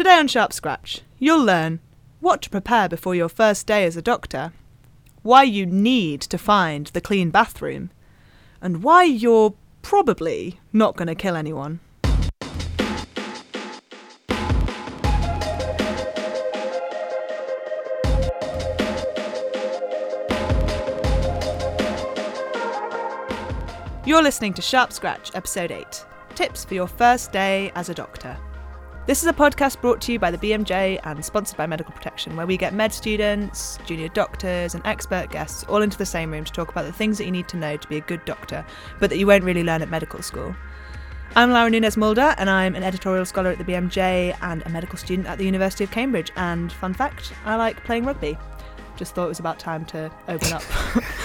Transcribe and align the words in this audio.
Today 0.00 0.16
on 0.16 0.28
Sharp 0.28 0.54
Scratch, 0.54 1.02
you'll 1.18 1.44
learn 1.44 1.78
what 2.20 2.40
to 2.40 2.48
prepare 2.48 2.88
before 2.88 3.14
your 3.14 3.28
first 3.28 3.66
day 3.66 3.84
as 3.84 3.98
a 3.98 4.00
doctor, 4.00 4.54
why 5.20 5.42
you 5.42 5.66
need 5.66 6.22
to 6.22 6.38
find 6.38 6.86
the 6.86 7.02
clean 7.02 7.28
bathroom, 7.28 7.90
and 8.62 8.82
why 8.82 9.04
you're 9.04 9.52
probably 9.82 10.58
not 10.72 10.96
going 10.96 11.08
to 11.08 11.14
kill 11.14 11.36
anyone. 11.36 11.80
You're 24.06 24.22
listening 24.22 24.54
to 24.54 24.62
Sharp 24.62 24.94
Scratch, 24.94 25.30
Episode 25.34 25.70
8 25.70 26.06
Tips 26.36 26.64
for 26.64 26.72
Your 26.72 26.86
First 26.86 27.32
Day 27.32 27.70
as 27.74 27.90
a 27.90 27.94
Doctor. 27.94 28.38
This 29.06 29.22
is 29.22 29.28
a 29.28 29.32
podcast 29.32 29.80
brought 29.80 30.00
to 30.02 30.12
you 30.12 30.18
by 30.20 30.30
the 30.30 30.38
BMJ 30.38 31.00
and 31.02 31.24
sponsored 31.24 31.56
by 31.56 31.66
Medical 31.66 31.92
Protection, 31.92 32.36
where 32.36 32.46
we 32.46 32.56
get 32.56 32.74
med 32.74 32.92
students, 32.92 33.78
junior 33.84 34.08
doctors, 34.08 34.74
and 34.74 34.86
expert 34.86 35.30
guests 35.30 35.64
all 35.64 35.82
into 35.82 35.98
the 35.98 36.06
same 36.06 36.30
room 36.30 36.44
to 36.44 36.52
talk 36.52 36.70
about 36.70 36.84
the 36.84 36.92
things 36.92 37.18
that 37.18 37.24
you 37.24 37.32
need 37.32 37.48
to 37.48 37.56
know 37.56 37.76
to 37.76 37.88
be 37.88 37.96
a 37.96 38.02
good 38.02 38.24
doctor, 38.24 38.64
but 39.00 39.10
that 39.10 39.16
you 39.18 39.26
won't 39.26 39.42
really 39.42 39.64
learn 39.64 39.82
at 39.82 39.88
medical 39.90 40.22
school. 40.22 40.54
I'm 41.34 41.50
Laura 41.50 41.70
Nunes 41.70 41.96
Mulder, 41.96 42.34
and 42.38 42.48
I'm 42.48 42.76
an 42.76 42.82
editorial 42.84 43.24
scholar 43.24 43.50
at 43.50 43.58
the 43.58 43.64
BMJ 43.64 44.36
and 44.42 44.62
a 44.66 44.68
medical 44.68 44.98
student 44.98 45.26
at 45.26 45.38
the 45.38 45.44
University 45.44 45.82
of 45.82 45.90
Cambridge. 45.90 46.30
And 46.36 46.70
fun 46.72 46.94
fact, 46.94 47.32
I 47.44 47.56
like 47.56 47.82
playing 47.84 48.04
rugby. 48.04 48.38
Just 48.96 49.14
thought 49.14 49.24
it 49.24 49.28
was 49.28 49.38
about 49.40 49.58
time 49.58 49.84
to 49.86 50.10
open 50.28 50.52
up. 50.52 50.62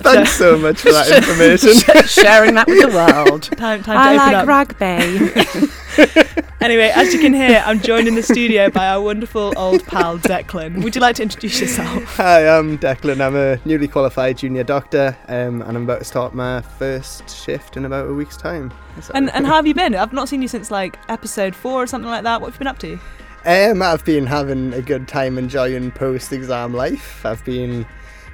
Thanks 0.00 0.32
so 0.34 0.56
much 0.56 0.80
for 0.80 0.92
that 0.92 1.08
information. 1.16 1.74
Sharing 2.06 2.54
that 2.54 2.68
with 2.68 2.80
the 2.80 2.88
world. 2.96 3.42
time, 3.58 3.82
time 3.82 3.96
to 3.96 4.00
I 4.00 4.14
open 4.14 4.16
like 4.18 4.36
up. 4.36 4.46
rugby. 4.46 5.68
Anyway, 6.60 6.90
as 6.92 7.14
you 7.14 7.20
can 7.20 7.32
hear, 7.32 7.62
I'm 7.64 7.78
joined 7.78 8.08
in 8.08 8.16
the 8.16 8.22
studio 8.22 8.68
by 8.68 8.88
our 8.88 9.00
wonderful 9.00 9.52
old 9.56 9.84
pal 9.84 10.18
Declan. 10.18 10.82
Would 10.82 10.96
you 10.96 11.00
like 11.00 11.14
to 11.16 11.22
introduce 11.22 11.60
yourself? 11.60 12.02
Hi, 12.16 12.48
I'm 12.48 12.76
Declan. 12.78 13.24
I'm 13.24 13.36
a 13.36 13.60
newly 13.64 13.86
qualified 13.86 14.38
junior 14.38 14.64
doctor, 14.64 15.16
um, 15.28 15.62
and 15.62 15.76
I'm 15.76 15.84
about 15.84 16.00
to 16.00 16.04
start 16.04 16.34
my 16.34 16.60
first 16.60 17.30
shift 17.30 17.76
in 17.76 17.84
about 17.84 18.08
a 18.08 18.12
week's 18.12 18.36
time. 18.36 18.72
And 19.14 19.30
and 19.30 19.46
how 19.46 19.54
have 19.54 19.68
you 19.68 19.74
been? 19.82 19.94
I've 19.94 20.12
not 20.12 20.28
seen 20.28 20.42
you 20.42 20.48
since 20.48 20.68
like 20.68 20.98
episode 21.08 21.54
four 21.54 21.84
or 21.84 21.86
something 21.86 22.10
like 22.10 22.24
that. 22.24 22.40
What 22.40 22.48
have 22.48 22.54
you 22.56 22.58
been 22.58 22.66
up 22.66 22.80
to? 22.80 22.98
Um, 23.44 23.80
I've 23.80 24.04
been 24.04 24.26
having 24.26 24.74
a 24.74 24.82
good 24.82 25.06
time 25.06 25.38
enjoying 25.38 25.92
post-exam 25.92 26.74
life. 26.74 27.24
I've 27.24 27.44
been 27.44 27.86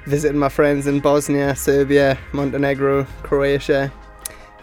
visiting 0.07 0.39
my 0.39 0.49
friends 0.49 0.87
in 0.87 0.99
Bosnia, 0.99 1.55
Serbia, 1.55 2.17
Montenegro, 2.33 3.03
Croatia. 3.21 3.93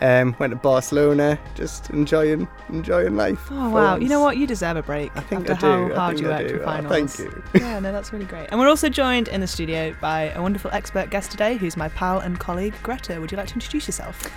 Um, 0.02 0.34
went 0.40 0.50
to 0.50 0.56
Barcelona, 0.56 1.38
just 1.54 1.88
enjoying 1.90 2.48
enjoying 2.68 3.14
life. 3.16 3.38
Oh 3.52 3.70
wow! 3.70 3.92
once. 3.92 4.02
You 4.02 4.08
know 4.08 4.20
what? 4.20 4.36
You 4.36 4.46
deserve 4.48 4.76
a 4.76 4.82
break 4.82 5.12
I 5.16 5.20
think 5.20 5.48
after 5.48 5.66
I 5.66 5.70
how 5.70 5.88
do. 5.88 5.94
I 5.94 5.96
hard 5.96 6.16
think 6.16 6.26
you 6.26 6.32
I 6.32 6.36
worked 6.42 6.48
do. 6.48 6.58
for 6.58 6.64
Oh, 6.68 6.88
thank 6.88 7.18
you. 7.20 7.42
Yeah, 7.60 7.78
no, 7.78 7.92
that's 7.92 8.12
really 8.12 8.24
great. 8.24 8.48
And 8.50 8.58
we're 8.58 8.68
also 8.68 8.88
joined 8.88 9.28
in 9.28 9.40
the 9.40 9.46
studio 9.46 9.94
by 10.00 10.30
a 10.30 10.42
wonderful 10.42 10.70
expert 10.72 11.10
guest 11.10 11.30
today, 11.30 11.56
who's 11.56 11.76
my 11.76 11.88
pal 11.90 12.18
and 12.18 12.38
colleague 12.40 12.74
Greta. 12.82 13.20
Would 13.20 13.30
you 13.30 13.36
like 13.38 13.46
to 13.48 13.54
introduce 13.54 13.86
yourself? 13.86 14.28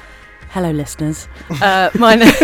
Hello, 0.51 0.69
listeners. 0.71 1.27
Uh, 1.61 1.89
my 1.95 2.15
name. 2.15 2.31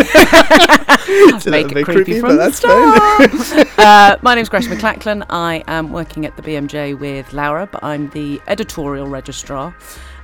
It's 1.13 1.45
a 1.47 1.49
Make 1.51 1.67
little 1.67 1.77
it 1.79 1.83
creepy 1.85 2.03
creepy, 2.03 2.19
from 2.21 2.37
but 2.37 2.51
the 2.61 3.47
that's 3.47 3.59
fine. 3.59 3.85
uh, 3.85 4.17
my 4.21 4.35
name's 4.35 4.49
Greta 4.49 4.69
McLachlan. 4.69 5.25
I 5.29 5.63
am 5.67 5.91
working 5.91 6.25
at 6.25 6.35
the 6.37 6.41
BMJ 6.43 6.97
with 6.97 7.33
Laura, 7.33 7.67
but 7.71 7.83
I'm 7.83 8.09
the 8.11 8.39
editorial 8.47 9.07
registrar, 9.07 9.75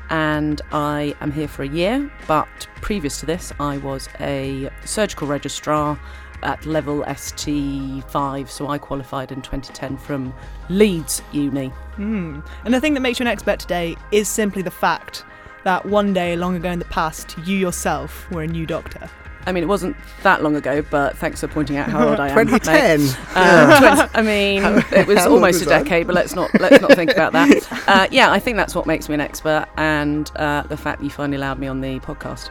and 0.10 0.62
I 0.72 1.16
am 1.22 1.32
here 1.32 1.48
for 1.48 1.64
a 1.64 1.68
year. 1.68 2.12
But 2.28 2.48
previous 2.82 3.20
to 3.20 3.26
this, 3.26 3.52
I 3.60 3.78
was 3.78 4.10
a 4.20 4.70
surgical 4.86 5.28
registrar 5.28 6.00
at 6.44 6.66
level 6.66 7.04
ST5, 7.04 8.50
so 8.50 8.68
I 8.68 8.78
qualified 8.78 9.32
in 9.32 9.42
2010 9.42 9.98
from 9.98 10.34
Leeds 10.70 11.22
Uni. 11.32 11.68
Hmm. 11.96 12.42
And 12.64 12.74
the 12.74 12.80
thing 12.80 12.94
that 12.94 13.02
makes 13.02 13.20
you 13.20 13.24
an 13.24 13.28
expert 13.28 13.60
today 13.60 13.96
is 14.12 14.28
simply 14.28 14.62
the 14.62 14.72
fact 14.72 15.26
that 15.64 15.86
one 15.86 16.14
day 16.14 16.36
long 16.36 16.56
ago 16.56 16.70
in 16.70 16.80
the 16.80 16.86
past, 16.86 17.38
you 17.46 17.58
yourself 17.58 18.30
were 18.32 18.44
a 18.44 18.48
new 18.48 18.66
doctor. 18.66 19.10
I 19.48 19.54
mean, 19.54 19.64
it 19.64 19.68
wasn't 19.68 19.96
that 20.24 20.44
long 20.44 20.58
ago, 20.58 20.82
but 20.92 21.18
thanks 21.18 21.40
for 21.40 21.48
pointing 21.48 21.78
out 21.78 21.90
how 21.90 22.10
old 22.10 22.20
I 22.20 22.28
am. 22.30 22.36
mate. 22.36 22.50
2010. 22.62 23.26
Uh, 23.38 23.96
20 23.98 24.10
I 24.14 24.22
mean, 24.22 24.84
it 24.92 25.08
was 25.08 25.20
how 25.20 25.26
old 25.30 25.36
almost 25.36 25.62
a 25.62 25.66
was 25.66 25.68
that? 25.70 25.84
decade, 25.86 26.06
but 26.06 26.16
let's 26.16 26.36
not 26.36 26.50
let's 26.60 26.82
not 26.82 26.92
think 26.94 27.12
about 27.12 27.32
that. 27.32 27.88
Uh, 27.88 28.08
yeah, 28.12 28.30
I 28.30 28.40
think 28.40 28.58
that's 28.58 28.76
what 28.76 28.86
makes 28.86 29.08
me 29.08 29.16
an 29.16 29.22
expert, 29.22 29.68
and 29.78 30.30
uh, 30.36 30.64
the 30.64 30.76
fact 30.76 31.00
that 31.00 31.06
you 31.06 31.10
finally 31.10 31.38
allowed 31.38 31.60
me 31.60 31.68
on 31.68 31.80
the 31.80 32.00
podcast. 32.02 32.50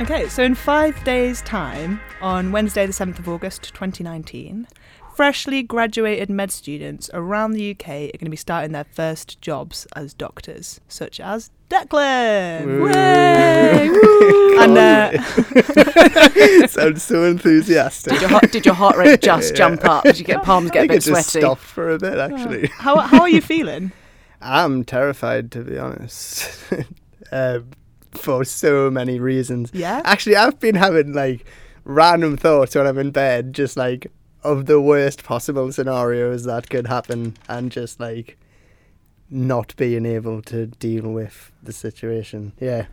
Okay, 0.00 0.28
so 0.28 0.44
in 0.44 0.54
five 0.54 1.02
days' 1.02 1.42
time, 1.42 2.00
on 2.20 2.52
Wednesday, 2.52 2.86
the 2.86 2.92
7th 2.92 3.18
of 3.18 3.28
August 3.28 3.74
2019, 3.74 4.68
freshly 5.18 5.64
graduated 5.64 6.30
med 6.30 6.48
students 6.48 7.10
around 7.12 7.50
the 7.50 7.72
UK 7.72 7.88
are 7.88 8.18
going 8.18 8.26
to 8.26 8.30
be 8.30 8.36
starting 8.36 8.70
their 8.70 8.84
first 8.84 9.40
jobs 9.42 9.84
as 9.96 10.14
doctors, 10.14 10.80
such 10.86 11.18
as 11.18 11.50
Declan! 11.68 12.64
Woo. 12.80 12.88
And 14.62 14.78
uh, 14.78 16.66
Sounds 16.68 17.02
so 17.02 17.24
enthusiastic. 17.24 18.12
Did 18.12 18.20
your 18.22 18.30
heart, 18.30 18.52
did 18.52 18.64
your 18.66 18.74
heart 18.76 18.96
rate 18.96 19.20
just 19.32 19.50
Yeah. 19.50 19.56
jump 19.56 19.84
up? 19.84 20.04
Did 20.04 20.18
you 20.20 20.24
get 20.24 20.44
palms 20.44 20.70
I 20.70 20.74
get 20.74 20.84
a 20.84 20.88
bit 20.88 20.96
it 20.98 21.00
just 21.10 21.30
sweaty? 21.30 21.44
stopped 21.44 21.62
for 21.62 21.90
a 21.90 21.98
bit, 21.98 22.16
actually. 22.18 22.68
how, 22.68 22.96
how 22.98 23.20
are 23.22 23.28
you 23.28 23.40
feeling? 23.40 23.90
I'm 24.40 24.84
terrified, 24.84 25.50
to 25.52 25.62
be 25.64 25.78
honest, 25.78 26.48
um, 27.32 27.70
for 28.12 28.44
so 28.44 28.88
many 28.90 29.18
reasons. 29.18 29.70
Yeah? 29.72 30.00
Actually, 30.04 30.36
I've 30.36 30.60
been 30.60 30.76
having 30.76 31.12
like 31.12 31.44
random 31.84 32.36
thoughts 32.36 32.76
when 32.76 32.86
I'm 32.86 32.98
in 32.98 33.10
bed, 33.10 33.52
just 33.52 33.76
like 33.76 34.12
of 34.42 34.66
the 34.66 34.80
worst 34.80 35.24
possible 35.24 35.70
scenarios 35.72 36.44
that 36.44 36.70
could 36.70 36.86
happen, 36.86 37.36
and 37.48 37.70
just 37.70 38.00
like 38.00 38.38
not 39.30 39.74
being 39.76 40.06
able 40.06 40.42
to 40.42 40.66
deal 40.66 41.10
with 41.10 41.52
the 41.62 41.72
situation. 41.72 42.52
Yeah, 42.60 42.86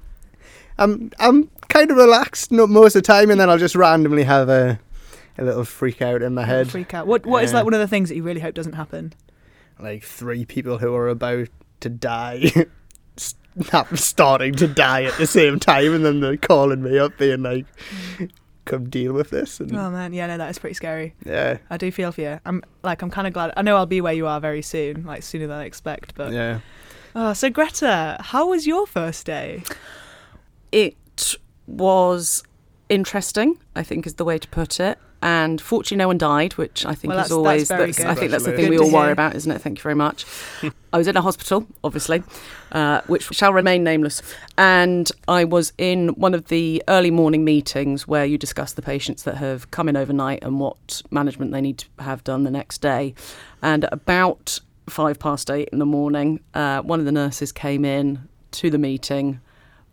I'm 0.78 1.12
I'm 1.20 1.50
kind 1.70 1.92
of 1.92 1.98
relaxed 1.98 2.52
most 2.52 2.96
of 2.96 3.04
the 3.04 3.08
time, 3.08 3.32
and 3.32 3.40
then 3.40 3.50
I'll 3.50 3.58
just 3.58 3.76
randomly 3.76 4.24
have 4.24 4.50
a 4.50 4.80
a 5.38 5.44
little 5.44 5.66
freak 5.66 6.02
out 6.02 6.22
in 6.22 6.34
my 6.34 6.46
head. 6.46 6.72
Freak 6.72 6.94
out. 6.94 7.08
What, 7.08 7.26
what 7.26 7.44
is 7.44 7.54
like 7.54 7.62
um, 7.62 7.66
one 7.66 7.74
of 7.74 7.80
the 7.80 7.88
things 7.88 8.10
that 8.10 8.16
you 8.16 8.24
really 8.24 8.40
hope 8.40 8.56
doesn't 8.56 8.74
happen? 8.74 9.14
like 9.80 10.04
three 10.04 10.46
people 10.46 10.78
who 10.78 10.94
are 10.96 11.10
about 11.10 11.50
to 11.82 11.90
die 11.90 12.52
starting 13.94 14.54
to 14.56 14.68
die 14.68 15.04
at 15.04 15.18
the 15.18 15.28
same 15.28 15.60
time 15.60 15.94
and 15.94 16.06
then 16.06 16.20
they're 16.20 16.38
calling 16.38 16.82
me 16.82 16.98
up 16.98 17.18
being 17.18 17.44
like 17.44 17.66
come 18.66 18.90
deal 18.90 19.14
with 19.14 19.30
this 19.30 19.59
and 19.59 19.76
Oh 19.76 19.90
man, 19.90 20.14
yeah, 20.14 20.28
no, 20.28 20.38
that 20.38 20.50
is 20.50 20.59
pretty 20.59 20.74
scary. 20.74 21.14
yeah 21.26 21.58
I 21.70 21.78
do 21.78 21.92
feel 21.92 22.12
for 22.12 22.22
you. 22.22 22.40
I'm 22.46 22.64
like, 22.84 23.02
I'm 23.02 23.12
kind 23.12 23.28
of 23.28 23.34
glad. 23.34 23.53
I 23.56 23.62
know 23.62 23.78
I'll 23.78 23.86
be 23.86 24.02
where 24.02 24.14
you 24.14 24.28
are 24.28 24.40
very 24.40 24.62
soon, 24.62 25.06
like 25.06 25.24
sooner 25.24 25.48
than 25.48 25.58
I 25.58 25.66
expect. 25.66 26.16
But 26.16 26.31
yeah 26.34 26.59
oh, 27.16 27.34
so 27.34 27.50
Greta, 27.50 28.18
how 28.20 28.50
was 28.50 28.68
your 28.68 28.86
first 28.86 29.26
day? 29.26 29.64
It 30.72 31.38
was 31.66 32.44
interesting, 32.90 33.58
I 33.76 33.84
think, 33.84 34.06
is 34.06 34.16
the 34.16 34.26
way 34.26 34.38
to 34.38 34.48
put 34.50 34.80
it. 34.80 35.00
And 35.28 35.59
fortunately, 35.59 35.97
no 35.97 36.08
one 36.08 36.19
died, 36.19 36.53
which 36.53 36.86
I 36.86 36.94
think 36.94 37.09
Well, 37.09 37.18
is 37.18 37.30
that's- 37.30 37.31
always. 37.31 37.68
that's 37.68 37.97
good. 37.97 38.06
I 38.06 38.13
think 38.13 38.30
that's 38.30 38.46
the 38.46 38.52
thing 38.52 38.69
we 38.69 38.78
all 38.78 38.91
worry 38.91 39.12
about, 39.12 39.34
isn't 39.36 39.52
it? 39.52 39.59
Thank 39.59 39.80
you 39.80 39.81
very 39.81 39.96
much. 39.96 40.24
I 40.94 40.97
was 41.00 41.08
in 41.08 41.18
a 41.18 41.22
hospital, 41.22 41.66
obviously, 41.84 42.22
uh, 42.72 43.02
which 43.08 43.24
shall 43.34 43.52
remain 43.52 43.84
nameless. 43.84 44.22
And 44.56 45.12
I 45.28 45.44
was 45.44 45.74
in 45.80 46.09
one 46.09 46.35
of 46.35 46.50
the 46.50 46.84
early 46.88 47.09
morning 47.09 47.44
meetings 47.44 48.08
where 48.08 48.24
you 48.24 48.38
discuss 48.38 48.74
the 48.74 48.84
patients 48.84 49.24
that 49.24 49.38
have 49.38 49.72
come 49.72 49.90
in 49.90 49.97
overnight 49.97 50.44
and 50.44 50.59
what 50.59 51.02
management 51.09 51.52
they 51.52 51.62
need 51.62 51.80
to 51.80 51.88
have 52.03 52.24
done 52.24 52.44
the 52.44 52.52
next 52.52 52.81
day. 52.81 53.16
And 53.64 53.85
at 53.85 53.94
about 53.94 54.59
five 54.88 55.18
past 55.18 55.50
eight 55.50 55.69
in 55.72 55.80
the 55.80 55.88
morning, 55.88 56.40
uh, 56.53 56.81
one 56.84 57.00
of 57.00 57.06
the 57.08 57.12
nurses 57.12 57.52
came 57.52 57.84
in 57.84 58.28
to 58.52 58.69
the 58.69 58.78
meeting, 58.78 59.40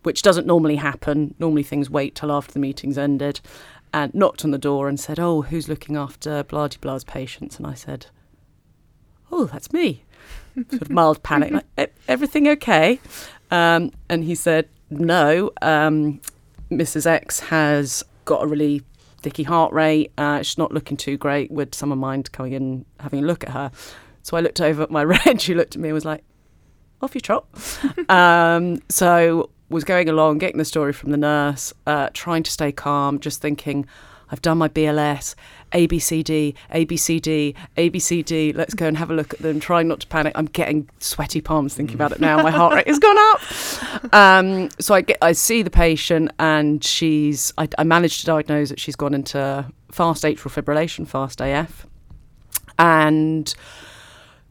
which 0.03 0.21
doesn't 0.21 0.45
normally 0.45 0.75
happen. 0.75 1.33
Normally 1.39 1.63
things 1.63 1.89
wait 1.89 2.13
till 2.13 2.31
after 2.31 2.53
the 2.53 2.59
meeting's 2.59 2.99
ended. 2.99 3.39
And 3.93 4.13
knocked 4.15 4.43
on 4.43 4.49
the 4.51 4.57
door 4.57 4.89
and 4.89 4.99
said, 4.99 5.19
"Oh, 5.19 5.43
who's 5.43 5.69
looking 5.69 5.95
after 5.95 6.43
blah 6.43 6.67
blah's 6.81 7.03
patients?" 7.03 7.57
And 7.57 7.67
I 7.67 7.75
said, 7.75 8.07
"Oh, 9.31 9.45
that's 9.45 9.71
me." 9.71 10.03
sort 10.69 10.81
of 10.81 10.89
mild 10.89 11.21
panic. 11.23 11.51
Like, 11.51 11.65
"E- 11.79 11.93
everything 12.07 12.47
okay? 12.47 12.99
Um, 13.51 13.91
and 14.09 14.23
he 14.23 14.35
said, 14.35 14.67
"No, 14.89 15.51
um, 15.61 16.21
Mrs. 16.71 17.05
X 17.05 17.39
has 17.39 18.03
got 18.25 18.43
a 18.43 18.47
really 18.47 18.81
dicky 19.21 19.43
heart 19.43 19.71
rate. 19.73 20.11
Uh, 20.17 20.41
she's 20.41 20.57
not 20.57 20.71
looking 20.71 20.97
too 20.97 21.17
great. 21.17 21.51
Would 21.51 21.75
someone 21.75 21.99
mind 21.99 22.31
coming 22.31 22.53
in 22.53 22.85
having 22.99 23.23
a 23.23 23.27
look 23.27 23.43
at 23.43 23.51
her?" 23.51 23.71
So 24.23 24.37
I 24.37 24.39
looked 24.41 24.61
over 24.61 24.81
at 24.81 24.89
my 24.91 25.03
red. 25.15 25.39
She 25.41 25.53
looked 25.53 25.75
at 25.75 25.81
me 25.81 25.89
and 25.89 25.93
was 25.93 26.05
like, 26.05 26.23
"Off 27.01 27.13
you 27.13 27.21
trot." 27.21 27.45
um, 28.09 28.79
so 28.89 29.49
was 29.73 29.83
going 29.83 30.07
along, 30.07 30.37
getting 30.37 30.57
the 30.57 30.65
story 30.65 30.93
from 30.93 31.11
the 31.11 31.17
nurse, 31.17 31.73
uh, 31.85 32.09
trying 32.13 32.43
to 32.43 32.51
stay 32.51 32.71
calm, 32.71 33.19
just 33.19 33.41
thinking, 33.41 33.87
I've 34.29 34.41
done 34.41 34.57
my 34.57 34.67
BLS, 34.67 35.35
ABCD, 35.73 36.55
ABCD, 36.73 37.55
ABCD. 37.77 38.55
Let's 38.55 38.73
go 38.73 38.87
and 38.87 38.97
have 38.97 39.11
a 39.11 39.13
look 39.13 39.33
at 39.33 39.41
them. 39.41 39.59
Trying 39.59 39.87
not 39.87 39.99
to 39.99 40.07
panic. 40.07 40.33
I'm 40.35 40.47
getting 40.47 40.89
sweaty 40.99 41.39
palms 41.39 41.75
thinking 41.75 41.93
about 41.93 42.13
it 42.13 42.19
now. 42.19 42.41
My 42.41 42.49
heart 42.49 42.73
rate 42.73 42.87
has 42.87 42.97
gone 42.97 43.17
up. 43.17 44.13
Um, 44.13 44.69
so 44.79 44.95
I 44.95 45.01
get, 45.01 45.17
I 45.21 45.33
see 45.33 45.61
the 45.61 45.69
patient, 45.69 46.31
and 46.39 46.83
she's. 46.83 47.53
I, 47.59 47.67
I 47.77 47.83
managed 47.83 48.21
to 48.21 48.25
diagnose 48.25 48.69
that 48.69 48.79
she's 48.79 48.95
gone 48.95 49.13
into 49.13 49.67
fast 49.91 50.23
atrial 50.23 50.51
fibrillation, 50.51 51.07
fast 51.07 51.39
AF, 51.39 51.85
and 52.79 53.53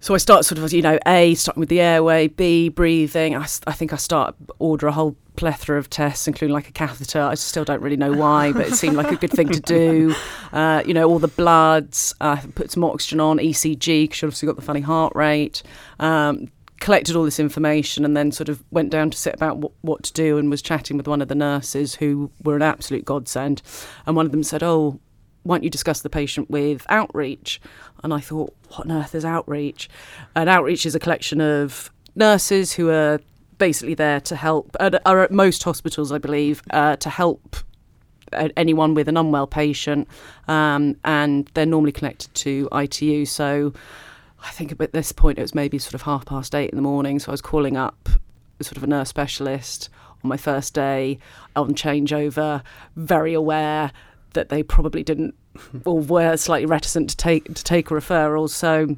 so 0.03 0.15
I 0.15 0.19
start 0.19 0.45
sort 0.45 0.59
of, 0.59 0.73
you 0.73 0.83
know, 0.83 0.99
A, 1.07 1.35
starting 1.37 1.61
with 1.61 1.69
the 1.69 1.81
airway, 1.81 2.27
B, 2.27 2.69
breathing. 2.69 3.37
I, 3.37 3.47
I 3.69 3.73
think 3.73 3.93
I 3.93 3.97
start 3.97 4.35
order 4.59 4.89
a 4.89 4.93
whole 4.93 5.17
plethora 5.37 5.79
of 5.79 5.89
tests, 5.89 6.27
including 6.27 6.53
like 6.53 6.69
a 6.69 6.73
catheter. 6.73 7.21
I 7.23 7.35
still 7.35 7.65
don't 7.65 7.81
really 7.81 7.97
know 7.97 8.13
why, 8.13 8.53
but 8.53 8.67
it 8.67 8.75
seemed 8.75 8.97
like 8.97 9.13
a 9.13 9.17
good 9.17 9.31
thing 9.31 9.49
to 9.49 9.61
do. 9.61 10.15
Uh, 10.53 10.83
you 10.87 10.93
know, 10.93 11.09
all 11.09 11.19
the 11.19 11.29
bloods, 11.29 12.15
uh, 12.21 12.37
put 12.55 12.71
some 12.71 12.85
oxygen 12.85 13.21
on, 13.21 13.39
ECG, 13.39 14.05
because 14.05 14.21
you 14.21 14.29
obviously 14.29 14.47
got 14.47 14.57
the 14.57 14.61
funny 14.61 14.83
heart 14.83 15.15
rate. 15.17 15.63
Um, 15.99 16.53
collected 16.79 17.17
all 17.17 17.25
this 17.25 17.41
information 17.41 18.05
and 18.05 18.15
then 18.15 18.31
sort 18.31 18.51
of 18.51 18.63
went 18.71 18.91
down 18.91 19.09
to 19.09 19.17
sit 19.17 19.33
about 19.33 19.57
what, 19.57 19.73
what 19.81 20.03
to 20.03 20.13
do 20.13 20.37
and 20.37 20.51
was 20.51 20.61
chatting 20.61 20.99
with 20.99 21.09
one 21.09 21.23
of 21.23 21.29
the 21.29 21.35
nurses 21.35 21.95
who 21.95 22.31
were 22.45 22.55
an 22.55 22.61
absolute 22.61 23.07
godsend. 23.07 23.63
And 24.05 24.15
one 24.15 24.27
of 24.27 24.33
them 24.33 24.43
said, 24.43 24.63
Oh, 24.63 25.01
why 25.43 25.57
don't 25.57 25.65
you 25.65 25.71
discuss 25.71 26.03
the 26.03 26.11
patient 26.11 26.51
with 26.51 26.87
outreach? 26.89 27.61
And 28.03 28.13
I 28.13 28.21
thought, 28.21 28.55
what 28.69 28.81
on 28.81 28.93
earth 28.93 29.15
is 29.15 29.25
outreach? 29.25 29.89
And 30.35 30.49
outreach 30.49 30.87
is 30.87 30.95
a 30.95 30.99
collection 30.99 31.41
of 31.41 31.91
nurses 32.15 32.73
who 32.73 32.91
are 32.91 33.21
basically 33.59 33.95
there 33.95 34.21
to 34.21 34.37
help, 34.37 34.77
are 34.81 35.23
at 35.23 35.31
most 35.31 35.63
hospitals, 35.63 36.11
I 36.11 36.19
believe, 36.19 36.63
uh, 36.71 36.97
to 36.97 37.11
help 37.11 37.57
anyone 38.57 38.95
with 38.95 39.09
an 39.09 39.17
unwell 39.17 39.47
patient. 39.47 40.09
Um, 40.49 40.97
and 41.05 41.51
they're 41.55 41.67
normally 41.67 41.93
connected 41.93 42.35
to 42.35 42.69
ITU. 42.73 43.25
So 43.27 43.73
I 44.45 44.51
think 44.51 44.73
at 44.81 44.93
this 44.93 45.13
point 45.13 45.39
it 45.39 45.43
was 45.43 45.55
maybe 45.55 45.79
sort 45.79 45.95
of 45.95 46.03
half 46.03 46.25
past 46.25 46.55
eight 46.55 46.71
in 46.71 46.77
the 46.77 46.83
morning. 46.83 47.19
So 47.19 47.31
I 47.31 47.33
was 47.33 47.43
calling 47.43 47.77
up 47.77 48.09
sort 48.61 48.77
of 48.77 48.85
a 48.85 48.87
nurse 48.87 49.09
specialist 49.09 49.89
on 50.23 50.29
my 50.29 50.37
first 50.37 50.75
day 50.75 51.19
on 51.57 51.75
changeover, 51.75 52.63
very 52.97 53.35
aware 53.35 53.93
that 54.35 54.49
they 54.49 54.63
probably 54.63 55.03
didn't 55.03 55.35
or 55.85 56.01
were 56.01 56.37
slightly 56.37 56.67
reticent 56.67 57.11
to 57.11 57.17
take 57.17 57.53
to 57.55 57.65
take 57.65 57.91
a 57.91 57.95
referral. 57.95 58.49
So 58.49 58.97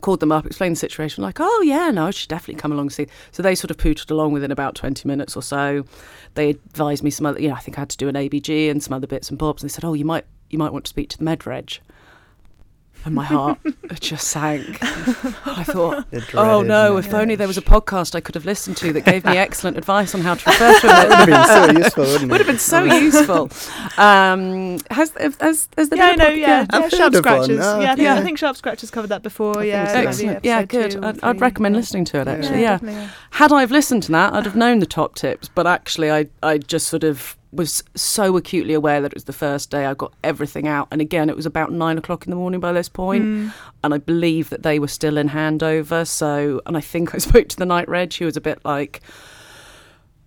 called 0.00 0.20
them 0.20 0.32
up, 0.32 0.46
explained 0.46 0.74
the 0.76 0.80
situation, 0.80 1.22
like, 1.22 1.38
oh 1.40 1.62
yeah, 1.62 1.90
no, 1.90 2.06
I 2.06 2.10
should 2.10 2.28
definitely 2.28 2.60
come 2.60 2.72
along 2.72 2.86
and 2.86 2.92
see. 2.92 3.06
So 3.32 3.42
they 3.42 3.54
sort 3.54 3.70
of 3.70 3.78
pootled 3.78 4.10
along 4.10 4.32
within 4.32 4.50
about 4.50 4.74
twenty 4.74 5.06
minutes 5.06 5.36
or 5.36 5.42
so. 5.42 5.84
They 6.34 6.50
advised 6.50 7.04
me 7.04 7.10
some 7.10 7.26
other, 7.26 7.40
you 7.40 7.48
know, 7.48 7.54
I 7.54 7.60
think 7.60 7.78
I 7.78 7.82
had 7.82 7.90
to 7.90 7.96
do 7.96 8.08
an 8.08 8.14
ABG 8.14 8.70
and 8.70 8.82
some 8.82 8.92
other 8.92 9.06
bits 9.06 9.30
and 9.30 9.38
bobs. 9.38 9.62
And 9.62 9.70
they 9.70 9.72
said, 9.72 9.84
oh, 9.84 9.94
you 9.94 10.04
might 10.04 10.24
you 10.50 10.58
might 10.58 10.72
want 10.72 10.84
to 10.84 10.88
speak 10.88 11.08
to 11.10 11.18
the 11.18 11.24
med 11.24 11.46
reg 11.46 11.78
and 13.04 13.14
my 13.14 13.24
heart 13.24 13.58
just 14.00 14.28
sank. 14.28 14.78
I 14.82 15.64
thought, 15.64 16.06
oh 16.34 16.62
no, 16.62 16.96
if 16.96 17.12
only 17.12 17.34
there 17.34 17.46
was 17.46 17.58
a 17.58 17.62
podcast 17.62 18.14
I 18.14 18.20
could 18.20 18.34
have 18.34 18.46
listened 18.46 18.76
to 18.78 18.92
that 18.92 19.04
gave 19.04 19.24
me 19.24 19.36
excellent 19.36 19.76
advice 19.76 20.14
on 20.14 20.20
how 20.20 20.34
to 20.34 20.50
refer 20.50 20.80
to 20.80 20.86
it. 20.86 21.08
would 21.08 21.18
have 21.18 21.26
been 21.26 21.46
so 21.46 21.78
useful, 21.78 22.04
wouldn't 22.04 22.22
it? 22.22 22.30
Would 22.30 22.40
have 22.40 22.46
been 22.46 22.58
so 22.58 22.84
useful. 22.84 23.50
Um, 23.98 24.78
has, 24.90 25.12
has, 25.18 25.68
has 25.76 25.88
there 25.88 25.98
yeah, 25.98 26.10
been 26.10 26.18
no, 26.18 26.24
pod- 26.26 26.38
yeah, 26.38 26.66
I've 26.70 26.82
yeah, 26.82 26.88
sharp 26.88 27.12
heard 27.12 27.24
scratches. 27.24 27.60
Oh, 27.62 27.80
yeah, 27.80 27.92
I 27.92 27.94
think, 27.94 28.04
yeah. 28.04 28.14
I 28.14 28.20
think 28.22 28.38
sharp 28.38 28.56
scratches 28.56 28.90
covered 28.90 29.08
that 29.08 29.22
before. 29.22 29.60
I 29.60 29.64
Yeah, 29.64 29.92
so. 29.92 29.98
Excellent. 29.98 30.44
Yeah, 30.44 30.62
good. 30.64 30.92
two 30.92 31.02
I'd, 31.02 31.22
I'd 31.22 31.40
recommend 31.40 31.74
yeah. 31.74 31.80
listening 31.80 32.04
to 32.06 32.20
it. 32.20 32.28
Actually, 32.28 32.62
yeah. 32.62 32.72
definitely, 32.72 33.00
yeah. 33.00 33.10
Had 33.30 33.52
I 33.52 33.60
have 33.60 33.70
listened 33.70 34.02
to 34.04 34.12
that, 34.12 34.32
I'd 34.32 34.44
have 34.44 34.56
known 34.56 34.78
the 34.78 34.86
top 34.86 35.14
tips. 35.14 35.48
But 35.48 35.66
actually, 35.66 36.10
I 36.10 36.26
I 36.42 36.58
just 36.58 36.88
sort 36.88 37.04
of 37.04 37.36
was 37.54 37.82
so 37.94 38.36
acutely 38.36 38.74
aware 38.74 39.00
that 39.00 39.12
it 39.12 39.14
was 39.14 39.24
the 39.24 39.32
first 39.32 39.70
day. 39.70 39.86
I 39.86 39.94
got 39.94 40.12
everything 40.22 40.66
out, 40.68 40.88
and 40.90 41.00
again, 41.00 41.28
it 41.30 41.36
was 41.36 41.46
about 41.46 41.72
nine 41.72 41.98
o'clock 41.98 42.24
in 42.26 42.30
the 42.30 42.36
morning 42.36 42.60
by 42.60 42.72
this 42.72 42.88
point, 42.88 43.24
Mm. 43.24 43.52
and 43.82 43.94
I 43.94 43.98
believe 43.98 44.50
that 44.50 44.62
they 44.62 44.78
were 44.78 44.88
still 44.88 45.16
in 45.18 45.28
handover. 45.30 46.06
So, 46.06 46.60
and 46.66 46.76
I 46.76 46.80
think 46.80 47.14
I 47.14 47.18
spoke 47.28 47.48
to 47.48 47.56
the 47.56 47.66
night 47.66 47.88
reg. 47.88 48.12
She 48.12 48.24
was 48.24 48.36
a 48.36 48.40
bit 48.40 48.58
like. 48.64 49.00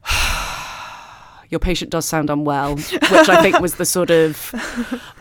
Your 1.50 1.60
patient 1.60 1.92
does 1.92 2.06
sound 2.06 2.30
unwell, 2.30 2.76
which 2.76 2.92
I 3.30 3.42
think 3.42 3.62
was 3.62 3.76
the 3.76 3.86
sort 3.86 4.10
of, 4.10 4.52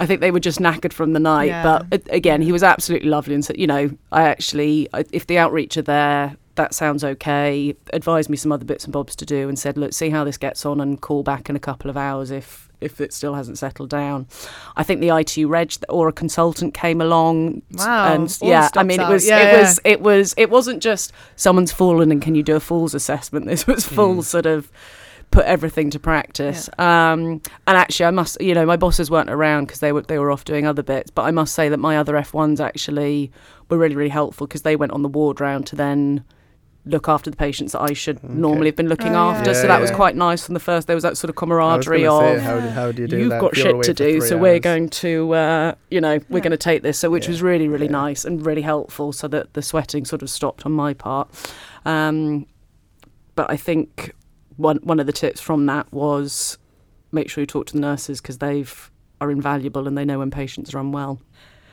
I 0.00 0.06
think 0.06 0.20
they 0.20 0.32
were 0.32 0.40
just 0.40 0.58
knackered 0.58 0.92
from 0.92 1.12
the 1.12 1.20
night. 1.20 1.44
Yeah. 1.50 1.62
But 1.88 2.02
again, 2.12 2.42
he 2.42 2.50
was 2.50 2.64
absolutely 2.64 3.08
lovely 3.08 3.32
and 3.34 3.44
said, 3.44 3.58
you 3.58 3.68
know, 3.68 3.90
I 4.10 4.22
actually, 4.22 4.88
if 5.12 5.28
the 5.28 5.38
outreach 5.38 5.76
are 5.76 5.82
there, 5.82 6.36
that 6.56 6.74
sounds 6.74 7.04
okay. 7.04 7.74
Advised 7.92 8.28
me 8.28 8.36
some 8.36 8.50
other 8.52 8.64
bits 8.64 8.84
and 8.84 8.92
bobs 8.92 9.14
to 9.16 9.24
do 9.24 9.48
and 9.48 9.58
said, 9.58 9.76
look, 9.78 9.92
see 9.92 10.10
how 10.10 10.24
this 10.24 10.36
gets 10.36 10.66
on 10.66 10.80
and 10.80 11.00
call 11.00 11.22
back 11.22 11.48
in 11.48 11.56
a 11.56 11.60
couple 11.60 11.88
of 11.90 11.96
hours 11.96 12.30
if 12.30 12.64
if 12.78 13.00
it 13.00 13.10
still 13.14 13.32
hasn't 13.34 13.56
settled 13.56 13.88
down. 13.88 14.26
I 14.76 14.82
think 14.82 15.00
the 15.00 15.08
ITU 15.08 15.48
reg 15.48 15.72
or 15.88 16.08
a 16.08 16.12
consultant 16.12 16.74
came 16.74 17.00
along. 17.00 17.62
Wow, 17.72 18.12
and 18.12 18.38
yeah, 18.42 18.68
I 18.76 18.82
mean, 18.82 19.00
it 19.00 19.08
was 19.08 19.26
Yeah, 19.26 19.38
it 19.38 19.52
yeah. 19.52 19.60
was 19.60 19.80
it 19.84 20.00
was 20.02 20.34
it 20.36 20.50
wasn't 20.50 20.82
just 20.82 21.12
someone's 21.36 21.72
fallen 21.72 22.10
and 22.12 22.20
can 22.20 22.34
you 22.34 22.42
do 22.42 22.56
a 22.56 22.60
falls 22.60 22.94
assessment. 22.94 23.46
This 23.46 23.66
was 23.66 23.86
full 23.86 24.16
Mm. 24.16 24.24
sort 24.24 24.44
of 24.46 24.70
put 25.30 25.44
everything 25.46 25.90
to 25.90 25.98
practice. 25.98 26.68
Um, 26.78 27.40
and 27.66 27.76
actually, 27.76 28.06
I 28.06 28.10
must, 28.12 28.40
you 28.40 28.54
know, 28.54 28.64
my 28.64 28.76
bosses 28.76 29.10
weren't 29.10 29.30
around 29.30 29.64
because 29.66 29.80
they 29.80 29.92
were 29.92 30.02
they 30.02 30.18
were 30.18 30.30
off 30.30 30.44
doing 30.44 30.66
other 30.66 30.82
bits. 30.82 31.10
But 31.10 31.22
I 31.22 31.30
must 31.30 31.54
say 31.54 31.68
that 31.70 31.78
my 31.78 31.96
other 31.96 32.12
F1s 32.14 32.60
actually 32.60 33.32
were 33.70 33.78
really 33.78 33.96
really 33.96 34.10
helpful 34.10 34.46
because 34.46 34.62
they 34.62 34.76
went 34.76 34.92
on 34.92 35.02
the 35.02 35.08
ward 35.08 35.40
round 35.40 35.66
to 35.68 35.76
then 35.76 36.24
look 36.88 37.08
after 37.08 37.28
the 37.30 37.36
patients 37.36 37.72
that 37.72 37.80
I 37.82 37.92
should 37.94 38.18
Okay. 38.18 38.28
normally 38.32 38.66
have 38.68 38.76
been 38.76 38.88
looking 38.88 39.08
Oh, 39.16 39.30
yeah. 39.32 39.36
after. 39.38 39.54
so 39.54 39.62
Yeah, 39.62 39.66
that 39.66 39.80
was 39.80 39.90
quite 39.90 40.14
nice 40.14 40.44
from 40.46 40.54
the 40.54 40.60
first. 40.60 40.86
There 40.86 40.94
was 40.96 41.02
that 41.02 41.16
sort 41.18 41.30
of 41.30 41.34
camaraderie 41.36 42.06
of 42.06 42.20
say, 42.20 42.38
how, 42.38 42.60
do, 42.60 42.68
how 42.68 42.92
do 42.92 43.02
you 43.02 43.08
do 43.08 43.18
you've 43.18 43.30
that? 43.30 43.40
got 43.40 43.56
you're 43.56 43.66
shit 43.82 43.82
to 43.84 43.94
do, 43.94 44.20
three 44.20 44.28
so 44.28 44.38
we're 44.38 44.60
going 44.60 44.88
to, 44.90 45.34
uh, 45.34 45.74
you 45.90 46.00
know, 46.00 46.18
we're 46.30 46.38
Yeah. 46.38 46.42
going 46.44 46.50
to 46.52 46.56
take 46.56 46.82
this. 46.82 46.96
So, 46.98 47.10
which 47.10 47.24
Yeah. 47.24 47.30
was 47.32 47.42
really, 47.42 47.66
really 47.68 47.86
Yeah. 47.86 47.92
nice 47.92 48.24
and 48.24 48.46
really 48.46 48.62
helpful, 48.62 49.12
so 49.12 49.26
that 49.28 49.54
the 49.54 49.62
sweating 49.62 50.04
sort 50.04 50.22
of 50.22 50.30
stopped 50.30 50.64
on 50.64 50.70
my 50.72 50.94
part. 50.94 51.28
Um, 51.84 52.46
but 53.34 53.50
I 53.50 53.56
think 53.56 54.12
one 54.56 54.78
one 54.84 55.00
of 55.00 55.06
the 55.06 55.12
tips 55.12 55.40
from 55.40 55.66
that 55.66 55.92
was 55.92 56.56
make 57.12 57.28
sure 57.30 57.42
you 57.42 57.46
talk 57.46 57.66
to 57.66 57.72
the 57.72 57.80
nurses 57.80 58.20
because 58.20 58.38
they've 58.38 58.90
are 59.20 59.30
invaluable 59.30 59.88
and 59.88 59.96
they 59.98 60.04
know 60.04 60.18
when 60.20 60.30
patients 60.30 60.72
are 60.74 60.78
unwell. 60.78 61.20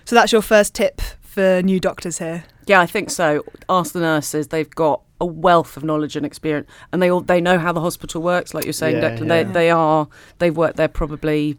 So 0.06 0.16
that's 0.16 0.32
your 0.32 0.42
first 0.42 0.74
tip 0.74 1.02
for 1.34 1.62
new 1.64 1.80
doctors 1.80 2.20
here. 2.20 2.44
Yeah, 2.68 2.80
I 2.80 2.86
think 2.86 3.10
so. 3.10 3.44
Ask 3.68 3.94
the 3.94 4.00
nurses; 4.00 4.48
they've 4.50 4.70
got 4.70 5.02
a 5.20 5.26
wealth 5.26 5.76
of 5.78 5.84
knowledge 5.84 6.16
and 6.16 6.26
experience, 6.26 6.70
and 6.92 7.02
they 7.02 7.10
all 7.10 7.22
they 7.22 7.42
know 7.42 7.58
how 7.58 7.72
the 7.72 7.82
hospital 7.82 8.22
works. 8.22 8.54
Like 8.54 8.66
you're 8.66 8.74
saying, 8.74 8.98
Yeah, 8.98 9.12
Declan, 9.12 9.28
yeah. 9.28 9.44
they 9.44 9.52
they 9.52 9.70
are 9.72 10.08
they've 10.40 10.56
worked 10.56 10.78
there 10.78 10.88
probably 10.88 11.58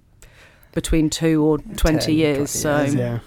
between 0.72 1.10
two 1.10 1.44
or 1.44 1.58
twenty 1.76 2.06
10, 2.06 2.14
years. 2.14 2.36
20 2.36 2.46
so 2.48 2.80
years, 2.80 2.94
yeah. 2.94 3.18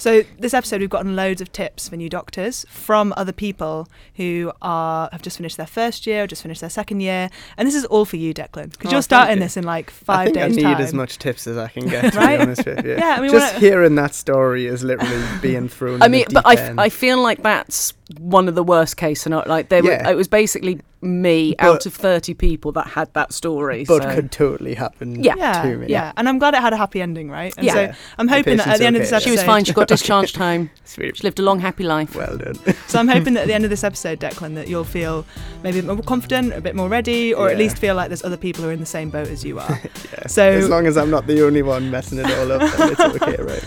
So 0.00 0.22
this 0.38 0.54
episode, 0.54 0.80
we've 0.80 0.88
gotten 0.88 1.14
loads 1.14 1.42
of 1.42 1.52
tips 1.52 1.90
for 1.90 1.96
new 1.96 2.08
doctors 2.08 2.64
from 2.70 3.12
other 3.18 3.32
people 3.32 3.86
who 4.14 4.50
are 4.62 5.10
have 5.12 5.20
just 5.20 5.36
finished 5.36 5.58
their 5.58 5.66
first 5.66 6.06
year 6.06 6.24
or 6.24 6.26
just 6.26 6.40
finished 6.40 6.62
their 6.62 6.70
second 6.70 7.00
year, 7.00 7.28
and 7.58 7.68
this 7.68 7.74
is 7.74 7.84
all 7.84 8.06
for 8.06 8.16
you, 8.16 8.32
Declan, 8.32 8.70
because 8.70 8.86
Oh, 8.86 8.92
you're 8.92 9.02
thank 9.02 9.04
starting 9.04 9.36
you. 9.36 9.42
this 9.42 9.58
in 9.58 9.64
like 9.64 9.90
I 9.90 9.92
five 9.92 10.24
think 10.28 10.36
I 10.38 10.46
days' 10.48 10.56
need 10.56 10.62
time. 10.62 10.80
as 10.80 10.94
much 10.94 11.18
tips 11.18 11.46
as 11.46 11.58
I 11.58 11.68
can 11.68 11.86
get. 11.86 12.14
To 12.14 12.18
Right? 12.18 12.38
be 12.38 12.42
honest 12.42 12.64
with 12.64 12.82
you. 12.86 12.96
Yeah, 12.96 13.16
I 13.18 13.20
mean, 13.20 13.30
just 13.30 13.52
when 13.54 13.56
I- 13.56 13.66
hearing 13.66 13.94
that 13.96 14.14
story 14.14 14.64
is 14.66 14.82
literally 14.82 15.22
being 15.42 15.68
thrown. 15.68 16.00
I 16.00 16.06
in 16.06 16.12
mean, 16.12 16.24
the 16.28 16.34
but 16.42 16.48
deep 16.48 16.58
I, 16.58 16.62
end. 16.62 16.80
I 16.80 16.88
feel 16.88 17.20
like 17.22 17.42
that's 17.42 17.92
one 18.18 18.48
of 18.48 18.54
the 18.54 18.64
worst 18.64 18.96
case 18.96 19.20
scenarios. 19.20 19.48
Like 19.48 19.68
they 19.68 19.82
were, 19.82 19.92
it 19.92 20.16
was 20.16 20.28
basically 20.28 20.80
me 21.02 21.54
But- 21.58 21.64
out 21.66 21.86
of 21.86 21.94
thirty 21.94 22.34
people 22.34 22.72
that 22.72 22.88
had 22.88 23.12
that 23.14 23.32
story. 23.32 23.84
but 23.88 24.02
so. 24.02 24.14
could 24.14 24.30
totally 24.30 24.74
happen. 24.74 25.22
Yeah. 25.22 25.34
yeah, 25.36 25.62
to 25.62 25.76
me. 25.78 25.86
yeah, 25.88 26.12
and 26.16 26.28
I'm 26.28 26.38
glad 26.38 26.54
it 26.54 26.60
had 26.60 26.72
a 26.72 26.76
happy 26.76 27.00
ending, 27.00 27.30
right? 27.30 27.54
And 27.56 27.64
Yeah. 27.66 27.74
so 27.92 27.98
I'm 28.18 28.28
hoping 28.28 28.58
that 28.58 28.66
at 28.66 28.78
the 28.78 28.84
end 28.86 28.96
of 28.96 29.02
this 29.02 29.12
episode, 29.12 29.24
she 29.28 29.30
was 29.32 29.42
fine. 29.42 29.64
She 29.64 29.72
got 29.72 29.88
discharged 29.88 30.36
home. 30.36 30.70
Sweet. 30.84 31.16
She 31.16 31.22
lived 31.22 31.38
a 31.38 31.42
long, 31.42 31.60
happy 31.60 31.84
life. 31.84 32.14
Well 32.14 32.36
done. 32.36 32.58
So 32.88 32.98
I'm 32.98 33.08
hoping 33.08 33.34
that 33.34 33.42
at 33.42 33.46
the 33.46 33.54
end 33.54 33.64
of 33.64 33.70
this 33.70 33.84
episode, 33.84 34.18
Declan, 34.20 34.54
that 34.56 34.66
you'll 34.68 34.84
feel 34.84 35.24
maybe 35.62 35.78
a 35.78 35.82
bit 35.82 35.94
more 35.94 36.02
confident, 36.02 36.52
a 36.52 36.60
bit 36.60 36.74
more 36.74 36.88
ready, 36.88 37.32
or 37.32 37.48
at 37.48 37.56
least 37.56 37.78
feel 37.78 37.94
like 37.94 38.08
there's 38.08 38.24
other 38.24 38.36
people 38.36 38.64
who 38.64 38.70
are 38.70 38.72
in 38.72 38.80
the 38.80 38.86
same 38.86 39.10
boat 39.10 39.28
as 39.28 39.44
you 39.44 39.58
are. 39.64 39.80
yeah. 40.12 40.26
So- 40.26 40.42
as 40.50 40.68
long 40.68 40.86
as 40.86 40.96
I'm 40.96 41.10
not 41.10 41.26
the 41.26 41.44
only 41.46 41.62
one 41.62 41.90
messing 41.90 42.18
it 42.18 42.26
all 42.26 42.50
up, 42.52 42.60
then 42.76 42.92
it's 42.92 43.00
okay, 43.00 43.42
right? 43.42 43.64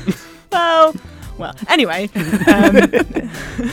well, 0.52 0.94
well. 1.38 1.56
Anyway, 1.70 2.10
um, 2.48 3.72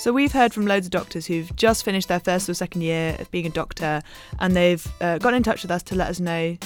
so 0.00 0.14
we've 0.14 0.32
heard 0.32 0.54
from 0.54 0.66
loads 0.66 0.86
of 0.86 0.92
doctors 0.92 1.26
who've 1.26 1.54
just 1.56 1.84
finished 1.84 2.08
their 2.08 2.20
first 2.20 2.48
or 2.48 2.54
second 2.54 2.80
year 2.80 3.16
of 3.18 3.30
being 3.30 3.44
a 3.44 3.50
doctor, 3.50 4.02
and 4.38 4.56
they've 4.56 4.86
uh, 5.02 5.18
got 5.18 5.34
in 5.34 5.42
touch 5.42 5.60
with 5.60 5.70
us 5.70 5.82
to 5.82 5.94
let 5.94 6.08
us 6.08 6.18
know 6.18 6.56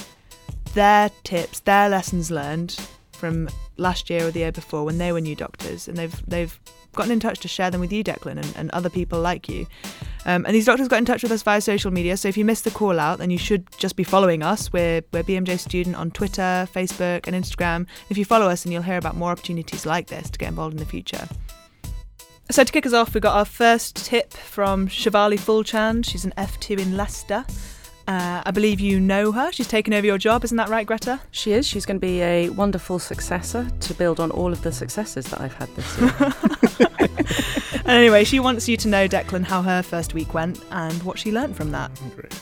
their 0.74 1.10
tips, 1.24 1.58
their 1.58 1.88
lessons 1.88 2.30
learned 2.30 2.78
from 3.10 3.48
last 3.76 4.08
year 4.08 4.28
or 4.28 4.30
the 4.30 4.38
year 4.38 4.52
before 4.52 4.84
when 4.84 4.98
they 4.98 5.10
were 5.10 5.20
new 5.20 5.34
doctors, 5.34 5.88
and 5.88 5.96
they've 5.96 6.22
they've 6.28 6.60
gotten 6.94 7.10
in 7.10 7.18
touch 7.18 7.40
to 7.40 7.48
share 7.48 7.72
them 7.72 7.80
with 7.80 7.92
you, 7.92 8.04
Declan, 8.04 8.36
and, 8.36 8.54
and 8.56 8.70
other 8.70 8.88
people 8.88 9.20
like 9.20 9.48
you. 9.48 9.66
Um, 10.26 10.46
and 10.46 10.54
these 10.54 10.66
doctors 10.66 10.86
got 10.86 10.98
in 10.98 11.04
touch 11.04 11.24
with 11.24 11.32
us 11.32 11.42
via 11.42 11.60
social 11.60 11.90
media. 11.90 12.16
So 12.16 12.28
if 12.28 12.36
you 12.36 12.44
missed 12.44 12.62
the 12.62 12.70
call 12.70 13.00
out, 13.00 13.18
then 13.18 13.30
you 13.30 13.38
should 13.38 13.66
just 13.78 13.96
be 13.96 14.04
following 14.04 14.44
us. 14.44 14.72
We're, 14.72 15.02
we're 15.12 15.24
BMJ 15.24 15.58
Student 15.58 15.96
on 15.96 16.12
Twitter, 16.12 16.68
Facebook, 16.72 17.26
and 17.26 17.34
Instagram. 17.34 17.88
If 18.10 18.16
you 18.16 18.24
follow 18.24 18.46
us, 18.46 18.62
then 18.62 18.72
you'll 18.72 18.82
hear 18.82 18.96
about 18.96 19.16
more 19.16 19.32
opportunities 19.32 19.84
like 19.84 20.06
this 20.06 20.30
to 20.30 20.38
get 20.38 20.48
involved 20.48 20.74
in 20.74 20.78
the 20.78 20.86
future. 20.86 21.28
So 22.50 22.62
to 22.62 22.72
kick 22.72 22.84
us 22.86 22.92
off, 22.92 23.14
we 23.14 23.20
got 23.20 23.34
our 23.36 23.44
first 23.44 23.96
tip 23.96 24.32
from 24.32 24.86
Shivali 24.86 25.38
Fulchand. 25.38 26.04
She's 26.04 26.24
an 26.24 26.32
F2 26.36 26.78
in 26.78 26.96
Leicester. 26.96 27.44
Uh, 28.06 28.42
I 28.44 28.50
believe 28.50 28.80
you 28.80 29.00
know 29.00 29.32
her. 29.32 29.50
She's 29.50 29.66
taken 29.66 29.94
over 29.94 30.06
your 30.06 30.18
job, 30.18 30.44
isn't 30.44 30.56
that 30.58 30.68
right, 30.68 30.86
Greta? 30.86 31.20
She 31.30 31.52
is. 31.52 31.66
She's 31.66 31.86
going 31.86 31.96
to 31.96 32.06
be 32.06 32.20
a 32.20 32.50
wonderful 32.50 32.98
successor 32.98 33.66
to 33.80 33.94
build 33.94 34.20
on 34.20 34.30
all 34.30 34.52
of 34.52 34.60
the 34.62 34.72
successes 34.72 35.24
that 35.26 35.40
I've 35.40 35.54
had 35.54 35.74
this 35.74 35.98
year. 35.98 36.14
and 37.80 37.86
anyway, 37.88 38.24
she 38.24 38.40
wants 38.40 38.68
you 38.68 38.76
to 38.76 38.88
know, 38.88 39.08
Declan, 39.08 39.44
how 39.44 39.62
her 39.62 39.82
first 39.82 40.12
week 40.12 40.34
went 40.34 40.62
and 40.70 41.02
what 41.02 41.18
she 41.18 41.32
learnt 41.32 41.56
from 41.56 41.70
that. 41.72 41.90
Great. 42.14 42.38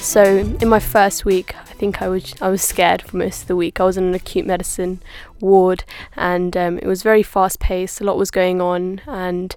So 0.00 0.24
in 0.24 0.68
my 0.68 0.80
first 0.80 1.26
week, 1.26 1.54
I 1.56 1.74
think 1.74 2.00
I 2.00 2.08
was 2.08 2.34
I 2.40 2.48
was 2.48 2.62
scared 2.62 3.02
for 3.02 3.18
most 3.18 3.42
of 3.42 3.48
the 3.48 3.54
week. 3.54 3.80
I 3.80 3.84
was 3.84 3.98
in 3.98 4.04
an 4.04 4.14
acute 4.14 4.46
medicine 4.46 5.02
ward, 5.40 5.84
and 6.16 6.56
um, 6.56 6.78
it 6.78 6.86
was 6.86 7.02
very 7.02 7.22
fast 7.22 7.60
paced. 7.60 8.00
A 8.00 8.04
lot 8.04 8.16
was 8.16 8.30
going 8.30 8.62
on, 8.62 9.02
and 9.06 9.54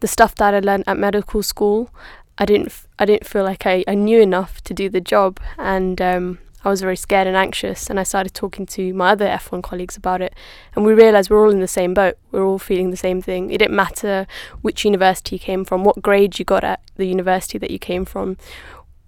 the 0.00 0.08
stuff 0.08 0.34
that 0.34 0.52
I 0.52 0.58
learned 0.58 0.84
at 0.88 0.98
medical 0.98 1.42
school, 1.44 1.90
I 2.38 2.44
didn't 2.44 2.72
I 2.98 3.04
didn't 3.04 3.26
feel 3.26 3.44
like 3.44 3.66
I, 3.66 3.84
I 3.86 3.94
knew 3.94 4.20
enough 4.20 4.62
to 4.64 4.74
do 4.74 4.88
the 4.88 5.00
job, 5.00 5.38
and 5.58 6.02
um, 6.02 6.38
I 6.64 6.70
was 6.70 6.80
very 6.80 6.96
scared 6.96 7.28
and 7.28 7.36
anxious. 7.36 7.88
And 7.88 8.00
I 8.00 8.02
started 8.02 8.34
talking 8.34 8.66
to 8.66 8.92
my 8.94 9.10
other 9.12 9.26
F1 9.26 9.62
colleagues 9.62 9.96
about 9.96 10.20
it, 10.20 10.34
and 10.74 10.84
we 10.84 10.92
realised 10.92 11.30
we're 11.30 11.42
all 11.42 11.52
in 11.52 11.60
the 11.60 11.68
same 11.68 11.94
boat. 11.94 12.18
We're 12.32 12.44
all 12.44 12.58
feeling 12.58 12.90
the 12.90 12.96
same 12.96 13.22
thing. 13.22 13.50
It 13.50 13.58
didn't 13.58 13.76
matter 13.76 14.26
which 14.60 14.84
university 14.84 15.36
you 15.36 15.40
came 15.40 15.64
from, 15.64 15.84
what 15.84 16.02
grade 16.02 16.40
you 16.40 16.44
got 16.44 16.64
at 16.64 16.80
the 16.96 17.06
university 17.06 17.58
that 17.58 17.70
you 17.70 17.78
came 17.78 18.04
from. 18.04 18.36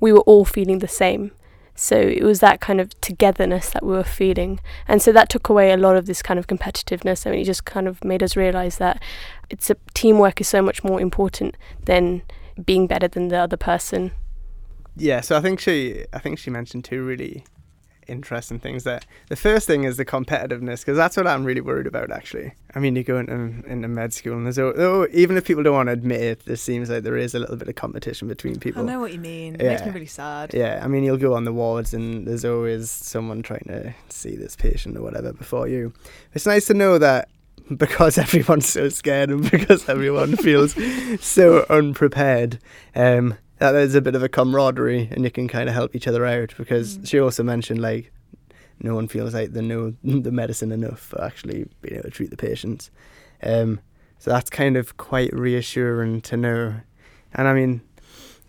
We 0.00 0.12
were 0.12 0.20
all 0.20 0.44
feeling 0.44 0.78
the 0.80 0.88
same. 0.88 1.32
So 1.74 1.96
it 1.96 2.22
was 2.22 2.40
that 2.40 2.60
kind 2.60 2.80
of 2.80 2.98
togetherness 3.02 3.70
that 3.70 3.84
we 3.84 3.92
were 3.92 4.02
feeling. 4.02 4.60
And 4.88 5.02
so 5.02 5.12
that 5.12 5.28
took 5.28 5.50
away 5.50 5.72
a 5.72 5.76
lot 5.76 5.96
of 5.96 6.06
this 6.06 6.22
kind 6.22 6.38
of 6.38 6.46
competitiveness. 6.46 7.26
I 7.26 7.30
mean, 7.30 7.40
it 7.40 7.44
just 7.44 7.66
kind 7.66 7.86
of 7.86 8.02
made 8.02 8.22
us 8.22 8.34
realize 8.34 8.78
that 8.78 9.02
it's 9.50 9.68
a 9.68 9.76
teamwork 9.92 10.40
is 10.40 10.48
so 10.48 10.62
much 10.62 10.82
more 10.82 11.00
important 11.00 11.54
than 11.84 12.22
being 12.64 12.86
better 12.86 13.08
than 13.08 13.28
the 13.28 13.36
other 13.36 13.58
person. 13.58 14.12
Yeah, 14.96 15.20
so 15.20 15.36
I 15.36 15.42
think 15.42 15.60
she, 15.60 16.06
I 16.14 16.18
think 16.18 16.38
she 16.38 16.48
mentioned 16.48 16.84
two 16.84 17.04
really 17.04 17.44
interesting 18.06 18.58
things 18.58 18.84
there. 18.84 19.00
The 19.28 19.36
first 19.36 19.66
thing 19.66 19.84
is 19.84 19.96
the 19.96 20.04
competitiveness, 20.04 20.80
because 20.80 20.96
that's 20.96 21.16
what 21.16 21.26
I'm 21.26 21.44
really 21.44 21.60
worried 21.60 21.86
about. 21.86 22.10
Actually, 22.10 22.52
I 22.74 22.78
mean, 22.78 22.96
you 22.96 23.02
go 23.02 23.18
into 23.18 23.34
into 23.66 23.88
med 23.88 24.12
school, 24.12 24.34
and 24.34 24.46
there's 24.46 24.58
oh, 24.58 25.06
even 25.12 25.36
if 25.36 25.44
people 25.44 25.62
don't 25.62 25.74
want 25.74 25.88
to 25.88 25.92
admit 25.92 26.20
it, 26.20 26.44
there 26.46 26.56
seems 26.56 26.90
like 26.90 27.02
there 27.02 27.16
is 27.16 27.34
a 27.34 27.38
little 27.38 27.56
bit 27.56 27.68
of 27.68 27.74
competition 27.74 28.28
between 28.28 28.58
people. 28.58 28.82
I 28.82 28.84
know 28.84 29.00
what 29.00 29.12
you 29.12 29.20
mean. 29.20 29.54
It 29.56 29.64
makes 29.64 29.84
me 29.84 29.90
really 29.90 30.06
sad. 30.06 30.54
Yeah, 30.54 30.80
I 30.82 30.88
mean, 30.88 31.04
you'll 31.04 31.16
go 31.16 31.34
on 31.34 31.44
the 31.44 31.52
wards 31.52 31.94
and 31.94 32.26
there's 32.26 32.44
always 32.44 32.90
someone 32.90 33.42
trying 33.42 33.64
to 33.68 33.94
see 34.08 34.36
this 34.36 34.56
patient 34.56 34.96
or 34.96 35.02
whatever 35.02 35.32
before 35.32 35.68
you. 35.68 35.92
It's 36.34 36.46
nice 36.46 36.66
to 36.66 36.74
know 36.74 36.98
that 36.98 37.28
because 37.76 38.18
everyone's 38.18 38.68
so 38.68 38.88
scared 38.88 39.30
and 39.30 39.50
because 39.50 39.88
everyone 39.88 40.36
feels 40.36 40.74
so 41.24 41.66
unprepared, 41.68 42.58
um, 42.94 43.34
that 43.58 43.72
there's 43.72 43.94
a 43.94 44.00
bit 44.00 44.14
of 44.14 44.22
a 44.22 44.28
camaraderie 44.28 45.08
and 45.10 45.24
you 45.24 45.30
can 45.30 45.48
kind 45.48 45.68
of 45.68 45.74
help 45.74 45.94
each 45.94 46.06
other 46.06 46.26
out. 46.26 46.54
Because 46.58 46.98
Mm. 46.98 47.08
she 47.08 47.20
also 47.20 47.42
mentioned 47.42 47.80
like 47.80 48.12
no 48.80 48.94
one 48.94 49.08
feels 49.08 49.32
like 49.34 49.52
they 49.52 49.62
know 49.62 49.94
the 50.04 50.30
medicine 50.32 50.72
enough 50.72 51.00
for 51.00 51.22
actually 51.22 51.66
being 51.80 51.94
able 51.96 52.04
to 52.04 52.10
treat 52.10 52.30
the 52.30 52.36
patients. 52.36 52.90
Um, 53.42 53.80
so 54.18 54.30
that's 54.30 54.50
kind 54.50 54.76
of 54.76 54.96
quite 54.96 55.32
reassuring 55.32 56.20
to 56.22 56.36
know. 56.36 56.74
And 57.34 57.48
I 57.48 57.54
mean, 57.54 57.82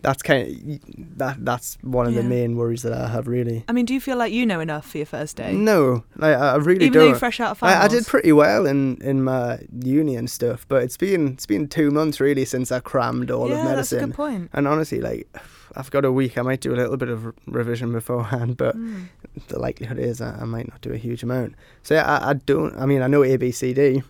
that's 0.07 0.23
kind 0.23 0.47
of 0.47 1.17
that. 1.17 1.35
That's 1.43 1.77
one 1.81 2.07
of 2.07 2.13
the 2.13 2.23
main 2.23 2.55
worries 2.55 2.81
that 2.83 2.93
I 2.93 3.07
have. 3.09 3.27
Really, 3.27 3.63
I 3.67 3.73
mean, 3.73 3.85
do 3.85 3.93
you 3.93 3.99
feel 4.01 4.17
like 4.17 4.31
you 4.31 4.45
know 4.45 4.59
enough 4.61 4.89
for 4.89 4.97
your 4.97 5.05
first 5.05 5.35
day? 5.35 5.51
no, 5.53 6.03
like 6.15 6.35
I 6.37 6.55
really 6.55 6.85
Even 6.85 6.99
don't. 6.99 7.07
you're 7.09 7.19
fresh 7.19 7.39
out 7.39 7.51
of 7.51 7.63
I, 7.63 7.83
I 7.83 7.87
did 7.87 8.05
pretty 8.07 8.31
well 8.31 8.65
in, 8.65 9.01
in 9.01 9.23
my 9.23 9.59
uni 9.83 10.15
and 10.15 10.29
stuff, 10.29 10.65
but 10.69 10.83
it's 10.83 10.97
been 10.97 11.33
it's 11.33 11.45
been 11.45 11.67
two 11.67 11.91
months 11.91 12.19
really 12.19 12.45
since 12.45 12.71
I 12.71 12.79
crammed 12.79 13.29
all 13.31 13.49
yeah, 13.49 13.55
of 13.55 13.63
that's 13.63 13.91
a 13.91 13.95
medicine. 13.95 14.09
good 14.09 14.15
point. 14.15 14.49
And 14.53 14.67
honestly, 14.67 15.01
like 15.01 15.27
I've 15.75 15.91
got 15.91 16.05
a 16.05 16.11
week, 16.11 16.37
I 16.37 16.41
might 16.41 16.61
do 16.61 16.73
a 16.73 16.77
little 16.77 16.97
bit 16.97 17.09
of 17.09 17.33
revision 17.45 17.91
beforehand, 17.91 18.57
but 18.57 18.75
Mm. 18.77 19.09
the 19.49 19.59
likelihood 19.59 19.99
is 19.99 20.21
I, 20.21 20.31
I 20.41 20.45
might 20.45 20.69
not 20.69 20.81
do 20.81 20.91
a 20.93 20.97
huge 20.97 21.21
amount. 21.23 21.55
So 21.83 21.93
yeah, 21.95 22.05
I, 22.05 22.29
I 22.29 22.33
don't. 22.33 22.75
I 22.77 22.85
mean, 22.85 23.01
I 23.01 23.07
know 23.07 23.23
A 23.23 23.35
B 23.37 23.51
C 23.51 23.73
D, 23.73 24.03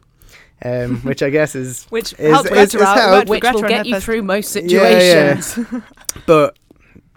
um, 0.63 0.97
which 1.03 1.21
I 1.23 1.29
guess 1.29 1.55
is 1.55 1.85
Which 1.89 2.13
is- 2.13 2.31
helped 2.31 2.47
is- 2.47 2.51
Greta 2.53 2.77
is 2.77 2.81
out. 2.83 2.97
helped. 2.97 3.29
Which 3.29 3.41
Greta 3.41 3.55
will 3.57 3.67
get 3.67 3.85
you 3.85 3.95
first- 3.95 4.05
through 4.05 4.21
most 4.23 4.55
Yeah, 4.55 4.61
yeah. 4.89 5.39
situations. 5.39 5.83
But 6.25 6.57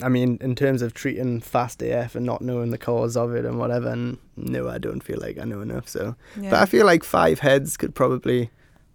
I 0.03 0.09
mean, 0.09 0.39
in 0.41 0.55
terms 0.55 0.81
of 0.83 0.95
treating 0.95 1.41
fast 1.41 1.83
AF 1.83 2.15
and 2.15 2.25
not 2.25 2.41
knowing 2.43 2.71
the 2.71 2.79
cause 2.79 3.17
of 3.17 3.35
it 3.35 3.45
and 3.45 3.59
whatever, 3.59 3.89
and 3.91 4.17
no, 4.37 4.69
I 4.69 4.79
don't 4.79 5.03
feel 5.03 5.19
like 5.21 5.39
I 5.39 5.45
know 5.45 5.61
enough. 5.61 5.89
So, 5.89 6.17
Yeah. 6.41 6.51
but 6.51 6.61
I 6.61 6.67
feel 6.67 6.87
like 6.87 7.05
five 7.05 7.41
heads 7.41 7.77
could 7.77 7.95
probably. 7.95 8.51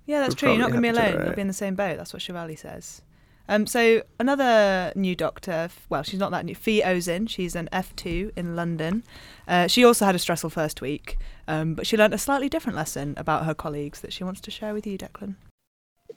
Yeah, 0.08 0.22
that's 0.22 0.36
true. 0.36 0.50
You're 0.50 0.60
not 0.60 0.72
going 0.72 0.82
to 0.84 0.92
be 0.94 0.98
alone. 0.98 1.14
You'll 1.14 1.30
out. 1.30 1.36
be 1.36 1.42
in 1.42 1.48
the 1.48 1.54
same 1.54 1.76
boat. 1.76 1.98
That's 1.98 2.12
what 2.14 2.22
Shivali 2.22 2.58
says. 2.58 3.02
Um, 3.48 3.68
so 3.68 4.02
another 4.20 4.92
new 4.96 5.16
doctor. 5.16 5.70
Well, 5.90 6.04
she's 6.04 6.20
not 6.20 6.32
that 6.32 6.46
new. 6.46 6.56
Fee 6.56 6.82
Ozin. 6.82 7.30
She's 7.30 7.56
an 7.56 7.70
F2 7.72 8.32
in 8.36 8.56
London. 8.56 9.04
Uh, 9.48 9.68
she 9.68 9.84
also 9.84 10.06
had 10.06 10.16
a 10.16 10.20
stressful 10.20 10.50
first 10.50 10.82
week, 10.82 11.18
um, 11.48 11.76
but 11.76 11.86
she 11.86 11.98
learnt 11.98 12.14
a 12.14 12.18
slightly 12.18 12.50
different 12.50 12.76
lesson 12.76 13.14
about 13.18 13.46
her 13.46 13.54
colleagues 13.54 14.02
that 14.02 14.12
she 14.12 14.24
wants 14.24 14.42
to 14.42 14.52
share 14.52 14.74
with 14.74 14.88
you, 14.88 14.98
Declan. 14.98 15.36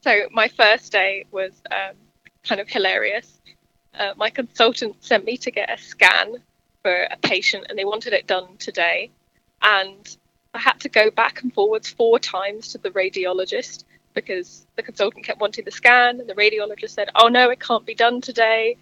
So 0.00 0.28
my 0.32 0.48
first 0.48 0.92
day 0.92 1.26
was 1.30 1.52
um, 1.70 1.96
kind 2.44 2.60
of 2.60 2.68
hilarious. 2.68 3.40
Uh, 3.94 4.14
my 4.16 4.30
consultant 4.30 4.96
sent 5.04 5.24
me 5.24 5.36
to 5.38 5.50
get 5.50 5.70
a 5.70 5.80
scan 5.80 6.36
for 6.82 6.94
a 7.10 7.16
patient, 7.18 7.66
and 7.68 7.78
they 7.78 7.84
wanted 7.84 8.12
it 8.12 8.26
done 8.26 8.56
today. 8.58 9.10
And 9.60 10.16
I 10.54 10.58
had 10.58 10.80
to 10.80 10.88
go 10.88 11.10
back 11.10 11.42
and 11.42 11.52
forwards 11.52 11.88
four 11.88 12.18
times 12.18 12.68
to 12.68 12.78
the 12.78 12.90
radiologist 12.90 13.84
because 14.20 14.66
the 14.76 14.82
consultant 14.82 15.24
kept 15.24 15.40
wanting 15.40 15.64
the 15.64 15.70
scan, 15.70 16.20
and 16.20 16.28
the 16.28 16.34
radiologist 16.34 16.90
said, 16.90 17.10
"Oh 17.14 17.28
no, 17.28 17.50
it 17.50 17.60
can't 17.60 17.86
be 17.86 17.94
done 17.94 18.20
today." 18.20 18.76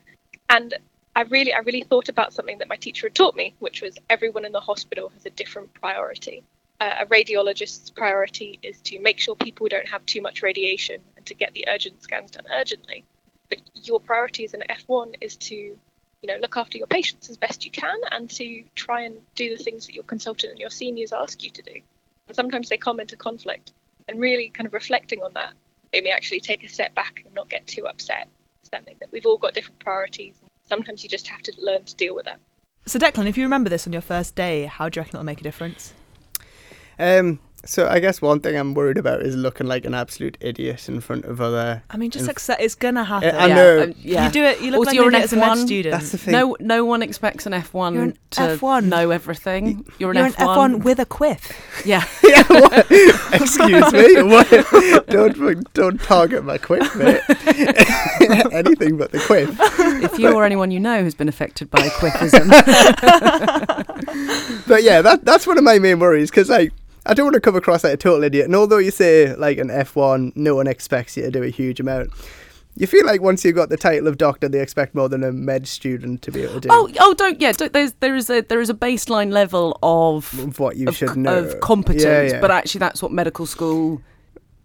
And 0.49 0.75
I 1.14 1.23
really, 1.23 1.52
I 1.52 1.59
really 1.59 1.83
thought 1.83 2.09
about 2.09 2.33
something 2.33 2.59
that 2.59 2.69
my 2.69 2.76
teacher 2.76 3.07
had 3.07 3.14
taught 3.14 3.37
me, 3.37 3.55
which 3.59 3.83
was 3.83 3.97
everyone 4.09 4.45
in 4.45 4.52
the 4.52 4.61
hospital 4.61 5.09
has 5.11 5.26
a 5.26 5.31
different 5.31 5.75
priority 5.75 6.45
uh, 6.81 6.95
a 7.00 7.07
radiologist's 7.07 7.90
priority 7.90 8.59
is 8.62 8.81
to 8.83 8.99
make 9.00 9.19
sure 9.19 9.35
people 9.35 9.66
don't 9.69 9.88
have 9.88 10.05
too 10.07 10.21
much 10.21 10.43
radiation 10.43 11.00
and 11.16 11.25
to 11.26 11.35
get 11.35 11.52
the 11.55 11.66
urgent 11.69 12.02
scans 12.02 12.33
done 12.33 12.45
urgently. 12.52 13.05
But 13.49 13.61
your 13.75 14.00
priority 14.00 14.45
as 14.45 14.55
an 14.55 14.64
F1 14.69 15.16
is 15.21 15.37
to, 15.37 15.55
you 15.55 15.78
know, 16.25 16.37
look 16.40 16.57
after 16.57 16.78
your 16.78 16.87
patients 16.87 17.31
as 17.31 17.37
best 17.37 17.64
you 17.64 17.71
can 17.71 17.97
and 18.11 18.28
to 18.31 18.64
try 18.75 19.02
and 19.02 19.16
do 19.35 19.57
the 19.57 19.62
things 19.62 19.87
that 19.87 19.95
your 19.95 20.05
consultant 20.05 20.50
and 20.50 20.61
your 20.61 20.71
seniors 20.71 21.12
ask 21.12 21.43
you 21.43 21.50
to 21.50 21.62
do. 21.62 21.81
And 22.26 22.37
sometimes 22.37 22.69
they 22.69 22.76
come 22.76 23.00
into 23.00 23.16
conflict, 23.16 23.73
and 24.08 24.20
really 24.20 24.50
kind 24.50 24.66
of 24.66 24.72
reflecting 24.72 25.22
on 25.22 25.32
that 25.34 25.54
made 25.92 26.04
me 26.04 26.10
actually 26.10 26.40
take 26.40 26.64
a 26.64 26.68
step 26.68 26.94
back 26.94 27.22
and 27.25 27.34
not 27.34 27.48
get 27.48 27.66
too 27.66 27.86
upset, 27.86 28.28
understanding 28.60 28.96
that 29.00 29.10
we've 29.12 29.26
all 29.26 29.38
got 29.38 29.54
different 29.54 29.78
priorities. 29.78 30.36
And 30.40 30.50
Sometimes 30.68 31.02
you 31.02 31.08
just 31.08 31.28
have 31.28 31.42
to 31.42 31.52
learn 31.58 31.84
to 31.84 31.94
deal 31.96 32.14
with 32.14 32.25
that. 32.26 32.40
So, 32.86 32.98
Declan, 32.98 33.26
if 33.26 33.36
you 33.36 33.44
remember 33.44 33.68
this 33.68 33.86
on 33.86 33.92
your 33.92 34.02
first 34.02 34.34
day, 34.34 34.66
how 34.66 34.88
do 34.88 34.98
you 34.98 35.02
reckon 35.02 35.16
it'll 35.16 35.25
make 35.25 35.40
a 35.40 35.44
difference? 35.44 35.92
Um, 36.98 37.40
so 37.66 37.87
I 37.88 37.99
guess 38.00 38.23
one 38.23 38.40
thing 38.40 38.56
I'm 38.56 38.73
worried 38.75 38.96
about 38.99 39.20
is 39.23 39.37
looking 39.37 39.66
like 39.66 39.85
an 39.85 39.94
absolute 39.94 40.37
idiot 40.40 40.88
in 40.88 41.00
front 41.00 41.25
of 41.25 41.40
other. 41.40 41.82
I 41.90 41.96
mean, 41.96 42.11
just 42.11 42.23
Inf- 42.25 42.30
accept 42.30 42.62
it's 42.62 42.75
gonna 42.75 43.04
happen. 43.04 43.35
I 43.35 43.46
yeah, 43.49 43.54
know. 43.54 43.82
um, 43.82 43.94
yeah. 43.99 44.26
You 44.26 44.32
do 44.32 44.42
it. 44.44 44.61
You 44.61 44.70
look 44.70 44.78
Also, 44.78 44.90
like 44.90 44.94
you're 44.96 45.08
an 45.08 45.14
an 45.14 45.23
idiot 45.23 45.25
as 45.25 45.32
a 45.32 45.37
med 45.37 45.49
F1. 45.58 45.66
student. 45.66 45.92
That's 45.92 46.11
the 46.12 46.18
thing. 46.18 46.32
No, 46.32 46.56
no 46.61 46.85
one 46.85 47.02
expects 47.02 47.46
an 47.46 47.52
F1 47.52 47.94
You're 47.94 48.02
an 48.04 48.18
to 48.30 48.40
F1. 48.40 48.85
know 48.85 49.11
everything. 49.11 49.85
You're 49.99 50.11
an 50.12 50.16
You're 50.16 50.28
F1. 50.30 50.64
an 50.66 50.80
F1 50.80 50.85
with 50.85 50.99
a 51.00 51.06
quiff. 51.06 51.82
yeah. 51.85 52.04
yeah, 52.25 52.42
what? 52.49 52.87
Excuse 53.32 53.92
me. 53.92 54.23
What? 54.23 55.06
Don't 55.08 55.73
don't 55.75 56.00
target 56.00 56.44
my 56.44 56.58
quiff, 56.58 56.94
mate. 56.96 57.20
Anything 58.52 58.96
but 58.96 59.12
the 59.12 59.18
quiff. 59.26 59.56
if 60.02 60.18
you 60.18 60.32
or 60.32 60.44
anyone 60.44 60.70
you 60.70 60.80
know 60.80 61.02
has 61.04 61.14
been 61.14 61.28
affected 61.28 61.70
by 61.70 61.88
quiffism, 61.88 62.49
But 64.66 64.82
yeah, 64.82 65.02
that 65.02 65.25
that's 65.25 65.46
one 65.46 65.58
of 65.58 65.64
my 65.64 65.78
main 65.78 65.99
worries 65.99 66.30
because 66.30 66.49
like 66.50 66.73
I 67.06 67.14
don't 67.14 67.26
want 67.26 67.34
to 67.34 67.40
come 67.40 67.56
across 67.56 67.84
like 67.84 67.94
a 67.94 67.96
total 67.96 68.25
idiot. 68.25 68.46
And 68.46 68.54
although 68.54 68.78
you 68.78 68.90
say 68.90 69.34
like 69.36 69.58
an 69.58 69.68
F1, 69.68 70.36
no 70.36 70.54
one 70.54 70.66
expects 70.66 71.16
you 71.16 71.22
to 71.22 71.30
do 71.30 71.42
a 71.42 71.48
huge 71.48 71.80
amount. 71.80 72.10
You 72.78 72.86
feel 72.86 73.06
like 73.06 73.22
once 73.22 73.42
you've 73.42 73.54
got 73.54 73.70
the 73.70 73.78
title 73.78 74.06
of 74.06 74.18
doctor, 74.18 74.48
they 74.50 74.60
expect 74.60 74.94
more 74.94 75.08
than 75.08 75.25
a 75.25 75.32
med 75.32 75.66
student 75.66 76.20
to 76.22 76.30
be 76.30 76.42
able 76.42 76.54
to 76.54 76.60
do 76.60 76.68
oh, 76.70 76.90
oh, 77.00 77.14
don't 77.14 77.40
yeah. 77.40 77.52
Don't, 77.52 77.72
there's 77.72 77.92
there 77.94 78.14
is 78.14 78.28
a 78.28 78.42
there 78.42 78.60
is 78.60 78.68
a 78.68 78.75
baseline 78.75 79.32
level 79.32 79.78
of 79.82 80.38
of 80.38 80.58
what 80.58 80.76
you 80.76 80.88
of, 80.88 80.96
should 80.96 81.16
know 81.16 81.38
of 81.38 81.60
competence, 81.60 82.04
Yeah, 82.04 82.22
yeah. 82.22 82.40
but 82.40 82.50
actually 82.50 82.80
that's 82.80 83.02
what 83.02 83.12
medical 83.12 83.46
school 83.46 84.02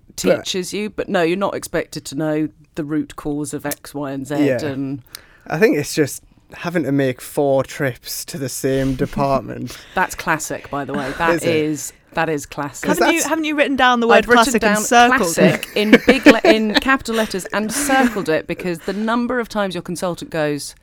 But- 0.10 0.18
teaches 0.18 0.74
you. 0.74 0.90
But 0.90 1.08
no, 1.08 1.22
you're 1.22 1.38
not 1.38 1.56
expected 1.56 2.04
to 2.06 2.16
know 2.16 2.50
the 2.76 2.84
root 2.84 3.16
cause 3.16 3.54
of 3.54 3.66
X, 3.66 3.94
Y, 3.94 4.12
and 4.12 4.28
Z. 4.28 4.46
Yeah. 4.46 4.62
And 4.66 5.04
I 5.48 5.58
think 5.58 5.78
it's 5.78 5.96
just 5.96 6.22
having 6.54 6.84
to 6.84 6.92
make 6.92 7.22
four 7.22 7.64
trips 7.64 8.26
to 8.26 8.38
the 8.38 8.50
same 8.50 8.96
department. 9.06 9.78
that's 9.96 10.16
classic, 10.16 10.70
by 10.70 10.86
the 10.86 10.94
way. 10.94 11.12
That 11.18 11.36
Is 11.36 11.44
it? 11.44 11.56
is 11.56 11.94
that 12.14 12.28
is 12.28 12.46
classic. 12.46 12.90
Haven't 12.90 13.14
you 13.14 13.24
haven't 13.24 13.46
you 13.46 13.56
written 13.56 13.76
down 13.78 14.02
the 14.02 14.08
word 14.08 14.16
I've 14.18 14.26
classic 14.26 14.62
down 14.62 14.76
and 14.78 14.86
circled 14.86 15.20
classic 15.36 15.68
it? 15.76 15.78
in 15.78 15.96
big 16.06 16.26
le- 16.26 16.42
in 16.44 16.74
capital 16.82 17.16
letters 17.16 17.46
and 17.54 17.72
circled 17.72 18.28
it 18.28 18.48
because 18.48 18.80
the 18.80 18.94
number 18.94 19.40
of 19.40 19.48
times 19.48 19.76
your 19.76 19.82
consultant 19.82 20.30
goes, 20.30 20.76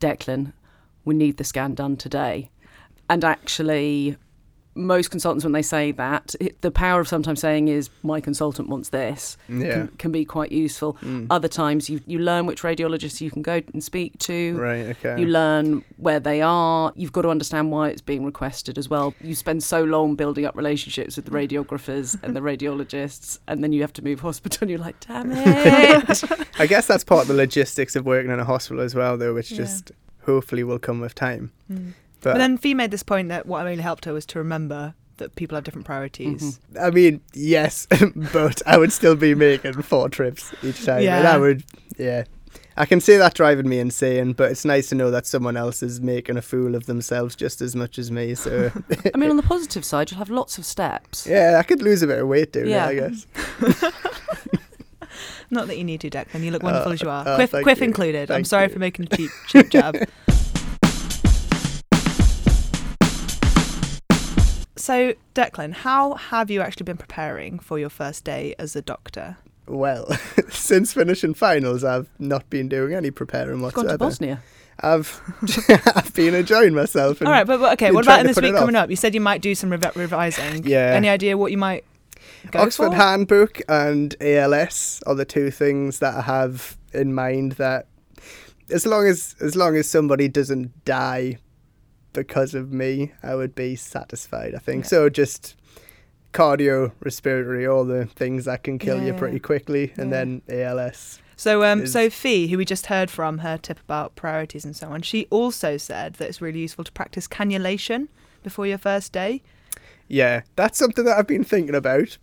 Declan, 0.00 0.52
we 1.06 1.14
need 1.14 1.38
the 1.38 1.44
scan 1.44 1.74
done 1.74 1.96
today, 1.96 2.50
and 3.08 3.24
actually 3.24 4.16
most 4.76 5.10
consultants, 5.10 5.44
when 5.44 5.52
they 5.52 5.62
say 5.62 5.90
that, 5.92 6.34
it, 6.40 6.60
the 6.60 6.70
power 6.70 7.00
of 7.00 7.08
sometimes 7.08 7.40
saying 7.40 7.68
is, 7.68 7.90
my 8.02 8.20
consultant 8.20 8.68
wants 8.68 8.90
this, 8.90 9.36
Yeah. 9.48 9.72
can, 9.72 9.88
can 9.98 10.12
be 10.12 10.24
quite 10.24 10.52
useful. 10.52 10.94
Mm. 11.02 11.26
Other 11.30 11.48
times, 11.48 11.88
you, 11.90 12.00
you 12.06 12.18
learn 12.18 12.46
which 12.46 12.62
radiologists 12.62 13.20
you 13.20 13.30
can 13.30 13.42
go 13.42 13.62
and 13.72 13.82
speak 13.82 14.18
to. 14.20 14.56
Right. 14.58 14.86
Okay. 14.96 15.20
You 15.20 15.26
learn 15.28 15.84
where 15.96 16.20
they 16.20 16.42
are. 16.42 16.92
You've 16.94 17.12
got 17.12 17.22
to 17.22 17.30
understand 17.30 17.70
why 17.72 17.88
it's 17.88 18.02
being 18.02 18.24
requested 18.24 18.78
as 18.78 18.88
well. 18.88 19.14
You 19.20 19.34
spend 19.34 19.62
so 19.62 19.82
long 19.84 20.14
building 20.14 20.44
up 20.44 20.56
relationships 20.56 21.16
with 21.16 21.24
the 21.24 21.30
radiographers 21.32 22.22
and 22.22 22.36
the 22.36 22.40
radiologists, 22.40 23.38
and 23.48 23.62
then 23.64 23.72
you 23.72 23.80
have 23.80 23.92
to 23.94 24.04
move 24.04 24.20
hospital, 24.20 24.58
and 24.62 24.70
you're 24.70 24.78
like, 24.78 25.00
damn 25.00 25.30
it. 25.32 26.24
I 26.58 26.66
guess 26.66 26.86
that's 26.86 27.04
part 27.04 27.22
of 27.22 27.28
the 27.28 27.34
logistics 27.34 27.96
of 27.96 28.04
working 28.06 28.30
in 28.30 28.38
a 28.38 28.44
hospital 28.44 28.82
as 28.82 28.94
well, 28.94 29.16
though, 29.16 29.34
which 29.34 29.50
Yeah. 29.52 29.58
just 29.58 29.92
hopefully 30.24 30.64
will 30.64 30.78
come 30.78 31.00
with 31.00 31.14
time. 31.14 31.52
Mm. 31.72 31.92
But, 32.26 32.32
But 32.34 32.38
then 32.38 32.58
Fee 32.58 32.74
made 32.74 32.90
this 32.90 33.02
point 33.02 33.28
that 33.28 33.46
what 33.46 33.64
really 33.64 33.82
helped 33.82 34.04
her 34.04 34.12
was 34.12 34.26
to 34.26 34.38
remember 34.38 34.94
that 35.18 35.34
people 35.36 35.54
have 35.54 35.64
different 35.64 35.86
priorities. 35.86 36.58
Mm-hmm. 36.72 36.84
I 36.84 36.90
mean, 36.90 37.20
yes, 37.32 37.86
but 38.32 38.60
I 38.66 38.76
would 38.78 38.92
still 38.92 39.14
be 39.16 39.34
making 39.34 39.72
four 39.82 40.08
trips 40.08 40.52
each 40.62 40.84
time. 40.84 40.96
And 40.96 41.04
Yeah. 41.04 41.32
I 41.34 41.38
would, 41.38 41.62
yeah. 41.98 42.24
I 42.76 42.84
can 42.84 43.00
see 43.00 43.16
that 43.16 43.32
driving 43.32 43.66
me 43.68 43.78
insane, 43.78 44.34
but 44.34 44.50
it's 44.50 44.64
nice 44.66 44.90
to 44.90 44.94
know 44.94 45.10
that 45.10 45.24
someone 45.26 45.56
else 45.56 45.82
is 45.82 46.00
making 46.00 46.36
a 46.36 46.42
fool 46.42 46.74
of 46.74 46.84
themselves 46.84 47.34
just 47.34 47.62
as 47.62 47.74
much 47.74 47.98
as 47.98 48.10
me. 48.10 48.34
So, 48.34 48.70
I 49.14 49.16
mean, 49.16 49.30
on 49.30 49.36
the 49.38 49.42
positive 49.42 49.82
side, 49.84 50.10
you'll 50.10 50.18
have 50.18 50.28
lots 50.28 50.58
of 50.58 50.66
steps. 50.66 51.26
yeah, 51.26 51.56
I 51.58 51.62
could 51.62 51.80
lose 51.80 52.02
a 52.02 52.06
bit 52.06 52.18
of 52.18 52.28
weight 52.28 52.52
doing 52.52 52.68
Yeah. 52.68 52.92
that, 52.92 53.04
I 53.04 53.88
guess. 53.88 53.92
Not 55.50 55.68
that 55.68 55.78
you 55.78 55.84
need 55.84 56.00
to, 56.02 56.10
Declan. 56.10 56.42
You 56.42 56.50
look 56.50 56.62
uh, 56.64 56.66
wonderful 56.66 56.90
Oh, 56.90 56.94
as 56.94 57.02
you 57.02 57.08
are. 57.08 57.26
Uh, 57.26 57.34
oh, 57.34 57.36
Quiff, 57.46 57.62
Quiff 57.62 57.78
you. 57.78 57.84
included. 57.84 58.30
I'm 58.30 58.44
sorry 58.44 58.66
you. 58.66 58.72
for 58.72 58.78
making 58.80 59.06
a 59.10 59.16
cheap, 59.16 59.30
cheap 59.46 59.68
jab. 59.70 59.96
So, 64.86 65.14
Declan, 65.34 65.72
how 65.72 66.14
have 66.14 66.48
you 66.48 66.60
actually 66.60 66.84
been 66.84 66.96
preparing 66.96 67.58
for 67.58 67.76
your 67.76 67.88
first 67.88 68.22
day 68.22 68.54
as 68.56 68.76
a 68.76 68.82
doctor? 68.82 69.36
Well, 69.66 70.06
since 70.48 70.92
finishing 70.92 71.34
finals, 71.34 71.82
I've 71.82 72.08
not 72.20 72.48
been 72.50 72.68
doing 72.68 72.94
any 72.94 73.10
preparing 73.10 73.60
You've 73.60 73.74
gone 73.74 73.86
to 73.86 73.96
whatsoever. 73.96 73.98
Bosnia. 73.98 74.42
I've 74.78 75.20
I've 75.96 76.14
been 76.14 76.36
enjoying 76.36 76.72
myself. 76.72 77.20
And 77.20 77.26
All 77.26 77.34
right, 77.34 77.44
but, 77.44 77.58
but 77.58 77.72
okay, 77.72 77.90
what 77.90 78.04
about 78.04 78.20
in 78.20 78.28
this 78.28 78.36
week 78.40 78.54
coming 78.54 78.76
off. 78.76 78.84
up? 78.84 78.90
You 78.90 78.94
said 78.94 79.12
you 79.12 79.20
might 79.20 79.42
do 79.42 79.56
some 79.56 79.70
rev- 79.70 79.96
revising. 79.96 80.64
Yeah. 80.64 80.92
Any 80.94 81.08
idea 81.08 81.36
what 81.36 81.50
you 81.50 81.58
might 81.58 81.84
go 82.52 82.60
Oxford 82.60 82.90
for? 82.90 82.94
Handbook 82.94 83.60
and 83.68 84.14
ALS 84.20 85.02
are 85.04 85.16
the 85.16 85.24
two 85.24 85.50
things 85.50 85.98
that 85.98 86.14
I 86.14 86.20
have 86.20 86.78
in 86.92 87.12
mind 87.12 87.52
that 87.52 87.88
as 88.70 88.86
long 88.86 89.08
as 89.08 89.34
as 89.40 89.56
long 89.56 89.74
as 89.74 89.90
somebody 89.90 90.28
doesn't 90.28 90.84
die 90.84 91.38
because 92.16 92.54
of 92.54 92.72
me, 92.72 93.12
I 93.22 93.34
would 93.34 93.54
be 93.54 93.76
satisfied, 93.76 94.54
I 94.54 94.58
think. 94.58 94.84
Yeah. 94.84 94.88
So 94.88 95.08
just 95.08 95.54
cardio, 96.32 96.92
respiratory, 97.00 97.66
all 97.66 97.84
the 97.84 98.06
things 98.06 98.44
that 98.46 98.64
can 98.64 98.78
kill 98.78 99.00
you 99.00 99.12
Yeah. 99.12 99.18
pretty 99.18 99.38
quickly 99.38 99.92
and 99.96 100.12
then 100.12 100.42
ALS. 100.48 101.20
So, 101.36 101.62
um, 101.64 101.82
is- 101.82 101.92
so 101.92 102.08
Fee, 102.10 102.48
who 102.48 102.56
we 102.58 102.64
just 102.64 102.86
heard 102.86 103.10
from, 103.10 103.38
her 103.38 103.58
tip 103.58 103.78
about 103.80 104.16
priorities 104.16 104.64
and 104.64 104.74
so 104.74 104.88
on, 104.88 105.02
she 105.02 105.26
also 105.30 105.76
said 105.76 106.14
that 106.14 106.28
it's 106.28 106.40
really 106.40 106.60
useful 106.60 106.84
to 106.84 106.92
practice 106.92 107.28
cannulation 107.28 108.08
before 108.42 108.66
your 108.66 108.78
first 108.78 109.12
day. 109.12 109.42
Yeah, 110.08 110.42
that's 110.56 110.78
something 110.78 111.04
that 111.04 111.18
I've 111.18 111.26
been 111.26 111.44
thinking 111.44 111.74
about. 111.74 112.16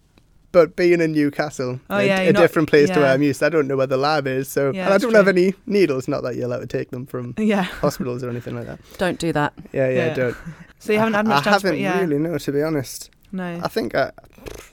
But 0.54 0.78
being 0.78 1.02
in 1.02 1.12
Newcastle, 1.12 1.82
Oh, 1.90 1.98
a, 1.98 2.06
yeah, 2.06 2.20
a 2.20 2.24
you're 2.26 2.34
not- 2.34 2.40
different 2.42 2.70
place 2.70 2.90
to 2.92 3.00
where. 3.02 3.12
I'm 3.12 3.22
used, 3.24 3.44
I 3.44 3.50
don't 3.50 3.68
know 3.68 3.76
where 3.76 3.88
the 3.88 3.98
lab 3.98 4.26
is. 4.28 4.48
So, 4.48 4.72
Yeah, 4.72 4.86
and 4.86 4.94
I 4.94 4.98
don't 5.00 5.14
have 5.16 5.28
any 5.28 5.54
needles. 5.66 6.08
Not 6.08 6.24
that 6.24 6.36
you're 6.36 6.46
allowed 6.46 6.60
to 6.60 6.68
take 6.68 6.92
them 6.92 7.06
from 7.06 7.34
Yeah. 7.40 7.64
hospitals 7.64 8.24
or 8.24 8.30
anything 8.30 8.56
like 8.56 8.68
that. 8.68 8.80
Don't 8.98 9.20
do 9.20 9.34
that. 9.34 9.54
Yeah, 9.74 9.90
yeah, 9.90 10.06
Yeah. 10.08 10.14
don't. 10.14 10.38
So 10.80 10.94
you 10.94 11.00
haven't 11.00 11.16
had 11.16 11.28
much 11.28 11.42
I 11.48 11.52
time 11.52 11.60
to 11.60 11.68
haven't 11.68 11.80
yeah. 11.82 12.00
really, 12.00 12.18
no, 12.20 12.38
to 12.38 12.52
be 12.52 12.62
honest. 12.62 13.10
No. 13.32 13.60
I 13.64 13.68
think 13.68 13.96
I, 13.96 14.12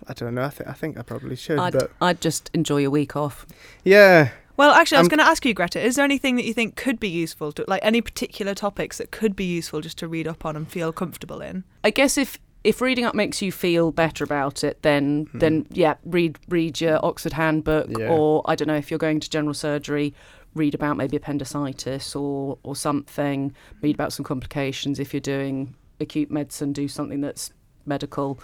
I 0.07 0.13
don't 0.13 0.35
know. 0.35 0.43
I 0.43 0.51
think 0.51 0.69
I 0.69 0.73
think 0.75 0.99
I 0.99 1.03
probably 1.03 1.35
should, 1.37 1.59
I'd, 1.59 1.73
but 1.73 1.91
I'd 2.03 2.21
just 2.21 2.51
enjoy 2.53 2.85
a 2.87 2.91
week 2.91 3.17
off. 3.17 3.47
yeah, 3.85 4.29
Well, 4.59 4.73
actually, 4.73 4.99
I 4.99 5.01
was 5.01 5.07
I'm- 5.07 5.17
going 5.17 5.27
to 5.27 5.31
ask 5.31 5.47
you, 5.47 5.55
Greta, 5.55 5.81
is 5.83 5.97
there 5.97 6.05
anything 6.05 6.37
that 6.37 6.45
you 6.45 6.53
think 6.53 6.77
could 6.77 7.01
be 7.01 7.09
useful 7.09 7.53
to, 7.53 7.65
like 7.67 7.81
any 7.83 8.03
particular 8.03 8.55
topics 8.55 8.99
that 8.99 9.11
could 9.13 9.35
be 9.35 9.45
useful 9.47 9.81
just 9.81 9.97
to 9.99 10.07
read 10.09 10.29
up 10.29 10.45
on 10.45 10.57
and 10.57 10.69
feel 10.71 10.93
comfortable 10.93 11.41
in? 11.41 11.65
I 11.83 11.89
guess 11.89 12.19
if 12.19 12.39
if 12.65 12.81
reading 12.81 13.05
up 13.05 13.15
makes 13.15 13.41
you 13.41 13.51
feel 13.53 13.91
better 13.91 14.23
about 14.25 14.63
it, 14.65 14.83
then 14.83 15.27
Hmm. 15.33 15.39
then 15.39 15.67
yeah, 15.71 15.95
read 16.05 16.39
read 16.49 16.81
your 16.81 17.05
Oxford 17.05 17.33
Handbook, 17.35 17.89
Yeah. 17.99 18.09
or 18.11 18.43
I 18.47 18.55
don't 18.55 18.69
know 18.69 18.77
if 18.77 18.91
you're 18.91 18.99
going 18.99 19.21
to 19.21 19.31
general 19.31 19.55
surgery, 19.55 20.15
read 20.55 20.75
about 20.75 20.97
maybe 20.97 21.17
appendicitis 21.17 22.15
or 22.17 22.59
or 22.63 22.77
something. 22.77 23.55
Read 23.83 23.95
about 23.95 24.13
some 24.13 24.25
complications. 24.25 24.99
If 24.99 25.15
you're 25.15 25.21
doing 25.21 25.75
acute 26.01 26.31
medicine, 26.31 26.73
do 26.73 26.89
something 26.89 27.21
that's 27.21 27.53
medical. 27.87 28.39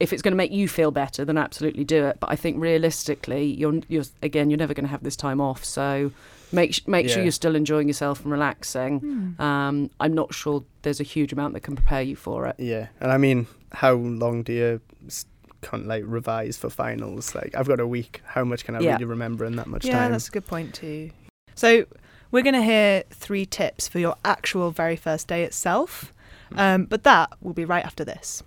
If 0.00 0.12
it's 0.12 0.22
going 0.22 0.32
to 0.32 0.36
make 0.36 0.52
you 0.52 0.68
feel 0.68 0.92
better, 0.92 1.24
then 1.24 1.36
absolutely 1.36 1.82
do 1.84 2.04
it. 2.06 2.18
But 2.20 2.30
I 2.30 2.36
think 2.36 2.60
realistically, 2.62 3.44
you're 3.54 3.80
you're 3.88 4.04
again, 4.22 4.50
you're 4.50 4.58
never 4.58 4.74
going 4.74 4.86
to 4.86 4.90
have 4.90 5.02
this 5.02 5.16
time 5.16 5.40
off, 5.40 5.64
so. 5.64 6.12
Make, 6.50 6.74
sh- 6.74 6.80
make 6.86 7.08
sure 7.08 7.22
you're 7.22 7.30
still 7.32 7.54
enjoying 7.54 7.88
yourself 7.88 8.22
and 8.22 8.32
relaxing. 8.32 9.34
Um, 9.38 9.90
I'm 10.00 10.14
not 10.14 10.32
sure 10.32 10.64
there's 10.82 11.00
a 11.00 11.04
huge 11.04 11.32
amount 11.32 11.54
that 11.54 11.60
can 11.60 11.74
prepare 11.76 12.02
you 12.02 12.16
for 12.16 12.46
it. 12.46 12.56
yeah. 12.58 12.88
And 13.00 13.12
I 13.12 13.18
mean, 13.18 13.46
how 13.72 13.92
long 13.94 14.42
do 14.44 14.52
you 14.52 14.80
s- 15.06 15.26
can't 15.62 15.86
like 15.86 16.04
revise 16.06 16.56
for 16.56 16.70
finals? 16.70 17.34
Like, 17.34 17.54
I've 17.54 17.68
got 17.68 17.80
a 17.80 17.86
week. 17.86 18.22
How 18.24 18.44
much 18.44 18.64
can 18.64 18.74
I 18.76 18.80
Yeah. 18.80 18.92
really 18.94 19.04
remember 19.04 19.44
in 19.44 19.56
that 19.56 19.66
much 19.66 19.84
yeah, 19.84 19.92
time? 19.94 20.02
Yeah, 20.04 20.08
that's 20.10 20.28
a 20.28 20.30
good 20.30 20.46
point 20.46 20.72
too. 20.74 21.10
So 21.54 21.84
we're 22.30 22.42
going 22.42 22.54
to 22.54 22.62
hear 22.62 23.02
three 23.10 23.44
tips 23.44 23.86
for 23.88 23.98
your 23.98 24.14
actual 24.24 24.70
very 24.70 24.96
first 24.96 25.28
day 25.28 25.42
itself, 25.44 26.12
um, 26.56 26.84
but 26.86 27.02
that 27.04 27.30
will 27.42 27.52
be 27.54 27.64
right 27.66 27.84
after 27.84 28.04
this. 28.04 28.42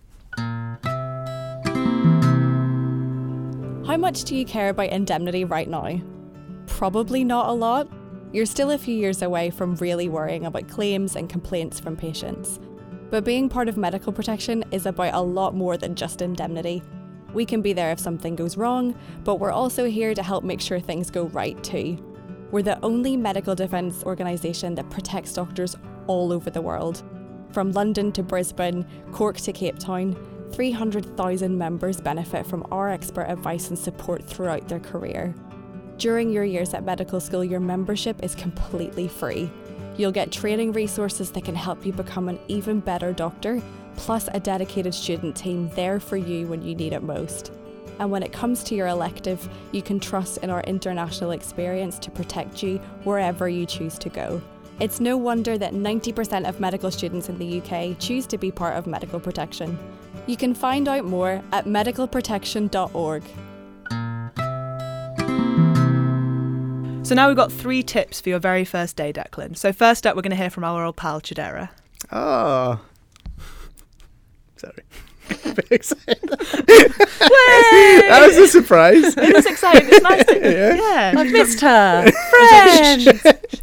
How 3.88 3.98
much 3.98 4.24
do 4.24 4.36
you 4.36 4.46
care 4.46 4.70
about 4.70 4.90
indemnity 4.90 5.44
right 5.44 5.68
now? 5.68 6.00
Probably 6.68 7.24
not 7.24 7.50
a 7.50 7.54
lot. 7.54 7.90
You're 8.34 8.46
still 8.46 8.72
a 8.72 8.78
few 8.78 8.96
years 8.96 9.22
away 9.22 9.50
from 9.50 9.76
really 9.76 10.08
worrying 10.08 10.46
about 10.46 10.70
claims 10.70 11.16
and 11.16 11.30
complaints 11.30 11.80
from 11.80 11.98
patients. 11.98 12.60
But 13.10 13.26
being 13.26 13.50
part 13.50 13.68
of 13.68 13.76
medical 13.76 14.14
protection 14.14 14.64
is 14.72 14.86
about 14.86 15.14
a 15.14 15.22
lot 15.22 15.54
more 15.54 15.76
than 15.76 15.96
just 15.96 16.22
indemnity. 16.22 16.82
We 17.34 17.46
can 17.46 17.62
be 17.62 17.74
there 17.74 17.92
if 17.92 18.00
something 18.00 18.36
goes 18.36 18.58
wrong, 18.58 18.96
but 19.24 19.36
we're 19.36 19.52
also 19.52 19.86
here 19.86 20.14
to 20.14 20.24
help 20.24 20.44
make 20.44 20.62
sure 20.62 20.80
things 20.80 21.10
go 21.10 21.26
right 21.28 21.62
too. 21.64 21.98
We're 22.52 22.64
the 22.64 22.84
only 22.84 23.16
medical 23.16 23.56
defence 23.56 24.04
organisation 24.04 24.76
that 24.76 24.90
protects 24.90 25.34
doctors 25.34 25.76
all 26.08 26.34
over 26.34 26.50
the 26.50 26.62
world. 26.62 27.04
From 27.52 27.72
London 27.72 28.12
to 28.14 28.24
Brisbane, 28.24 28.86
Cork 29.12 29.38
to 29.38 29.54
Cape 29.54 29.80
Town, 29.80 30.16
300,000 30.52 31.58
members 31.58 32.02
benefit 32.02 32.46
from 32.46 32.66
our 32.72 32.90
expert 32.90 33.24
advice 33.24 33.70
and 33.70 33.80
support 33.80 34.24
throughout 34.24 34.68
their 34.68 34.80
career. 34.80 35.34
During 36.02 36.32
your 36.32 36.44
years 36.44 36.74
at 36.74 36.84
medical 36.84 37.20
school, 37.20 37.44
your 37.44 37.60
membership 37.60 38.24
is 38.24 38.34
completely 38.34 39.08
free. 39.08 39.52
You'll 39.98 40.12
get 40.12 40.32
training 40.32 40.72
resources 40.72 41.30
that 41.30 41.46
can 41.46 41.54
help 41.54 41.86
you 41.86 41.94
become 41.94 42.28
an 42.28 42.40
even 42.48 42.80
better 42.80 43.14
doctor, 43.14 43.62
plus 43.98 44.28
a 44.34 44.40
dedicated 44.40 44.96
student 44.96 45.36
team 45.36 45.70
there 45.76 46.00
for 46.00 46.18
you 46.18 46.48
when 46.48 46.64
you 46.64 46.74
need 46.74 46.94
it 46.94 47.04
most. 47.04 47.52
And 48.00 48.10
when 48.10 48.24
it 48.24 48.34
comes 48.34 48.64
to 48.64 48.74
your 48.74 48.88
elective, 48.88 49.48
you 49.74 49.84
can 49.84 50.00
trust 50.00 50.40
in 50.40 50.50
our 50.50 50.62
international 50.62 51.30
experience 51.30 52.00
to 52.00 52.10
protect 52.10 52.64
you 52.64 52.80
wherever 53.04 53.48
you 53.48 53.68
choose 53.68 54.00
to 54.00 54.10
go. 54.10 54.42
It's 54.80 55.00
no 55.00 55.18
wonder 55.18 55.56
that 55.60 55.74
90% 55.76 56.50
of 56.50 56.60
medical 56.60 56.90
students 56.90 57.30
in 57.30 57.38
the 57.38 57.62
UK 57.62 57.96
choose 58.00 58.26
to 58.26 58.40
be 58.40 58.50
part 58.50 58.76
of 58.76 58.88
medical 58.88 59.20
protection. 59.20 59.78
You 60.26 60.36
can 60.36 60.56
find 60.56 60.88
out 60.88 61.06
more 61.06 61.44
at 61.52 61.66
medicalprotection.org. 61.66 63.24
So 67.12 67.16
now 67.16 67.28
we've 67.28 67.36
got 67.36 67.52
three 67.52 67.84
tips 67.84 68.22
for 68.22 68.30
your 68.30 68.40
very 68.40 68.64
first 68.64 68.96
day, 68.96 69.12
Declan. 69.12 69.58
So 69.58 69.74
first 69.74 70.08
up, 70.08 70.16
we're 70.16 70.22
going 70.22 70.30
to 70.30 70.38
hear 70.38 70.50
from 70.50 70.64
our 70.64 70.86
old 70.86 70.96
pal 70.96 71.20
Chidera. 71.20 71.68
Oh. 72.10 72.80
Sorry. 74.56 74.84
That 78.08 78.24
was 78.26 78.38
a 78.38 78.48
surprise. 78.48 79.18
It 79.18 79.36
was 79.36 79.46
exciting. 79.46 79.90
It's 79.92 80.02
nice. 80.02 80.26
To, 80.26 80.40
Yeah. 80.40 80.76
yeah. 80.76 81.20
I've 81.20 81.32
missed 81.34 81.60
her. 81.60 82.10
Friends. 82.30 83.62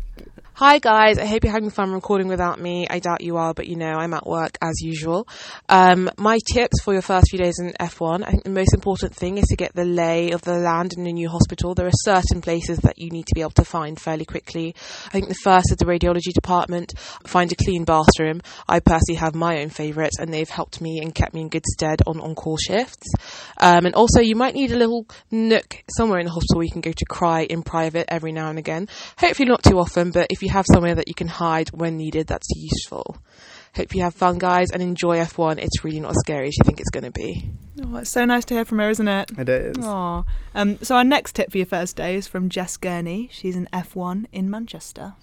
Hi 0.58 0.80
guys, 0.80 1.18
I 1.18 1.24
hope 1.24 1.44
you're 1.44 1.52
having 1.52 1.70
fun 1.70 1.92
recording 1.92 2.26
without 2.26 2.60
me. 2.60 2.84
I 2.90 2.98
doubt 2.98 3.20
you 3.20 3.36
are, 3.36 3.54
but 3.54 3.68
you 3.68 3.76
know, 3.76 3.92
I'm 3.92 4.12
at 4.12 4.26
work 4.26 4.58
as 4.60 4.80
usual. 4.80 5.28
Um, 5.68 6.10
my 6.18 6.40
tips 6.52 6.82
for 6.82 6.92
your 6.92 7.00
first 7.00 7.30
few 7.30 7.38
days 7.38 7.60
in 7.60 7.74
F1, 7.78 8.26
I 8.26 8.32
think 8.32 8.42
the 8.42 8.50
most 8.50 8.74
important 8.74 9.14
thing 9.14 9.38
is 9.38 9.44
to 9.50 9.56
get 9.56 9.72
the 9.76 9.84
lay 9.84 10.32
of 10.32 10.42
the 10.42 10.58
land 10.58 10.94
in 10.96 11.06
a 11.06 11.12
new 11.12 11.28
hospital. 11.28 11.76
There 11.76 11.86
are 11.86 11.92
certain 12.02 12.40
places 12.40 12.78
that 12.78 12.98
you 12.98 13.08
need 13.10 13.26
to 13.26 13.36
be 13.36 13.40
able 13.40 13.52
to 13.52 13.64
find 13.64 14.00
fairly 14.00 14.24
quickly. 14.24 14.74
I 15.06 15.10
think 15.10 15.28
the 15.28 15.36
first 15.36 15.70
is 15.70 15.76
the 15.76 15.84
radiology 15.84 16.32
department. 16.34 16.98
Find 17.24 17.52
a 17.52 17.54
clean 17.54 17.84
bathroom. 17.84 18.40
I 18.68 18.80
personally 18.80 19.18
have 19.20 19.36
my 19.36 19.60
own 19.60 19.68
favourites 19.68 20.18
and 20.18 20.34
they've 20.34 20.50
helped 20.50 20.80
me 20.80 20.98
and 21.00 21.14
kept 21.14 21.34
me 21.34 21.42
in 21.42 21.50
good 21.50 21.66
stead 21.66 22.02
on 22.04 22.18
on-call 22.18 22.56
shifts. 22.56 23.06
Um, 23.58 23.86
and 23.86 23.94
also 23.94 24.20
you 24.20 24.34
might 24.34 24.54
need 24.54 24.72
a 24.72 24.76
little 24.76 25.06
nook 25.30 25.84
somewhere 25.96 26.18
in 26.18 26.26
the 26.26 26.32
hospital 26.32 26.58
where 26.58 26.66
you 26.66 26.72
can 26.72 26.80
go 26.80 26.90
to 26.90 27.04
cry 27.04 27.42
in 27.42 27.62
private 27.62 28.06
every 28.08 28.32
now 28.32 28.50
and 28.50 28.58
again. 28.58 28.88
Hopefully 29.18 29.48
not 29.48 29.62
too 29.62 29.78
often, 29.78 30.10
but 30.10 30.26
if 30.30 30.42
you 30.42 30.47
have 30.50 30.66
somewhere 30.72 30.94
that 30.94 31.08
you 31.08 31.14
can 31.14 31.28
hide 31.28 31.70
when 31.70 31.96
needed, 31.96 32.26
that's 32.26 32.48
useful. 32.54 33.16
Hope 33.76 33.94
you 33.94 34.02
have 34.02 34.14
fun, 34.14 34.38
guys, 34.38 34.70
and 34.70 34.82
enjoy 34.82 35.18
F1. 35.18 35.58
It's 35.58 35.84
really 35.84 36.00
not 36.00 36.10
as 36.10 36.20
scary 36.20 36.48
as 36.48 36.56
you 36.58 36.64
think 36.64 36.80
it's 36.80 36.90
going 36.90 37.04
to 37.04 37.10
be. 37.10 37.50
Oh, 37.84 37.96
it's 37.96 38.10
so 38.10 38.24
nice 38.24 38.44
to 38.46 38.54
hear 38.54 38.64
from 38.64 38.78
her, 38.78 38.90
isn't 38.90 39.08
it? 39.08 39.30
It 39.38 39.48
is. 39.48 39.76
Aw. 39.78 40.24
Um, 40.54 40.78
so 40.82 40.96
our 40.96 41.04
next 41.04 41.34
tip 41.34 41.50
for 41.50 41.58
your 41.58 41.66
first 41.66 41.96
day 41.96 42.16
is 42.16 42.26
from 42.26 42.48
Jess 42.48 42.76
Gurney. 42.76 43.28
She's 43.30 43.56
an 43.56 43.68
F1 43.72 44.26
in 44.32 44.50
Manchester. 44.50 45.14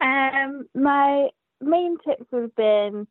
Um, 0.00 0.66
my 0.74 1.28
main 1.60 1.96
tips 2.04 2.26
have 2.32 2.54
been 2.56 3.06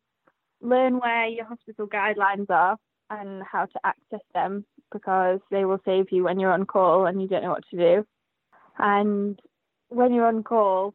learn 0.60 0.98
where 0.98 1.26
your 1.26 1.46
hospital 1.46 1.86
guidelines 1.86 2.50
are 2.50 2.76
and 3.08 3.42
how 3.50 3.64
to 3.64 3.80
access 3.84 4.20
them 4.34 4.64
because 4.92 5.40
they 5.50 5.64
will 5.64 5.80
save 5.84 6.06
you 6.10 6.24
when 6.24 6.38
you're 6.38 6.52
on 6.52 6.66
call 6.66 7.06
and 7.06 7.20
you 7.20 7.28
don't 7.28 7.42
know 7.42 7.50
what 7.50 7.64
to 7.70 7.76
do. 7.76 8.06
And 8.78 9.40
when 9.88 10.12
you're 10.12 10.26
on 10.26 10.42
call, 10.42 10.94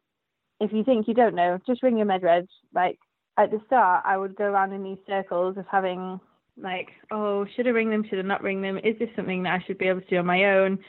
if 0.59 0.71
you 0.71 0.83
think 0.83 1.07
you 1.07 1.13
don't 1.13 1.35
know, 1.35 1.59
just 1.65 1.83
ring 1.83 1.97
your 1.97 2.05
medreg. 2.05 2.47
Like 2.73 2.99
at 3.37 3.51
the 3.51 3.61
start, 3.65 4.03
I 4.05 4.17
would 4.17 4.35
go 4.35 4.45
around 4.45 4.73
in 4.73 4.83
these 4.83 4.97
circles 5.07 5.57
of 5.57 5.65
having 5.69 6.19
like, 6.57 6.89
oh, 7.11 7.45
should 7.55 7.67
I 7.67 7.71
ring 7.71 7.89
them? 7.89 8.05
Should 8.09 8.19
I 8.19 8.23
not 8.23 8.43
ring 8.43 8.61
them? 8.61 8.77
Is 8.77 8.97
this 8.99 9.09
something 9.15 9.43
that 9.43 9.53
I 9.53 9.63
should 9.65 9.77
be 9.77 9.87
able 9.87 10.01
to 10.01 10.07
do 10.07 10.17
on 10.17 10.25
my 10.25 10.45
own? 10.45 10.79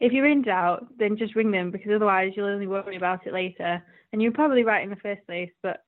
If 0.00 0.12
you're 0.12 0.26
in 0.26 0.42
doubt, 0.42 0.86
then 0.98 1.16
just 1.16 1.36
ring 1.36 1.50
them 1.50 1.70
because 1.70 1.92
otherwise 1.94 2.32
you'll 2.34 2.46
only 2.46 2.66
worry 2.66 2.96
about 2.96 3.26
it 3.26 3.32
later. 3.32 3.82
And 4.12 4.20
you're 4.20 4.32
probably 4.32 4.64
right 4.64 4.82
in 4.82 4.90
the 4.90 4.96
first 4.96 5.24
place, 5.26 5.50
but 5.62 5.84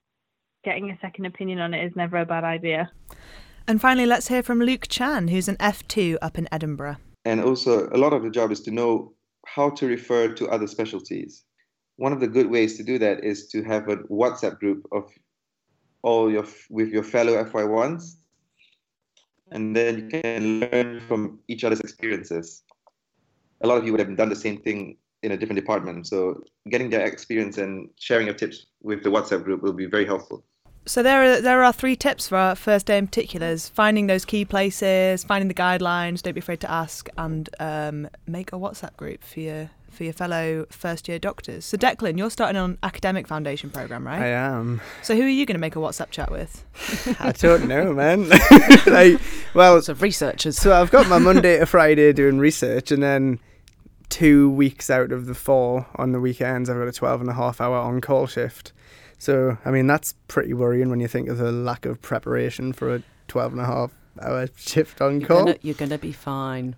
getting 0.64 0.90
a 0.90 0.98
second 1.00 1.26
opinion 1.26 1.58
on 1.58 1.74
it 1.74 1.84
is 1.84 1.92
never 1.96 2.18
a 2.18 2.26
bad 2.26 2.44
idea. 2.44 2.90
And 3.66 3.80
finally, 3.80 4.06
let's 4.06 4.28
hear 4.28 4.42
from 4.42 4.60
Luke 4.60 4.87
Chan, 4.88 5.28
who's 5.28 5.48
an 5.48 5.56
F2 5.56 6.18
up 6.20 6.38
in 6.38 6.48
Edinburgh. 6.52 6.96
And 7.24 7.40
also, 7.40 7.88
a 7.90 7.96
lot 7.96 8.12
of 8.12 8.22
the 8.22 8.30
job 8.30 8.52
is 8.52 8.60
to 8.62 8.70
know 8.70 9.14
how 9.46 9.70
to 9.70 9.87
refer 9.87 10.28
to 10.28 10.48
other 10.48 10.66
specialties. 10.66 11.44
One 11.96 12.12
of 12.12 12.20
the 12.20 12.26
good 12.26 12.50
ways 12.50 12.76
to 12.76 12.83
do 12.83 12.98
that 12.98 13.22
is 13.24 13.48
to 13.48 13.62
have 13.62 13.88
a 13.88 13.96
WhatsApp 13.96 14.59
group 14.59 14.87
of 14.90 15.11
all 16.02 16.30
your 16.30 16.46
with 16.68 16.88
your 16.88 17.02
fellow 17.02 17.42
FY1s, 17.44 18.16
and 19.52 19.74
then 19.74 20.11
you 20.11 20.20
can 20.20 20.61
learn 20.61 21.00
from 21.09 21.38
each 21.48 21.64
other's 21.64 21.80
experiences. 21.80 22.62
A 23.62 23.66
lot 23.66 23.78
of 23.78 23.87
you 23.87 23.92
would 23.92 24.00
have 24.00 24.16
done 24.16 24.28
the 24.28 24.37
same 24.37 24.61
thing 24.61 24.96
in 25.22 25.33
a 25.33 25.37
different 25.37 25.59
department, 25.59 26.07
so 26.07 26.42
getting 26.68 26.90
their 26.90 27.07
experience 27.07 27.57
and 27.57 27.88
sharing 27.98 28.26
your 28.26 28.35
tips 28.35 28.66
with 28.83 29.02
the 29.02 29.09
WhatsApp 29.09 29.44
group 29.44 29.62
will 29.62 29.72
be 29.72 29.87
very 29.87 30.04
helpful. 30.04 30.44
So 30.87 31.02
there 31.02 31.22
are 31.22 31.40
there 31.40 31.64
are 31.64 31.72
three 31.72 31.96
tips 31.96 32.28
for 32.28 32.37
our 32.37 32.54
first 32.54 32.87
day 32.87 32.98
in 32.98 33.07
particulars: 33.07 33.68
finding 33.68 34.07
those 34.07 34.24
key 34.26 34.44
places, 34.44 35.24
finding 35.24 35.48
the 35.48 35.54
guidelines, 35.54 36.20
don't 36.20 36.35
be 36.35 36.40
afraid 36.40 36.61
to 36.61 36.70
ask, 36.70 37.09
and 37.16 37.48
um, 37.59 38.09
make 38.26 38.52
a 38.52 38.57
WhatsApp 38.57 38.96
group 38.96 39.24
for 39.24 39.40
your 39.40 39.70
for 39.94 40.04
your 40.04 40.12
fellow 40.12 40.66
first 40.70 41.09
year 41.09 41.18
doctors. 41.18 41.64
So 41.64 41.76
Declan, 41.76 42.18
you're 42.18 42.30
starting 42.30 42.57
on 42.61 42.76
academic 42.83 43.26
foundation 43.26 43.70
program, 43.70 44.07
right? 44.07 44.20
I 44.20 44.26
am. 44.28 44.80
So 45.02 45.14
who 45.16 45.22
are 45.22 45.28
you 45.28 45.46
going 45.46 45.54
to 45.54 45.61
make 45.61 45.76
a 45.76 45.78
WhatsApp 45.78 46.11
chat 46.11 46.30
with? 46.30 46.64
I 47.20 47.33
don't 47.33 47.66
know, 47.68 47.92
man. 47.92 48.28
like, 48.87 49.20
well, 49.54 49.74
Lots 49.74 49.88
researchers. 49.88 50.59
so 50.59 50.74
I've 50.78 50.90
got 50.90 51.09
my 51.09 51.18
Monday 51.18 51.59
to 51.59 51.66
Friday 51.66 52.12
doing 52.12 52.38
research, 52.38 52.90
and 52.90 53.02
then 53.02 53.38
two 54.11 54.50
weeks 54.50 54.90
out 54.90 55.12
of 55.12 55.26
the 55.26 55.35
four 55.35 55.87
on 55.96 56.12
the 56.12 56.20
weekends, 56.20 56.68
I've 56.68 56.76
got 56.76 56.88
a 56.88 56.92
12 56.92 57.22
and 57.22 57.30
a 57.30 57.35
half 57.35 57.61
hour 57.61 57.76
on 57.76 58.00
call 58.00 58.26
shift. 58.26 58.72
So, 59.18 59.57
I 59.64 59.70
mean, 59.70 59.87
that's 59.87 60.14
pretty 60.28 60.52
worrying 60.52 60.90
when 60.90 61.00
you 61.00 61.09
think 61.09 61.28
of 61.28 61.38
the 61.38 61.50
lack 61.50 61.87
of 61.87 62.02
preparation 62.02 62.72
for 62.72 62.94
a 62.96 63.02
12 63.28 63.52
and 63.52 63.61
a 63.62 63.64
half 63.64 63.92
hour 64.20 64.48
shift 64.57 65.00
on 65.00 65.20
You're 65.20 65.28
call. 65.28 65.44
gonna, 65.46 65.57
you're 65.62 65.74
gonna 65.74 65.98
be 65.98 66.12
fine. 66.12 66.76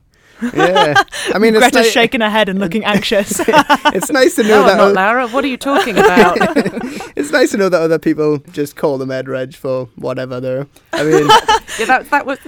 Yeah. 0.55 1.03
I 1.35 1.39
mean, 1.39 1.55
it's, 1.55 1.63
Greta's 1.63 1.87
ni- 1.87 1.91
shaking 1.93 2.21
her 2.21 2.31
head 2.31 2.49
and 2.49 2.59
looking 2.59 2.85
anxious. 2.95 3.41
it's 3.49 4.11
nice 4.11 4.35
to 4.37 4.43
know 4.43 4.49
No, 4.49 4.61
I'm 4.63 4.67
that. 4.69 4.77
not 4.77 4.89
o- 4.89 4.93
Lara. 4.93 5.29
What 5.29 5.45
are 5.45 5.49
you 5.49 5.57
talking 5.57 5.97
about? 5.97 6.37
it's 7.17 7.31
nice 7.33 7.51
to 7.53 7.57
know 7.57 7.69
that 7.69 7.81
other 7.81 7.99
people 7.99 8.39
just 8.53 8.77
call 8.77 8.99
the 8.99 9.07
med 9.07 9.29
reg 9.29 9.55
for 9.55 9.87
whatever 9.97 10.41
they're. 10.41 10.67
I 10.93 11.03
mean, 11.05 11.27
yeah, 11.79 11.87
that 11.87 12.09
that 12.11 12.27
was. 12.27 12.39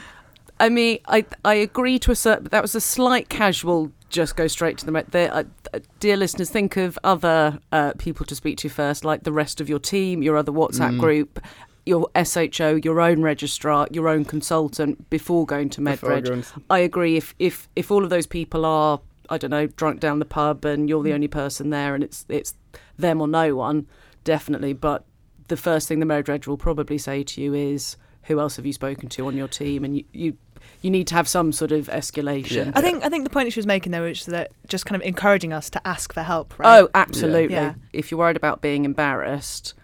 I 0.61 0.69
mean, 0.69 0.99
I 1.07 1.25
I 1.45 1.55
agree 1.55 1.99
to 2.01 2.11
a 2.11 2.17
certain. 2.17 2.49
That 2.51 2.63
was 2.63 2.75
a 2.75 2.81
slight 2.81 3.29
casual. 3.29 3.93
Just 4.11 4.37
go 4.37 4.47
straight 4.47 4.79
to 4.79 4.87
the. 4.87 5.05
the 5.11 5.35
uh, 5.35 5.45
uh, 5.75 5.79
dear 6.01 6.17
listeners, 6.17 6.49
think 6.51 6.77
of 6.79 6.99
other 7.05 7.59
uh, 7.73 7.93
people 7.99 8.25
to 8.27 8.35
speak 8.35 8.57
to 8.59 8.69
first, 8.71 9.05
like 9.05 9.25
the 9.25 9.33
rest 9.33 9.61
of 9.61 9.69
your 9.69 9.79
team, 9.79 10.23
your 10.23 10.37
other 10.39 10.51
WhatsApp 10.53 10.97
Mm. 10.97 11.01
group, 11.01 11.41
your 11.89 12.09
SHO, 12.23 12.81
your 12.85 13.01
own 13.01 13.23
registrar, 13.23 13.89
your 13.91 14.09
own 14.09 14.25
consultant 14.25 15.09
before 15.11 15.47
going 15.47 15.71
to 15.71 15.81
before 15.81 16.11
MedReg. 16.11 16.25
going- 16.25 16.45
I 16.71 16.79
agree. 16.81 17.17
If 17.17 17.35
if 17.39 17.69
if 17.75 17.91
all 17.91 18.05
of 18.05 18.11
those 18.11 18.27
people 18.27 18.65
are, 18.65 19.01
I 19.31 19.39
don't 19.39 19.51
know, 19.51 19.67
drunk 19.67 20.01
down 20.01 20.19
the 20.19 20.25
pub, 20.25 20.65
and 20.65 20.89
you're 20.89 21.03
the 21.03 21.11
mm. 21.11 21.15
only 21.15 21.29
person 21.29 21.71
there, 21.71 21.95
and 21.95 22.05
it's 22.05 22.25
it's 22.29 22.55
them 22.99 23.21
or 23.21 23.27
no 23.27 23.57
one, 23.57 23.87
definitely. 24.23 24.75
But 24.75 25.05
the 25.49 25.57
first 25.57 25.89
thing 25.89 25.99
the 25.99 26.07
MedReg 26.07 26.47
will 26.47 26.59
probably 26.59 26.99
say 26.99 27.23
to 27.23 27.41
you 27.41 27.55
is, 27.55 27.97
"Who 28.25 28.39
else 28.39 28.57
have 28.57 28.67
you 28.67 28.73
spoken 28.73 29.09
to 29.09 29.27
on 29.27 29.37
your 29.37 29.49
team?" 29.49 29.85
And 29.85 29.97
you 29.97 30.05
you, 30.13 30.37
you 30.83 30.91
need 30.91 31.07
to 31.09 31.15
have 31.15 31.27
some 31.27 31.53
sort 31.53 31.73
of 31.73 31.87
escalation. 31.89 32.67
Yeah. 32.67 32.73
I 32.75 32.83
think 32.83 33.05
I 33.05 33.09
think 33.09 33.25
the 33.25 33.31
point 33.31 33.47
that 33.47 33.53
she 33.53 33.59
was 33.59 33.67
making 33.67 33.93
though 33.93 34.05
is 34.05 34.27
that 34.27 34.53
just 34.69 34.87
kind 34.87 35.01
of 35.01 35.07
encouraging 35.07 35.53
us 35.53 35.71
to 35.71 35.89
ask 35.89 36.13
for 36.13 36.23
help, 36.23 36.59
right? 36.59 36.81
Oh, 36.81 36.89
absolutely. 36.95 37.55
Yeah. 37.55 37.75
If 37.93 38.11
you're 38.11 38.19
worried 38.19 38.37
about 38.37 38.61
being 38.61 38.85
embarrassed, 38.85 39.75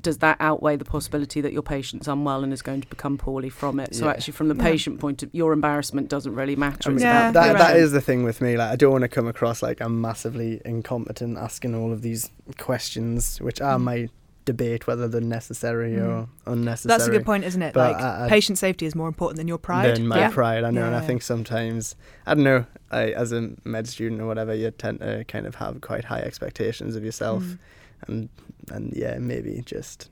does 0.00 0.18
that 0.18 0.36
outweigh 0.40 0.76
the 0.76 0.84
possibility 0.84 1.40
that 1.40 1.52
your 1.52 1.62
patient's 1.62 2.08
unwell 2.08 2.42
and 2.42 2.52
is 2.52 2.62
going 2.62 2.80
to 2.80 2.88
become 2.88 3.16
poorly 3.16 3.48
from 3.48 3.78
it? 3.78 3.94
So 3.94 4.04
Yeah. 4.06 4.10
actually, 4.12 4.32
from 4.32 4.48
the 4.48 4.56
Yeah. 4.56 4.62
patient 4.64 4.98
point 5.00 5.22
of 5.22 5.30
your 5.32 5.52
embarrassment 5.52 6.08
doesn't 6.08 6.34
really 6.34 6.56
matter. 6.56 6.76
I 6.86 6.88
mean, 6.88 6.96
It's 6.96 7.04
Yeah, 7.04 7.28
about 7.30 7.34
that 7.34 7.46
you're 7.46 7.58
that 7.58 7.72
right. 7.72 7.76
is 7.76 7.92
the 7.92 8.00
thing 8.00 8.24
with 8.24 8.40
me. 8.40 8.56
Like, 8.56 8.70
I 8.70 8.76
don't 8.76 8.90
want 8.92 9.02
to 9.02 9.08
come 9.08 9.28
across 9.28 9.62
like 9.62 9.80
I'm 9.80 10.00
massively 10.00 10.60
incompetent 10.64 11.38
asking 11.38 11.74
all 11.74 11.92
of 11.92 12.02
these 12.02 12.30
questions, 12.58 13.40
which 13.40 13.60
I 13.60 13.74
Mm. 13.76 13.80
might 13.82 14.10
debate 14.46 14.86
whether 14.86 15.08
they're 15.08 15.22
necessary 15.22 15.96
or 15.98 16.28
unnecessary. 16.46 16.98
That's 16.98 17.08
a 17.08 17.10
good 17.10 17.24
point, 17.24 17.44
isn't 17.44 17.62
it? 17.62 17.72
But 17.72 17.92
like 17.92 18.02
I- 18.04 18.26
I- 18.26 18.28
patient 18.28 18.58
safety 18.58 18.84
is 18.84 18.94
more 18.94 19.08
important 19.08 19.38
than 19.38 19.48
your 19.48 19.56
pride. 19.56 19.96
Than 19.96 20.06
my 20.06 20.18
Yeah. 20.18 20.28
pride, 20.30 20.64
I 20.64 20.70
know, 20.70 20.84
and 20.84 20.94
I 20.94 21.00
think 21.00 21.22
sometimes 21.22 21.94
I 22.26 22.34
don't 22.34 22.44
know. 22.44 22.66
I, 22.90 23.04
as 23.12 23.32
a 23.32 23.50
med 23.64 23.88
student 23.88 24.20
or 24.20 24.26
whatever, 24.26 24.54
you 24.54 24.70
tend 24.70 25.00
to 25.00 25.24
kind 25.24 25.46
of 25.46 25.54
have 25.56 25.80
quite 25.80 26.04
high 26.06 26.20
expectations 26.20 26.94
of 26.94 27.04
yourself, 27.04 27.42
Mm. 27.42 27.58
And 28.06 28.28
and 28.70 28.92
yeah, 28.96 29.18
maybe 29.18 29.62
just 29.64 30.10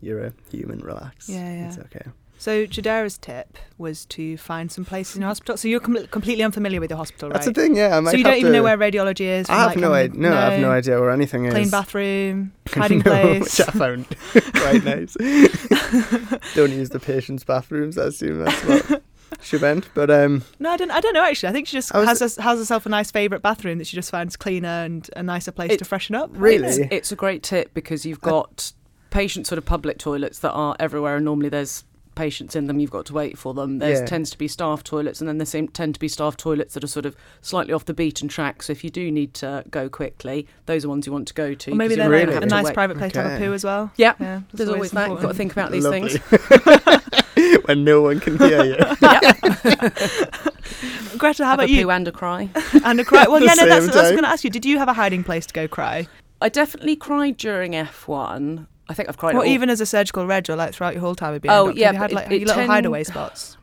you're 0.00 0.24
a 0.24 0.32
human. 0.50 0.80
Relax. 0.80 1.28
Yeah, 1.28 1.52
yeah. 1.52 1.68
It's 1.68 1.78
okay. 1.78 2.02
So 2.36 2.66
Chidera's 2.66 3.16
tip 3.16 3.56
was 3.78 4.04
to 4.06 4.36
find 4.36 4.70
some 4.70 4.84
places 4.84 5.14
in 5.16 5.22
your 5.22 5.28
hospital. 5.28 5.56
So 5.56 5.68
you're 5.68 5.80
com- 5.80 6.06
completely 6.08 6.42
unfamiliar 6.42 6.80
with 6.80 6.90
the 6.90 6.96
hospital, 6.96 7.28
right? 7.30 7.34
That's 7.34 7.46
the 7.46 7.54
thing. 7.54 7.76
Yeah, 7.76 7.96
I 7.96 8.00
might 8.00 8.10
so 8.10 8.16
you 8.18 8.24
don't 8.24 8.36
even 8.36 8.52
know 8.52 8.62
where 8.62 8.76
radiology 8.76 9.20
is. 9.26 9.48
I 9.48 9.54
have 9.54 9.66
like, 9.68 9.78
no 9.78 9.86
um, 9.86 9.92
the- 9.92 9.98
idea. 9.98 10.20
No, 10.20 10.36
I 10.36 10.50
have 10.50 10.60
no 10.60 10.70
idea 10.72 11.00
where 11.00 11.10
anything 11.10 11.42
Clean 11.42 11.52
is. 11.62 11.70
Clean 11.70 11.70
bathroom, 11.70 12.52
hiding 12.68 12.98
No, 12.98 13.02
place. 13.04 13.58
which 13.58 13.68
I 13.68 13.70
found 13.70 14.06
quite 14.52 14.84
nice. 14.92 15.14
don't 16.54 16.72
use 16.72 16.90
the 16.90 17.00
patients' 17.00 17.44
bathrooms. 17.44 17.96
I 17.96 18.06
assume 18.06 18.44
that's 18.44 18.64
what 18.64 19.02
she 19.42 19.58
meant. 19.58 19.88
But 19.94 20.10
um, 20.10 20.42
No, 20.58 20.70
I 20.70 20.76
don't. 20.76 20.90
I 20.90 21.00
don't 21.00 21.14
know 21.14 21.24
actually. 21.24 21.48
I 21.48 21.52
think 21.52 21.66
she 21.68 21.76
just 21.76 21.92
was- 21.94 22.06
has 22.08 22.22
us, 22.22 22.36
has 22.36 22.58
herself 22.58 22.86
a 22.86 22.88
nice 22.88 23.10
favourite 23.10 23.42
bathroom 23.42 23.78
that 23.78 23.86
she 23.86 23.96
just 23.96 24.10
finds 24.10 24.36
cleaner 24.36 24.68
and 24.84 25.08
a 25.16 25.22
nicer 25.22 25.52
place 25.52 25.72
It- 25.72 25.78
to 25.78 25.84
freshen 25.84 26.14
up. 26.14 26.30
Really? 26.32 26.66
It's, 26.68 26.78
it's 26.90 27.12
a 27.12 27.16
great 27.16 27.42
tip 27.42 27.74
because 27.74 28.04
you've 28.06 28.20
got 28.20 28.72
patient 29.10 29.46
sort 29.46 29.58
of 29.58 29.64
public 29.64 29.98
toilets 29.98 30.38
that 30.40 30.52
are 30.52 30.74
everywhere, 30.80 31.16
and 31.16 31.24
normally 31.24 31.48
there's 31.48 31.84
patients 32.16 32.54
in 32.54 32.68
them. 32.68 32.78
You've 32.78 32.92
got 32.92 33.06
to 33.06 33.12
wait 33.12 33.36
for 33.36 33.54
them. 33.54 33.80
There 33.80 33.90
Yeah. 33.90 34.04
tends 34.06 34.30
to 34.30 34.38
be 34.38 34.46
staff 34.46 34.84
toilets, 34.84 35.20
and 35.20 35.28
then 35.28 35.38
there 35.38 35.46
seem, 35.46 35.66
tend 35.66 35.94
to 35.94 36.00
be 36.00 36.06
staff 36.06 36.36
toilets 36.36 36.74
that 36.74 36.84
are 36.84 36.88
sort 36.88 37.06
of 37.06 37.16
slightly 37.40 37.72
off 37.72 37.86
the 37.86 37.94
beaten 37.94 38.28
track. 38.28 38.62
So 38.62 38.70
if 38.72 38.84
you 38.84 38.90
do 38.90 39.10
need 39.10 39.34
to 39.34 39.64
go 39.70 39.88
quickly, 39.88 40.46
those 40.66 40.84
are 40.84 40.88
ones 40.88 41.06
you 41.06 41.12
want 41.12 41.26
to 41.28 41.34
go 41.34 41.54
to. 41.54 41.72
Or 41.72 41.74
maybe 41.74 41.96
'cause 41.96 41.96
they're 41.96 42.04
you're 42.06 42.12
like 42.18 42.26
gonna 42.26 42.34
Really? 42.40 42.46
a 42.46 42.50
nice 42.50 42.64
wait. 42.66 42.74
private 42.74 42.98
place 42.98 43.12
to 43.14 43.22
have 43.22 43.32
a 43.40 43.44
poo 43.44 43.52
as 43.52 43.64
well. 43.64 43.90
Yeah, 43.96 44.14
Yeah, 44.20 44.40
There's 44.52 44.68
always 44.68 44.92
that. 44.92 45.10
You've 45.10 45.22
got 45.22 45.28
to 45.28 45.34
think 45.34 45.50
about 45.52 45.72
these 45.72 45.82
lovely. 45.84 46.08
things. 46.18 47.00
when 47.64 47.84
no 47.84 48.02
one 48.02 48.20
can 48.20 48.38
hear 48.38 48.64
you. 48.64 48.76
Greta, 51.18 51.44
how 51.44 51.50
Have 51.50 51.58
about 51.60 51.68
a 51.68 51.70
you? 51.70 51.84
poo 51.84 51.90
and 51.90 52.08
a 52.08 52.12
cry. 52.12 52.48
And 52.84 53.00
a 53.00 53.04
cry. 53.04 53.26
Well, 53.28 53.40
yeah, 53.42 53.54
no, 53.54 53.66
that's, 53.66 53.86
that's 53.86 53.88
what 53.88 53.96
I 53.96 54.00
was 54.00 54.10
time. 54.10 54.12
going 54.12 54.22
to 54.24 54.28
ask 54.28 54.44
you. 54.44 54.50
Did 54.50 54.64
you 54.64 54.78
have 54.78 54.88
a 54.88 54.92
hiding 54.92 55.24
place 55.24 55.46
to 55.46 55.54
go 55.54 55.68
cry? 55.68 56.06
I 56.40 56.48
definitely 56.48 56.96
cried 56.96 57.36
during 57.36 57.72
F1. 57.72 58.66
I 58.88 58.94
think 58.94 59.08
I've 59.08 59.16
cried. 59.16 59.34
Or 59.34 59.38
at 59.38 59.46
all- 59.46 59.52
even 59.52 59.70
as 59.70 59.80
a 59.80 59.86
surgical 59.86 60.26
reg 60.26 60.50
or 60.50 60.56
like 60.56 60.74
throughout 60.74 60.94
your 60.94 61.00
whole 61.00 61.14
time 61.14 61.34
of 61.34 61.42
being 61.42 61.52
Oh, 61.52 61.64
a 61.64 61.66
doctor? 61.68 61.80
yeah, 61.80 61.86
Have 61.86 61.94
you 61.94 62.00
had 62.00 62.10
but 62.10 62.14
like 62.16 62.26
it- 62.26 62.32
it 62.34 62.38
little 62.40 62.54
tend- 62.56 62.70
hideaway 62.70 63.04
spots? 63.04 63.56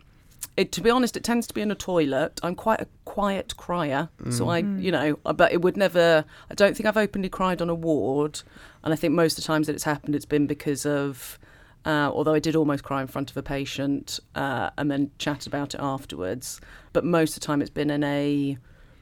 it, 0.57 0.71
to 0.73 0.81
be 0.81 0.89
honest, 0.89 1.15
it 1.15 1.23
tends 1.23 1.47
to 1.47 1.53
be 1.53 1.61
in 1.61 1.71
a 1.71 1.75
toilet. 1.75 2.39
I'm 2.43 2.55
quite 2.55 2.81
a 2.81 2.87
quiet 3.05 3.55
crier, 3.57 4.09
so 4.29 4.49
I, 4.49 4.63
Mm. 4.63 4.81
you 4.81 4.91
know, 4.91 5.17
uh, 5.25 5.31
but 5.33 5.51
it 5.53 5.61
would 5.61 5.77
never. 5.77 6.25
I 6.49 6.53
don't 6.55 6.75
think 6.75 6.87
I've 6.87 6.97
openly 6.97 7.29
cried 7.29 7.61
on 7.61 7.69
a 7.69 7.75
ward, 7.75 8.41
and 8.83 8.93
I 8.93 8.97
think 8.97 9.13
most 9.13 9.37
of 9.37 9.43
the 9.43 9.47
times 9.47 9.67
that 9.67 9.73
it's 9.73 9.83
happened, 9.85 10.15
it's 10.15 10.25
been 10.25 10.47
because 10.47 10.85
of. 10.85 11.37
Uh, 11.85 12.11
although 12.13 12.33
I 12.33 12.39
did 12.39 12.55
almost 12.55 12.83
cry 12.83 13.01
in 13.01 13.07
front 13.07 13.31
of 13.31 13.37
a 13.37 13.41
patient 13.43 14.19
uh, 14.35 14.69
and 14.77 14.91
then 14.91 15.11
chat 15.17 15.47
about 15.47 15.73
it 15.73 15.79
afterwards, 15.81 16.61
but 16.93 17.03
most 17.03 17.35
of 17.35 17.41
the 17.41 17.45
time 17.47 17.61
it's 17.61 17.71
been 17.71 17.89
in 17.89 18.03
a 18.03 18.57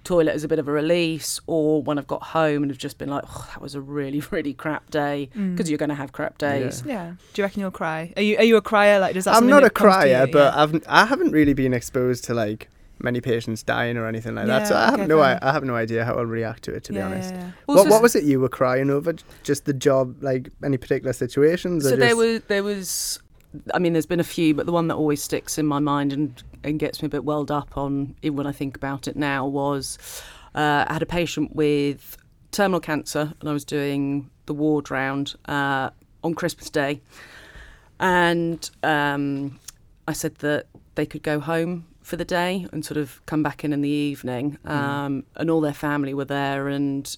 toilet 0.05 0.31
as 0.31 0.45
a 0.45 0.47
bit 0.47 0.59
of 0.59 0.67
a 0.67 0.71
release, 0.71 1.41
or 1.45 1.83
when 1.83 1.97
I've 1.99 2.07
got 2.07 2.23
home 2.23 2.63
and 2.63 2.71
have 2.71 2.77
just 2.77 2.97
been 2.97 3.09
like, 3.09 3.25
oh, 3.27 3.47
that 3.51 3.61
was 3.61 3.75
a 3.75 3.81
really, 3.81 4.23
really 4.31 4.53
crap 4.53 4.89
day, 4.89 5.29
Mm. 5.35 5.55
because 5.55 5.69
you're 5.69 5.77
going 5.77 5.89
to 5.89 5.95
have 5.95 6.13
crap 6.13 6.37
days. 6.37 6.81
Yeah. 6.85 7.13
Do 7.33 7.41
you 7.41 7.43
reckon 7.43 7.59
you'll 7.61 7.71
cry? 7.71 8.13
Are 8.15 8.21
you 8.21 8.37
are 8.37 8.43
you 8.43 8.55
a 8.55 8.61
crier? 8.61 8.99
Like, 8.99 9.13
does 9.13 9.25
that 9.25 9.35
I'm 9.35 9.47
not 9.47 9.63
a 9.63 9.65
that 9.65 9.73
comes 9.73 9.93
to 9.93 9.99
crier, 9.99 10.27
but 10.27 10.53
Yeah. 10.55 10.63
I've 10.63 10.83
I 10.87 11.05
haven't 11.05 11.31
really 11.31 11.53
been 11.53 11.73
exposed 11.73 12.23
to 12.25 12.33
like 12.33 12.69
many 13.01 13.21
patients 13.21 13.63
dying 13.63 13.97
or 13.97 14.07
anything 14.07 14.35
like 14.35 14.47
that. 14.47 14.67
So 14.67 14.75
I 14.75 14.85
have 14.85 14.93
okay, 14.95 15.07
no, 15.07 15.19
I. 15.19 15.39
I 15.41 15.51
have 15.51 15.63
no 15.63 15.75
idea 15.75 16.05
how 16.05 16.15
I'll 16.15 16.25
react 16.25 16.63
to 16.63 16.73
it. 16.73 16.83
To 16.85 16.93
be 16.93 17.01
honest, 17.01 17.33
yeah, 17.33 17.39
yeah. 17.39 17.51
what, 17.65 17.77
Also- 17.79 17.89
what 17.89 18.01
was 18.01 18.15
it 18.15 18.23
you 18.23 18.39
were 18.39 18.49
crying 18.49 18.89
over? 18.89 19.13
Just 19.43 19.65
the 19.65 19.73
job, 19.73 20.21
like 20.21 20.49
any 20.63 20.77
particular 20.77 21.13
situations? 21.13 21.85
or 21.85 21.91
So 21.91 21.95
there 21.95 22.15
was 22.15 22.41
there 22.47 22.63
was 22.63 23.19
I 23.73 23.79
mean 23.79 23.93
there's 23.93 24.05
been 24.05 24.19
a 24.19 24.23
few 24.23 24.53
but 24.53 24.65
the 24.65 24.71
one 24.71 24.87
that 24.89 24.95
always 24.95 25.23
sticks 25.23 25.57
in 25.57 25.65
my 25.65 25.79
mind 25.79 26.13
and 26.13 26.43
and 26.63 26.79
gets 26.79 27.01
me 27.01 27.07
a 27.07 27.09
bit 27.09 27.23
welled 27.23 27.49
up 27.49 27.77
on 27.77 28.15
even 28.21 28.35
when 28.37 28.47
I 28.47 28.51
think 28.51 28.75
about 28.75 29.07
it 29.07 29.15
now 29.15 29.45
was 29.47 29.97
uh, 30.53 30.85
I 30.87 30.93
had 30.93 31.01
a 31.01 31.07
patient 31.07 31.55
with 31.55 32.17
terminal 32.51 32.79
cancer 32.79 33.33
and 33.39 33.49
I 33.49 33.53
was 33.53 33.63
doing 33.65 34.29
the 34.45 34.53
ward 34.53 34.91
round 34.91 35.35
uh, 35.45 35.89
on 36.23 36.33
Christmas 36.35 36.69
Day 36.69 37.01
and 37.99 38.69
um, 38.83 39.59
I 40.07 40.13
said 40.13 40.35
that 40.35 40.67
they 40.95 41.05
could 41.05 41.23
go 41.23 41.39
home 41.39 41.85
for 42.09 42.15
the 42.17 42.25
day 42.25 42.65
and 42.71 42.83
sort 42.83 42.97
of 42.97 43.23
come 43.27 43.43
back 43.43 43.63
in 43.63 43.71
in 43.71 43.81
the 43.81 43.89
evening 43.89 44.57
um, 44.65 45.23
and 45.35 45.49
all 45.49 45.61
their 45.61 45.73
family 45.73 46.13
were 46.13 46.25
there 46.25 46.67
and 46.67 47.17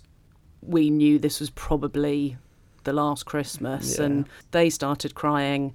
we 0.61 0.89
knew 0.89 1.17
this 1.17 1.39
was 1.39 1.49
probably 1.51 2.37
the 2.83 2.93
last 2.93 3.25
Christmas, 3.25 3.97
Yeah. 3.97 4.05
and 4.05 4.29
they 4.51 4.69
started 4.69 5.15
crying. 5.15 5.73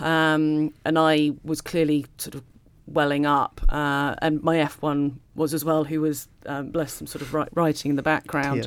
Um, 0.00 0.72
and 0.84 0.98
I 0.98 1.32
was 1.44 1.60
clearly 1.60 2.06
sort 2.18 2.34
of 2.34 2.42
welling 2.86 3.24
up, 3.24 3.60
uh, 3.70 4.14
and 4.20 4.42
my 4.42 4.56
F1 4.56 5.16
was 5.34 5.54
as 5.54 5.64
well, 5.64 5.84
who 5.84 6.00
was, 6.00 6.28
um, 6.46 6.68
bless 6.70 6.98
them, 6.98 7.06
sort 7.06 7.22
of 7.22 7.28
wri- 7.28 7.48
writing 7.54 7.90
in 7.90 7.96
the 7.96 8.02
background. 8.02 8.58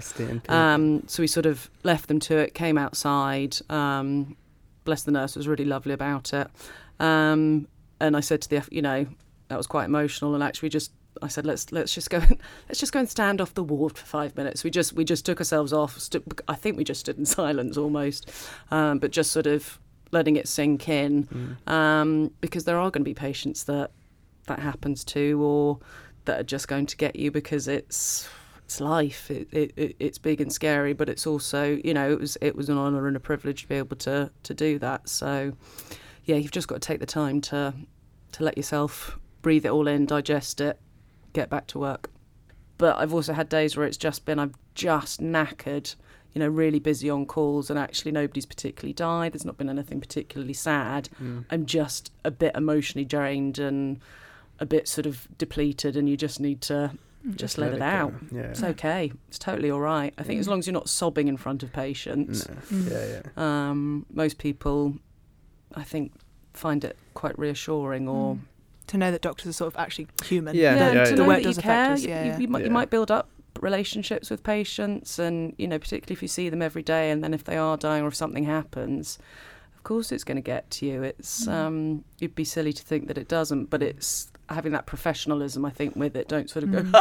Um, 0.49 1.03
so 1.07 1.21
we 1.23 1.27
sort 1.27 1.45
of 1.45 1.69
left 1.83 2.07
them 2.07 2.19
to 2.21 2.37
it, 2.37 2.53
came 2.53 2.77
outside. 2.77 3.57
Um, 3.69 4.35
bless 4.85 5.03
the 5.03 5.11
nurse, 5.11 5.35
was 5.35 5.47
really 5.47 5.65
lovely 5.65 5.93
about 5.93 6.33
it. 6.33 6.47
Um, 6.99 7.67
and 7.99 8.15
I 8.17 8.21
said 8.21 8.41
to 8.43 8.49
the, 8.49 8.57
F- 8.57 8.69
you 8.71 8.81
know, 8.81 9.05
that 9.49 9.57
was 9.57 9.67
quite 9.67 9.85
emotional. 9.85 10.33
And 10.35 10.43
actually, 10.43 10.69
just, 10.69 10.91
I 11.21 11.27
said, 11.27 11.45
let's 11.45 11.71
let's 11.71 11.93
just 11.93 12.09
go, 12.09 12.17
and, 12.17 12.37
let's 12.69 12.79
just 12.79 12.91
go 12.93 12.99
and 12.99 13.09
stand 13.09 13.41
off 13.41 13.53
the 13.53 13.63
ward 13.63 13.97
for 13.97 14.05
five 14.05 14.35
minutes. 14.35 14.63
We 14.63 14.69
just 14.69 14.93
we 14.93 15.03
just 15.05 15.25
took 15.25 15.39
ourselves 15.39 15.73
off. 15.73 15.97
Stu- 15.99 16.23
I 16.47 16.55
think 16.55 16.77
we 16.77 16.83
just 16.83 16.99
stood 17.01 17.17
in 17.17 17.25
silence 17.39 17.77
almost, 17.77 18.31
um, 18.71 18.99
but 18.99 19.11
just 19.11 19.31
sort 19.31 19.47
of 19.47 19.79
letting 20.11 20.35
it 20.37 20.47
sink 20.47 20.87
in, 20.87 21.25
Mm. 21.25 21.71
um, 21.71 22.31
because 22.39 22.63
there 22.63 22.77
are 22.79 22.89
going 22.91 23.01
to 23.03 23.09
be 23.09 23.13
patients 23.13 23.65
that 23.65 23.91
that 24.47 24.59
happens 24.59 25.03
to, 25.05 25.41
or 25.43 25.79
that 26.25 26.39
are 26.39 26.43
just 26.43 26.67
going 26.67 26.85
to 26.85 26.95
get 26.97 27.15
you 27.15 27.31
because 27.31 27.67
it's 27.67 28.27
it's 28.65 28.79
life. 28.81 29.31
It, 29.31 29.47
it, 29.51 29.71
it 29.75 29.95
it's 29.99 30.17
big 30.17 30.39
and 30.41 30.51
scary, 30.51 30.93
but 30.93 31.09
it's 31.09 31.25
also 31.27 31.79
you 31.83 31.93
know 31.93 32.11
it 32.11 32.19
was 32.19 32.37
it 32.41 32.55
was 32.55 32.69
an 32.69 32.77
honour 32.77 33.07
and 33.07 33.15
a 33.17 33.19
privilege 33.19 33.63
to 33.63 33.67
be 33.67 33.75
able 33.75 33.97
to 33.97 34.29
to 34.43 34.53
do 34.53 34.77
that. 34.79 35.09
So 35.09 35.53
yeah, 36.25 36.35
you've 36.35 36.51
just 36.51 36.67
got 36.67 36.75
to 36.75 36.85
take 36.87 36.99
the 36.99 37.05
time 37.05 37.41
to 37.41 37.73
to 38.33 38.43
let 38.43 38.57
yourself 38.57 39.17
breathe 39.47 39.65
it 39.65 39.69
all 39.69 39.87
in, 39.87 40.05
digest 40.05 40.59
it, 40.59 40.77
get 41.31 41.49
back 41.49 41.67
to 41.67 41.79
work. 41.79 42.09
But 42.77 42.97
I've 42.97 43.13
also 43.13 43.31
had 43.31 43.47
days 43.47 43.77
where 43.77 43.87
it's 43.87 43.95
just 43.95 44.25
been 44.25 44.39
I'm 44.39 44.53
just 44.75 45.21
knackered, 45.21 45.95
you 46.33 46.39
know, 46.39 46.49
really 46.49 46.79
busy 46.79 47.09
on 47.09 47.25
calls, 47.25 47.69
and 47.69 47.79
actually 47.79 48.11
nobody's 48.11 48.45
particularly 48.45 48.91
died. 48.91 49.31
There's 49.31 49.45
not 49.45 49.57
been 49.57 49.69
anything 49.69 50.01
particularly 50.01 50.51
sad. 50.51 51.07
Mm. 51.23 51.45
I'm 51.49 51.65
just 51.65 52.11
a 52.25 52.29
bit 52.29 52.57
emotionally 52.57 53.05
drained 53.05 53.57
and 53.57 54.01
a 54.59 54.65
bit 54.65 54.85
sort 54.85 55.05
of 55.05 55.29
depleted, 55.37 55.95
and 55.95 56.09
you 56.09 56.17
just 56.17 56.41
need 56.41 56.59
to 56.63 56.91
just, 57.37 57.57
let, 57.57 57.71
it, 57.73 57.79
go. 57.79 57.85
out. 57.85 58.13
Yeah. 58.33 58.41
It's 58.41 58.63
okay. 58.63 59.13
It's 59.29 59.39
totally 59.39 59.71
all 59.71 59.79
right. 59.79 60.13
I 60.17 60.23
think 60.23 60.41
as 60.41 60.49
long 60.49 60.59
as 60.59 60.67
you're 60.67 60.73
not 60.73 60.89
sobbing 60.89 61.29
in 61.29 61.37
front 61.37 61.63
of 61.63 61.71
patients, 61.71 62.49
No. 62.49 62.55
Mm. 62.55 62.91
Yeah, 62.91 63.21
yeah. 63.37 63.69
um, 63.69 64.05
most 64.11 64.39
people, 64.39 64.97
I 65.73 65.83
think, 65.83 66.11
find 66.53 66.83
it 66.83 66.97
quite 67.13 67.39
reassuring 67.39 68.09
or. 68.09 68.35
Mm. 68.35 68.39
To 68.87 68.97
know 68.97 69.11
that 69.11 69.21
doctors 69.21 69.47
are 69.49 69.53
sort 69.53 69.73
of 69.73 69.79
actually 69.79 70.07
human. 70.23 70.55
Yeah, 70.55 70.75
yeah, 70.75 70.79
yeah, 70.79 70.89
to 70.91 70.95
yeah. 70.95 71.05
The 71.05 71.15
know 71.17 71.27
work 71.27 71.35
that 71.37 71.41
you 71.41 71.47
does 71.49 71.57
affect 71.57 71.65
care. 71.67 71.91
us, 71.93 72.01
You- 72.03 72.09
yeah, 72.09 72.23
you, 72.23 72.31
yeah. 72.31 72.37
you 72.39 72.47
might, 72.47 72.63
you 72.65 72.71
might 72.71 72.89
build 72.89 73.11
up 73.11 73.29
relationships 73.59 74.29
with 74.29 74.43
patients, 74.43 75.19
and 75.19 75.53
you 75.57 75.67
know, 75.67 75.77
particularly 75.79 76.13
if 76.13 76.21
you 76.21 76.27
see 76.27 76.47
them 76.49 76.61
every 76.61 76.83
day, 76.83 77.11
and 77.11 77.23
then 77.23 77.33
if 77.33 77.43
they 77.43 77.57
are 77.57 77.75
dying 77.77 78.03
or 78.03 78.07
if 78.07 78.15
something 78.15 78.45
happens, 78.45 79.19
of 79.75 79.83
course 79.83 80.11
it's 80.11 80.23
going 80.23 80.35
to 80.37 80.41
get 80.41 80.69
to 80.71 80.85
you. 80.85 81.03
It's 81.03 81.45
Mm. 81.45 81.51
um, 81.51 82.03
you'd 82.19 82.35
be 82.35 82.43
silly 82.45 82.71
to 82.73 82.83
think 82.83 83.07
that 83.07 83.17
it 83.17 83.27
doesn't, 83.27 83.69
but 83.69 83.81
it's 83.83 84.31
having 84.49 84.71
that 84.71 84.85
professionalism, 84.85 85.65
I 85.65 85.69
think, 85.71 85.95
with 85.97 86.15
it. 86.15 86.29
Don't 86.29 86.49
sort 86.49 86.63
of 86.63 86.71
go 86.71 86.79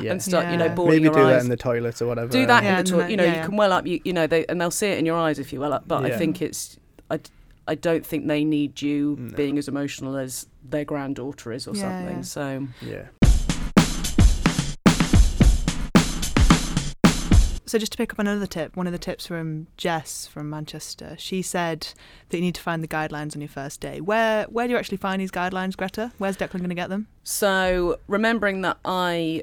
yeah. 0.00 0.10
and 0.12 0.22
start, 0.22 0.50
you 0.50 0.56
know, 0.58 0.66
Yeah. 0.66 0.74
bawling 0.74 0.90
Maybe 1.02 1.04
your 1.04 1.14
do 1.14 1.24
that 1.24 1.40
in 1.42 1.48
the 1.48 1.56
toilets 1.56 2.02
or 2.02 2.06
whatever. 2.06 2.30
do 2.30 2.44
that 2.46 2.62
Yeah, 2.64 2.78
in 2.78 2.84
the 2.84 2.90
toilet. 2.90 3.10
You 3.10 3.16
know, 3.16 3.24
yeah, 3.24 3.40
you 3.42 3.48
can 3.48 3.56
well 3.56 3.72
up. 3.72 3.86
You 3.86 4.00
you 4.04 4.12
know, 4.12 4.26
they 4.26 4.44
and 4.46 4.60
they'll 4.60 4.70
see 4.70 4.88
it 4.88 4.98
in 4.98 5.06
your 5.06 5.16
eyes 5.16 5.38
if 5.38 5.52
you 5.52 5.60
well 5.60 5.72
up. 5.72 5.84
But 5.88 6.04
I 6.04 6.16
think 6.18 6.42
it's 6.42 6.76
I. 7.10 7.20
I 7.66 7.74
don't 7.74 8.04
think 8.04 8.26
they 8.26 8.44
need 8.44 8.82
you 8.82 9.16
No. 9.18 9.36
being 9.36 9.56
as 9.58 9.68
emotional 9.68 10.16
as 10.16 10.46
their 10.62 10.84
granddaughter 10.84 11.52
is 11.52 11.66
or 11.66 11.74
Yeah, 11.74 11.80
something. 11.82 12.16
yeah. 12.16 12.22
So 12.22 12.68
Yeah. 12.82 13.06
So 17.66 17.78
just 17.78 17.92
to 17.92 17.98
pick 17.98 18.12
up 18.12 18.20
another 18.20 18.46
tip, 18.46 18.76
one 18.76 18.86
of 18.86 18.92
the 18.92 18.98
tips 19.00 19.26
from 19.26 19.66
Jess 19.76 20.28
from 20.28 20.48
Manchester, 20.48 21.16
she 21.18 21.42
said 21.42 21.88
that 22.28 22.36
you 22.36 22.42
need 22.42 22.54
to 22.54 22.60
find 22.60 22.84
the 22.84 22.88
guidelines 22.88 23.34
on 23.34 23.40
your 23.40 23.48
first 23.48 23.80
day. 23.80 24.00
Where 24.00 24.44
where 24.44 24.66
do 24.68 24.72
you 24.72 24.78
actually 24.78 24.98
find 24.98 25.20
these 25.20 25.32
guidelines, 25.32 25.76
Greta? 25.76 26.12
Where's 26.18 26.36
Declan 26.36 26.58
going 26.58 26.68
to 26.68 26.74
get 26.76 26.88
them? 26.90 27.08
So 27.24 27.98
remembering 28.06 28.60
that 28.60 28.76
I 28.84 29.42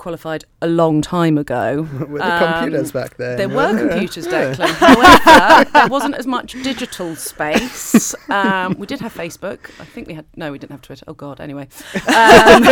qualified 0.00 0.44
a 0.62 0.66
long 0.66 1.02
time 1.02 1.36
ago, 1.36 1.82
Were 2.08 2.18
the 2.18 2.24
um, 2.24 2.54
computers 2.62 2.90
back 2.90 3.18
there? 3.18 3.36
there 3.36 3.48
were 3.48 3.78
computers, 3.78 4.26
Declan. 4.26 4.66
However, 4.70 5.70
there 5.70 5.88
wasn't 5.96 6.14
as 6.14 6.26
much 6.26 6.52
digital 6.62 7.14
space. 7.14 8.14
Um, 8.30 8.76
we 8.78 8.86
did 8.86 9.00
have 9.00 9.12
Facebook. 9.12 9.70
I 9.78 9.84
think 9.84 10.08
we 10.08 10.14
had 10.14 10.24
no, 10.36 10.50
we 10.52 10.58
didn't 10.58 10.72
have 10.72 10.82
Twitter. 10.82 11.04
Oh 11.06 11.12
God. 11.12 11.38
Anyway, 11.40 11.68
um, 11.94 12.64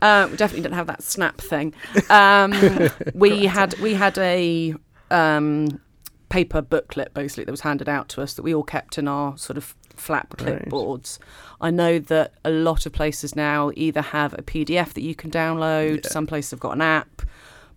uh, 0.00 0.26
we 0.30 0.36
definitely 0.36 0.62
didn't 0.62 0.74
have 0.74 0.86
that 0.86 1.02
Snap 1.02 1.38
thing. 1.38 1.74
Um, 2.08 2.54
we 3.14 3.44
had 3.46 3.78
we 3.78 3.94
had 3.94 4.16
a. 4.18 4.74
Um, 5.10 5.80
paper 6.28 6.62
booklet 6.62 7.12
basically 7.12 7.42
that 7.42 7.50
was 7.50 7.62
handed 7.62 7.88
out 7.88 8.08
to 8.08 8.22
us 8.22 8.34
that 8.34 8.42
we 8.42 8.54
all 8.54 8.62
kept 8.62 8.96
in 8.96 9.08
our 9.08 9.36
sort 9.36 9.56
of 9.56 9.74
Right. 10.08 10.28
clipboards. 10.68 11.18
I 11.60 11.70
know 11.70 11.98
that 11.98 12.32
a 12.44 12.50
lot 12.50 12.86
of 12.86 12.92
places 12.92 13.36
now 13.36 13.70
either 13.74 14.00
have 14.00 14.32
a 14.34 14.42
PDF 14.42 14.94
that 14.94 15.02
you 15.02 15.14
can 15.14 15.30
download, 15.30 16.04
Yeah. 16.04 16.10
some 16.10 16.26
places 16.26 16.52
have 16.52 16.60
got 16.60 16.72
an 16.72 16.80
app. 16.82 17.22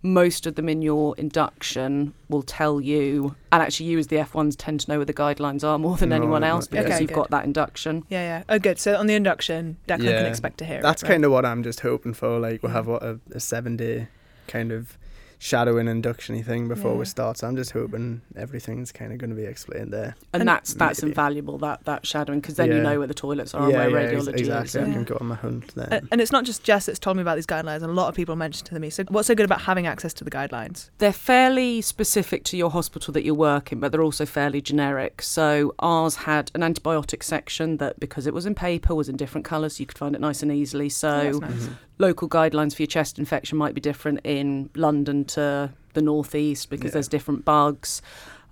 Most 0.02 0.46
of 0.46 0.54
them 0.56 0.68
in 0.68 0.82
your 0.82 1.14
induction 1.16 2.12
will 2.28 2.42
tell 2.42 2.78
you, 2.78 3.36
and 3.50 3.62
actually, 3.62 3.86
you 3.86 3.98
as 3.98 4.08
the 4.08 4.16
F1s 4.16 4.54
tend 4.58 4.80
to 4.80 4.90
know 4.90 4.98
where 4.98 5.06
the 5.06 5.14
guidelines 5.14 5.64
are 5.66 5.78
more 5.78 5.96
than 5.96 6.12
anyone 6.12 6.44
else 6.44 6.66
because 6.66 6.88
yeah. 6.90 6.98
you've 6.98 7.10
Okay, 7.10 7.14
got 7.20 7.30
that 7.30 7.46
induction. 7.46 8.04
Yeah, 8.10 8.20
yeah. 8.22 8.42
Oh, 8.50 8.58
good. 8.58 8.78
So 8.78 8.96
on 8.96 9.06
the 9.06 9.14
induction, 9.14 9.78
Declan 9.88 10.00
can 10.18 10.26
expect 10.26 10.58
to 10.58 10.66
hear 10.66 10.82
That's 10.82 11.02
it. 11.02 11.06
right? 11.06 11.12
kind 11.12 11.24
of 11.24 11.32
what 11.32 11.46
I'm 11.46 11.62
just 11.62 11.80
hoping 11.80 12.12
for. 12.12 12.38
Like 12.38 12.62
we'll 12.62 12.72
have 12.72 12.86
what 12.86 13.02
a, 13.02 13.18
a 13.32 13.40
seven 13.40 13.78
day 13.78 14.08
kind 14.46 14.72
of 14.72 14.98
shadowing 15.44 15.84
inductiony 15.88 16.42
thing 16.42 16.68
before 16.68 16.92
Yeah. 16.92 16.98
we 17.00 17.04
start. 17.04 17.36
So 17.36 17.46
I'm 17.46 17.54
just 17.54 17.72
hoping 17.72 18.22
everything's 18.34 18.90
kind 18.92 19.12
of 19.12 19.18
going 19.18 19.28
to 19.28 19.36
be 19.36 19.44
explained 19.44 19.92
there. 19.92 20.16
And, 20.32 20.40
And 20.40 20.48
that's 20.48 20.72
that's 20.72 21.02
maybe. 21.02 21.10
invaluable 21.10 21.58
that 21.58 21.84
that 21.84 22.06
shadowing 22.06 22.40
because 22.40 22.54
then 22.54 22.72
you 22.72 22.80
know 22.80 22.98
where 22.98 23.06
the 23.06 23.12
toilets 23.12 23.52
are 23.52 23.64
and 23.64 23.72
yeah, 23.72 23.86
where 23.88 23.90
yeah, 23.90 24.08
ex- 24.16 24.24
radiology 24.24 24.38
exactly. 24.38 24.64
is. 24.64 24.76
I 24.76 24.80
and- 24.80 24.92
can 24.94 25.04
go 25.04 25.18
on 25.20 25.26
my 25.26 25.34
hunt 25.34 25.74
then. 25.74 25.88
And, 25.90 26.08
and 26.12 26.20
it's 26.22 26.32
not 26.32 26.44
just 26.44 26.64
Jess 26.64 26.86
that's 26.86 26.98
told 26.98 27.18
me 27.18 27.20
about 27.20 27.34
these 27.34 27.46
guidelines. 27.46 27.82
And 27.82 27.90
a 27.90 27.92
lot 27.92 28.08
of 28.08 28.14
people 28.14 28.36
mentioned 28.36 28.66
to 28.68 28.80
me. 28.80 28.88
So 28.88 29.04
what's 29.08 29.26
so 29.26 29.34
good 29.34 29.44
about 29.44 29.60
having 29.60 29.86
access 29.86 30.14
to 30.14 30.24
the 30.24 30.30
guidelines? 30.30 30.88
They're 30.96 31.12
fairly 31.12 31.82
specific 31.82 32.44
to 32.44 32.56
your 32.56 32.70
hospital 32.70 33.12
that 33.12 33.24
you 33.24 33.34
work 33.34 33.70
in, 33.70 33.80
but 33.80 33.92
they're 33.92 34.02
also 34.02 34.24
fairly 34.24 34.62
generic. 34.62 35.20
So 35.20 35.74
ours 35.78 36.14
had 36.16 36.50
an 36.54 36.62
antibiotic 36.62 37.22
section 37.22 37.76
that, 37.76 38.00
because 38.00 38.26
it 38.26 38.32
was 38.32 38.46
in 38.46 38.54
paper, 38.54 38.94
was 38.94 39.10
in 39.10 39.16
different 39.16 39.44
colours, 39.44 39.76
so 39.76 39.80
you 39.82 39.86
could 39.86 39.98
find 39.98 40.14
it 40.14 40.22
nice 40.22 40.42
and 40.42 40.50
easily. 40.50 40.88
So 40.88 41.08
Oh, 41.34 41.38
that's 41.40 41.52
nice. 41.52 41.52
Mhm. 41.66 41.72
Local 41.98 42.28
guidelines 42.28 42.74
for 42.74 42.82
your 42.82 42.86
chest 42.88 43.18
infection 43.18 43.56
might 43.58 43.74
be 43.74 43.80
different 43.80 44.20
in 44.24 44.70
London 44.74 45.24
to 45.24 45.70
the 45.94 46.02
northeast 46.02 46.70
because 46.70 46.90
Yeah. 46.90 46.94
there's 46.94 47.08
different 47.08 47.44
bugs. 47.44 48.02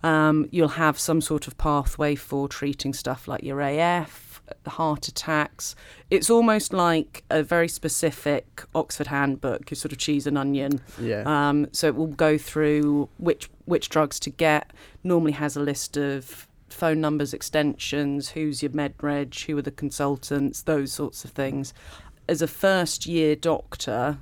Um, 0.02 0.48
you'll 0.50 0.68
have 0.68 0.98
some 0.98 1.20
sort 1.20 1.46
of 1.46 1.56
pathway 1.58 2.14
for 2.14 2.48
treating 2.48 2.92
stuff 2.92 3.28
like 3.28 3.42
your 3.44 3.60
AF, 3.60 4.42
heart 4.66 5.06
attacks. 5.08 5.74
It's 6.10 6.28
almost 6.28 6.72
like 6.72 7.22
a 7.30 7.42
very 7.42 7.68
specific 7.68 8.64
Oxford 8.74 9.06
handbook, 9.08 9.70
your 9.70 9.76
sort 9.76 9.92
of 9.92 9.98
cheese 9.98 10.26
and 10.26 10.36
onion. 10.36 10.80
Yeah. 11.00 11.22
Um, 11.24 11.68
so 11.72 11.86
it 11.86 11.94
will 11.94 12.08
go 12.08 12.36
through 12.38 13.08
which 13.18 13.48
which 13.64 13.88
drugs 13.88 14.18
to 14.20 14.30
get. 14.30 14.72
Normally 15.04 15.32
has 15.32 15.56
a 15.56 15.60
list 15.60 15.96
of 15.96 16.48
phone 16.68 17.00
numbers, 17.00 17.32
extensions, 17.32 18.30
who's 18.30 18.60
your 18.62 18.72
med 18.72 18.94
reg, 19.00 19.34
who 19.42 19.56
are 19.56 19.62
the 19.62 19.70
consultants, 19.70 20.62
those 20.62 20.90
sorts 20.92 21.24
of 21.24 21.30
things. 21.30 21.72
As 22.32 22.40
a 22.40 22.46
first 22.46 23.04
year 23.04 23.36
doctor, 23.36 24.16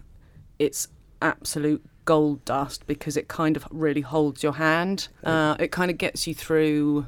it's 0.59 0.89
absolute 1.23 1.89
gold 2.07 2.45
dust 2.45 2.85
because 2.89 3.17
it 3.17 3.29
kind 3.29 3.57
of 3.57 3.69
really 3.71 4.01
holds 4.01 4.43
your 4.43 4.55
hand. 4.55 5.07
Uh, 5.23 5.55
it 5.61 5.71
kind 5.71 5.93
of 5.93 5.97
gets 5.97 6.27
you 6.27 6.35
through. 6.35 7.07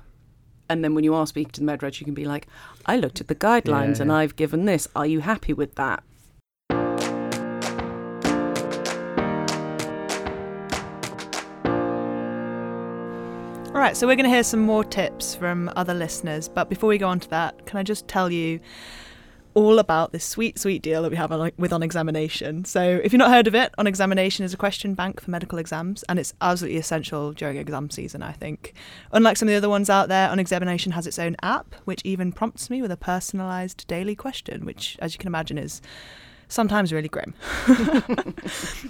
And 0.68 0.84
then 0.84 0.94
when 0.94 1.02
you 1.02 1.12
are 1.12 1.26
speaking 1.26 1.50
to 1.54 1.60
the 1.60 1.66
med 1.66 1.82
reg, 1.82 1.98
you 1.98 2.04
can 2.04 2.14
be 2.14 2.24
like, 2.24 2.46
I 2.86 2.98
looked 2.98 3.20
at 3.20 3.26
the 3.26 3.34
guidelines 3.34 3.96
Yeah, 3.96 4.02
and 4.02 4.10
yeah. 4.12 4.14
I've 4.14 4.36
given 4.36 4.64
this. 4.64 4.86
Are 4.94 5.04
you 5.04 5.18
happy 5.18 5.52
with 5.52 5.74
that? 5.74 6.04
All 13.74 13.80
right, 13.80 13.96
so 13.96 14.06
we're 14.06 14.14
going 14.14 14.30
to 14.30 14.30
hear 14.30 14.44
some 14.44 14.60
more 14.60 14.84
tips 14.84 15.34
from 15.34 15.68
other 15.74 15.94
listeners. 15.94 16.48
But 16.48 16.68
before 16.68 16.88
we 16.88 16.98
go 16.98 17.08
on 17.08 17.18
to 17.18 17.28
that, 17.30 17.66
can 17.66 17.78
I 17.78 17.82
just 17.82 18.06
tell 18.06 18.30
you 18.30 18.60
all 19.54 19.78
about 19.78 20.12
this 20.12 20.24
sweet, 20.24 20.58
sweet 20.58 20.82
deal 20.82 21.02
that 21.02 21.10
we 21.10 21.16
have 21.16 21.32
on, 21.32 21.52
with 21.56 21.72
On 21.72 21.82
Examination. 21.82 22.64
So, 22.64 23.00
if 23.02 23.12
you've 23.12 23.18
not 23.18 23.30
heard 23.30 23.46
of 23.46 23.54
it, 23.54 23.74
On 23.78 23.86
Examination 23.86 24.44
is 24.44 24.54
a 24.54 24.56
question 24.56 24.94
bank 24.94 25.20
for 25.20 25.30
medical 25.30 25.58
exams, 25.58 26.02
and 26.04 26.18
it's 26.18 26.34
absolutely 26.40 26.78
essential 26.78 27.32
during 27.32 27.56
exam 27.56 27.90
season, 27.90 28.22
I 28.22 28.32
think. 28.32 28.74
Unlike 29.12 29.36
some 29.36 29.48
of 29.48 29.52
the 29.52 29.56
other 29.56 29.68
ones 29.68 29.90
out 29.90 30.08
there, 30.08 30.28
On 30.30 30.38
Examination 30.38 30.92
has 30.92 31.06
its 31.06 31.18
own 31.18 31.36
app, 31.42 31.74
which 31.84 32.02
even 32.04 32.32
prompts 32.32 32.70
me 32.70 32.82
with 32.82 32.92
a 32.92 32.96
personalised 32.96 33.86
daily 33.86 34.14
question, 34.14 34.64
which, 34.64 34.96
as 35.00 35.14
you 35.14 35.18
can 35.18 35.28
imagine, 35.28 35.58
is 35.58 35.80
sometimes 36.52 36.92
really 36.92 37.08
grim. 37.08 37.34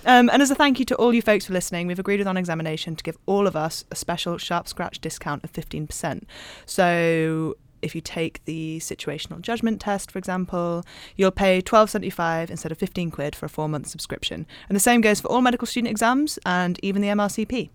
um, 0.05 0.29
and 0.31 0.42
as 0.42 0.51
a 0.51 0.55
thank 0.55 0.79
you 0.79 0.85
to 0.85 0.96
all 0.96 1.14
you 1.14 1.22
folks 1.22 1.46
for 1.46 1.53
listening, 1.53 1.87
we've 1.87 1.98
agreed 1.98 2.18
with 2.18 2.27
On 2.27 2.37
Examination 2.37 2.96
to 2.96 3.05
give 3.05 3.16
all 3.27 3.46
of 3.46 3.57
us 3.57 3.85
a 3.90 3.96
special 3.96 4.37
Sharp 4.38 4.68
Scratch 4.68 5.01
discount 5.01 5.44
of 5.44 5.53
15%. 5.53 6.25
So 6.66 7.57
if 7.83 7.95
you 7.95 8.01
take 8.01 8.45
the 8.45 8.79
situational 8.81 9.40
judgment 9.40 9.81
test, 9.81 10.11
for 10.11 10.18
example, 10.18 10.85
you'll 11.16 11.31
pay 11.31 11.61
twelve 11.61 11.90
seventy 11.90 12.11
five 12.11 12.51
instead 12.51 12.73
of 12.73 12.79
fifteen 12.79 13.11
quid 13.11 13.37
for 13.37 13.47
a 13.47 13.49
four 13.49 13.68
month 13.68 13.88
subscription. 13.88 14.47
And 14.68 14.77
the 14.77 14.81
same 14.81 15.01
goes 15.01 15.21
for 15.21 15.29
all 15.29 15.40
medical 15.40 15.66
student 15.66 15.90
exams 15.90 16.38
and 16.47 16.79
even 16.83 17.03
the 17.03 17.09
MRCP. 17.09 17.71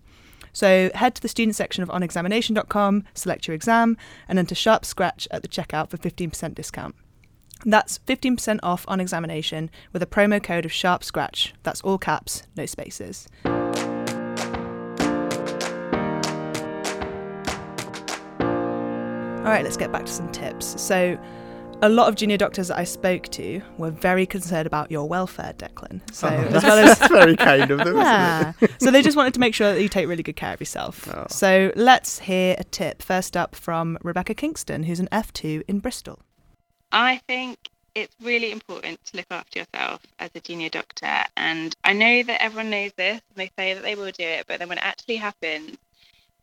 So 0.52 0.90
head 0.94 1.14
to 1.14 1.22
the 1.22 1.28
student 1.28 1.54
section 1.54 1.82
of 1.82 1.88
onexamination.com, 1.88 3.04
select 3.14 3.46
your 3.46 3.54
exam, 3.54 3.96
and 4.26 4.38
enter 4.38 4.54
Sharp 4.54 4.84
Scratch 4.84 5.28
at 5.30 5.42
the 5.42 5.48
checkout 5.48 5.90
for 5.90 5.98
15% 5.98 6.54
discount. 6.54 6.94
That's 7.64 7.98
15% 8.00 8.60
off 8.62 8.84
on 8.88 9.00
examination 9.00 9.70
with 9.92 10.02
a 10.02 10.06
promo 10.06 10.42
code 10.42 10.64
of 10.64 10.72
Sharp 10.72 11.02
Scratch. 11.04 11.54
That's 11.62 11.80
all 11.82 11.98
caps, 11.98 12.44
no 12.56 12.66
spaces. 12.66 13.28
All 19.48 19.54
right, 19.54 19.64
let's 19.64 19.78
get 19.78 19.90
back 19.90 20.04
to 20.04 20.12
some 20.12 20.30
tips. 20.30 20.78
So, 20.78 21.18
a 21.80 21.88
lot 21.88 22.06
of 22.10 22.16
junior 22.16 22.36
doctors 22.36 22.68
that 22.68 22.76
I 22.76 22.84
spoke 22.84 23.28
to 23.30 23.62
were 23.78 23.90
very 23.90 24.26
concerned 24.26 24.66
about 24.66 24.90
your 24.90 25.08
welfare, 25.08 25.54
Declan. 25.56 26.02
So, 26.12 26.28
Oh, 26.28 26.54
as 26.54 26.62
well 26.62 26.78
as 26.86 26.98
that's 26.98 27.10
very 27.10 27.34
kind 27.34 27.70
of 27.70 27.78
them, 27.78 27.96
yeah. 27.96 28.52
isn't 28.60 28.70
it? 28.70 28.82
so 28.82 28.90
they 28.90 29.00
just 29.00 29.16
wanted 29.16 29.32
to 29.32 29.40
make 29.40 29.54
sure 29.54 29.72
that 29.72 29.80
you 29.80 29.88
take 29.88 30.06
really 30.06 30.22
good 30.22 30.36
care 30.36 30.52
of 30.52 30.60
yourself. 30.60 31.08
Oh. 31.08 31.24
So 31.30 31.72
let's 31.76 32.18
hear 32.18 32.56
a 32.58 32.64
tip. 32.64 33.00
First 33.00 33.38
up 33.38 33.56
from 33.56 33.96
Rebecca 34.02 34.34
Kingston, 34.34 34.82
who's 34.82 35.00
an 35.00 35.08
F2 35.10 35.62
in 35.66 35.78
Bristol. 35.78 36.18
I 36.92 37.22
think 37.26 37.56
it's 37.94 38.14
really 38.22 38.52
important 38.52 39.02
to 39.06 39.16
look 39.16 39.28
after 39.30 39.60
yourself 39.60 40.02
as 40.18 40.28
a 40.34 40.40
junior 40.40 40.68
doctor. 40.68 41.24
And 41.38 41.74
I 41.84 41.94
know 41.94 42.22
that 42.22 42.42
everyone 42.42 42.68
knows 42.68 42.92
this 42.98 43.22
and 43.34 43.36
they 43.36 43.50
say 43.58 43.72
that 43.72 43.82
they 43.82 43.94
will 43.94 44.12
do 44.12 44.24
it, 44.24 44.44
but 44.46 44.58
then 44.58 44.68
when 44.68 44.76
it 44.76 44.84
actually 44.84 45.16
happens, 45.16 45.78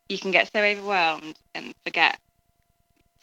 you 0.09 0.17
can 0.17 0.31
get 0.31 0.51
so 0.51 0.59
overwhelmed 0.59 1.35
and 1.53 1.75
forget 1.83 2.19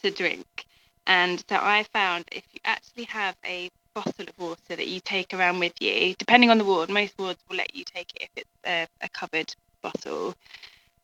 to 0.03 0.11
drink. 0.11 0.65
And 1.07 1.43
so 1.49 1.55
I 1.55 1.83
found 1.91 2.25
if 2.31 2.43
you 2.53 2.59
actually 2.63 3.05
have 3.05 3.35
a 3.45 3.69
bottle 3.93 4.25
of 4.27 4.37
water 4.37 4.75
that 4.75 4.87
you 4.87 4.99
take 4.99 5.33
around 5.33 5.59
with 5.59 5.73
you, 5.81 6.15
depending 6.17 6.49
on 6.49 6.57
the 6.57 6.65
ward, 6.65 6.89
most 6.89 7.13
wards 7.17 7.39
will 7.49 7.57
let 7.57 7.75
you 7.75 7.83
take 7.83 8.11
it 8.15 8.23
if 8.23 8.29
it's 8.37 8.49
a, 8.65 8.87
a 9.01 9.09
covered 9.09 9.53
bottle. 9.81 10.35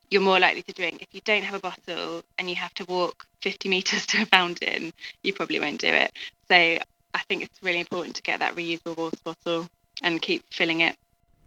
You're 0.09 0.21
more 0.21 0.39
likely 0.39 0.63
to 0.63 0.73
drink. 0.73 1.01
If 1.01 1.09
you 1.11 1.21
don't 1.23 1.43
have 1.43 1.55
a 1.55 1.59
bottle 1.59 2.23
and 2.37 2.49
you 2.49 2.55
have 2.55 2.73
to 2.75 2.85
walk 2.85 3.25
50 3.41 3.69
meters 3.69 4.05
to 4.07 4.23
a 4.23 4.25
fountain, 4.25 4.93
you 5.23 5.33
probably 5.33 5.59
won't 5.59 5.81
do 5.81 5.87
it. 5.87 6.11
So 6.47 6.55
I 6.55 7.19
think 7.27 7.43
it's 7.43 7.61
really 7.61 7.79
important 7.79 8.15
to 8.15 8.21
get 8.21 8.39
that 8.39 8.55
reusable 8.55 8.97
water 8.97 9.17
bottle 9.23 9.67
and 10.01 10.21
keep 10.21 10.43
filling 10.51 10.81
it. 10.81 10.95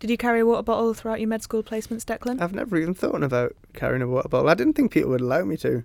Did 0.00 0.10
you 0.10 0.18
carry 0.18 0.40
a 0.40 0.46
water 0.46 0.62
bottle 0.62 0.94
throughout 0.94 1.20
your 1.20 1.28
med 1.28 1.42
school 1.42 1.62
placements, 1.62 2.04
Declan? 2.04 2.40
I've 2.40 2.52
never 2.52 2.76
even 2.76 2.92
thought 2.92 3.22
about 3.22 3.54
carrying 3.72 4.02
a 4.02 4.08
water 4.08 4.28
bottle. 4.28 4.48
I 4.48 4.54
didn't 4.54 4.72
think 4.74 4.90
people 4.90 5.10
would 5.10 5.20
allow 5.20 5.44
me 5.44 5.56
to, 5.58 5.84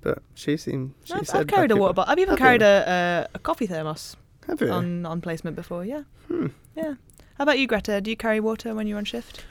but 0.00 0.22
she 0.34 0.56
seemed. 0.56 0.94
She 1.04 1.14
I've, 1.14 1.26
said 1.26 1.40
I've 1.40 1.46
carried 1.46 1.70
a 1.70 1.76
water 1.76 1.94
bottle. 1.94 2.12
I've 2.12 2.18
even 2.18 2.30
Have 2.32 2.38
carried 2.38 2.60
you? 2.60 2.66
a, 2.66 2.80
a, 2.80 3.28
a 3.34 3.38
coffee 3.38 3.66
thermos 3.66 4.16
Have 4.46 4.60
you? 4.60 4.70
on, 4.70 5.04
on 5.06 5.20
placement 5.20 5.56
before, 5.56 5.84
yeah. 5.84 6.02
Hmm. 6.28 6.48
Yeah. 6.76 6.94
How 7.36 7.42
about 7.42 7.58
you, 7.58 7.66
Greta? 7.66 8.00
Do 8.00 8.10
you 8.10 8.16
carry 8.16 8.40
water 8.40 8.74
when 8.74 8.86
you're 8.86 8.98
on 8.98 9.04
shift? 9.04 9.44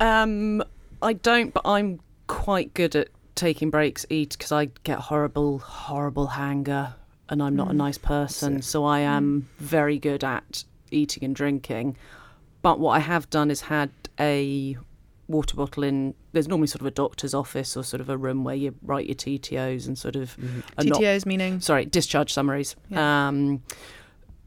Um, 0.00 0.62
I 1.00 1.12
don't, 1.14 1.52
but 1.52 1.62
I'm 1.64 2.00
quite 2.26 2.72
good 2.74 2.94
at 2.96 3.08
taking 3.34 3.70
breaks, 3.70 4.04
eat 4.10 4.36
because 4.36 4.52
I 4.52 4.66
get 4.84 4.98
horrible, 4.98 5.58
horrible 5.58 6.28
hanger, 6.28 6.94
and 7.28 7.42
I'm 7.42 7.56
not 7.56 7.68
a 7.68 7.72
Mm. 7.72 7.76
nice 7.76 7.98
person, 7.98 8.62
so 8.62 8.84
I 8.84 9.00
am 9.00 9.48
very 9.58 9.98
good 9.98 10.22
at 10.24 10.64
eating 10.90 11.24
and 11.24 11.34
drinking. 11.34 11.96
But 12.62 12.78
what 12.78 12.92
I 12.92 12.98
have 13.00 13.28
done 13.30 13.50
is 13.50 13.62
had 13.62 13.90
a 14.20 14.76
water 15.32 15.56
bottle 15.56 15.82
in. 15.82 16.14
There's 16.32 16.46
normally 16.46 16.68
sort 16.68 16.80
of 16.82 16.86
a 16.86 16.90
doctor's 16.92 17.34
office 17.34 17.76
or 17.76 17.82
sort 17.82 18.00
of 18.00 18.08
a 18.08 18.16
room 18.16 18.44
where 18.44 18.54
you 18.54 18.74
write 18.82 19.06
your 19.06 19.16
TTOs 19.16 19.86
and 19.88 19.98
sort 19.98 20.14
of 20.14 20.36
Mhm. 20.36 20.62
are 20.78 20.84
not- 20.84 21.00
TTOs 21.00 21.26
meaning? 21.26 21.60
sorry 21.60 21.84
discharge 21.86 22.32
summaries. 22.32 22.76
Yeah. 22.90 23.28
Um, 23.28 23.62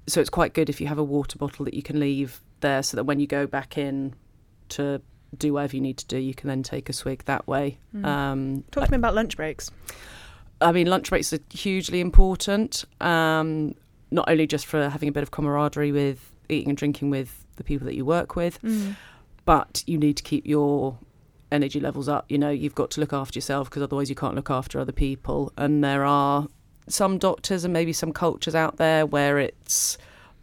so 0.08 0.21
it's 0.21 0.30
quite 0.30 0.54
good 0.54 0.69
if 0.69 0.80
you 0.80 0.88
have 0.88 0.98
a 1.00 1.04
water 1.04 1.38
bottle 1.38 1.65
that 1.65 1.74
you 1.74 1.82
can 1.84 2.00
leave 2.00 2.39
there, 2.62 2.82
so 2.84 2.95
that 2.95 3.04
when 3.04 3.19
you 3.19 3.28
go 3.28 3.45
back 3.48 3.78
in 3.78 4.13
to 4.69 5.02
do 5.38 5.54
whatever 5.54 5.76
you 5.76 5.82
need 5.82 5.98
to 5.98 6.06
do, 6.06 6.17
you 6.17 6.34
can 6.34 6.48
then 6.48 6.63
take 6.63 6.88
a 6.89 6.93
swig 6.93 7.24
that 7.26 7.45
way. 7.48 7.78
Mm. 7.95 8.06
Um, 8.06 8.63
Talk 8.71 8.86
to 8.86 8.91
me 8.91 8.95
about 8.98 9.13
lunch 9.15 9.36
breaks. 9.36 9.69
I 10.62 10.71
mean, 10.71 10.88
lunch 10.88 11.10
breaks 11.10 11.34
are 11.34 11.39
hugely 11.52 12.00
important, 12.00 12.86
um, 13.02 13.76
not 14.12 14.30
only 14.30 14.48
just 14.48 14.65
for 14.65 14.88
having 14.89 15.10
a 15.10 15.12
bit 15.12 15.24
of 15.24 15.32
camaraderie 15.32 15.91
with 15.91 16.32
eating 16.48 16.69
and 16.69 16.78
drinking 16.78 17.10
with 17.10 17.43
the 17.58 17.63
people 17.63 17.86
that 17.86 17.95
you 17.95 18.06
work 18.06 18.36
with, 18.36 18.62
Mm. 18.62 18.95
But 19.45 19.84
you 19.86 19.97
need 19.97 20.17
to 20.17 20.23
keep 20.23 20.45
your 20.45 20.97
energy 21.51 21.79
levels 21.79 22.10
up. 22.10 22.25
You 22.29 22.38
know, 22.38 22.49
you've 22.49 22.75
got 22.75 22.91
to 22.91 22.99
look 22.99 23.13
after 23.13 23.38
yourself 23.38 23.69
because 23.69 23.84
otherwise 23.84 24.10
you 24.10 24.15
can't 24.15 24.36
look 24.36 24.49
after 24.49 24.79
other 24.79 24.91
people. 24.91 25.53
And 25.58 25.84
there 25.84 26.03
are 26.03 26.47
some 26.88 27.17
doctors 27.17 27.63
and 27.63 27.73
maybe 27.73 27.93
some 27.93 28.12
cultures 28.12 28.55
out 28.55 28.77
there 28.77 29.05
where 29.05 29.38
it's, 29.39 29.97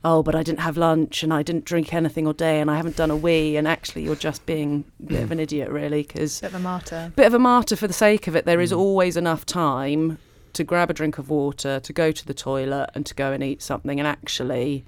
oh, 0.05 0.23
but 0.23 0.35
I 0.35 0.43
didn't 0.43 0.61
have 0.61 0.77
lunch 0.77 1.23
and 1.23 1.33
I 1.35 1.43
didn't 1.43 1.65
drink 1.65 1.93
anything 1.93 2.27
all 2.27 2.33
day 2.33 2.61
and 2.61 2.71
I 2.71 2.77
haven't 2.77 2.97
done 2.97 3.11
a 3.11 3.17
wee. 3.17 3.57
And 3.57 3.67
actually, 3.69 4.05
you're 4.05 4.15
just 4.17 4.47
being 4.47 4.85
a 5.01 5.07
bit 5.07 5.23
of 5.23 5.31
an 5.33 5.41
idiot, 5.41 5.69
really, 5.71 6.03
because 6.03 6.41
Bit 6.41 6.49
of 6.51 6.55
a 6.55 6.61
martyr. 6.61 7.13
bit 7.17 7.27
of 7.27 7.35
a 7.35 7.39
martyr 7.39 7.77
for 7.77 7.87
the 7.89 7.93
sake 7.93 8.27
of 8.29 8.37
it. 8.37 8.45
There 8.47 8.61
is 8.61 8.73
Mm. 8.73 8.79
always 8.79 9.17
enough 9.17 9.45
time 9.45 10.19
to 10.53 10.65
grab 10.65 10.91
a 10.91 10.95
drink 10.95 11.19
of 11.19 11.29
water, 11.31 11.81
to 11.81 11.93
go 11.93 12.13
to 12.13 12.27
the 12.27 12.35
toilet, 12.35 12.91
and 12.95 13.05
to 13.07 13.15
go 13.15 13.33
and 13.33 13.43
eat 13.43 13.63
something. 13.63 13.99
And 13.99 14.07
actually, 14.07 14.85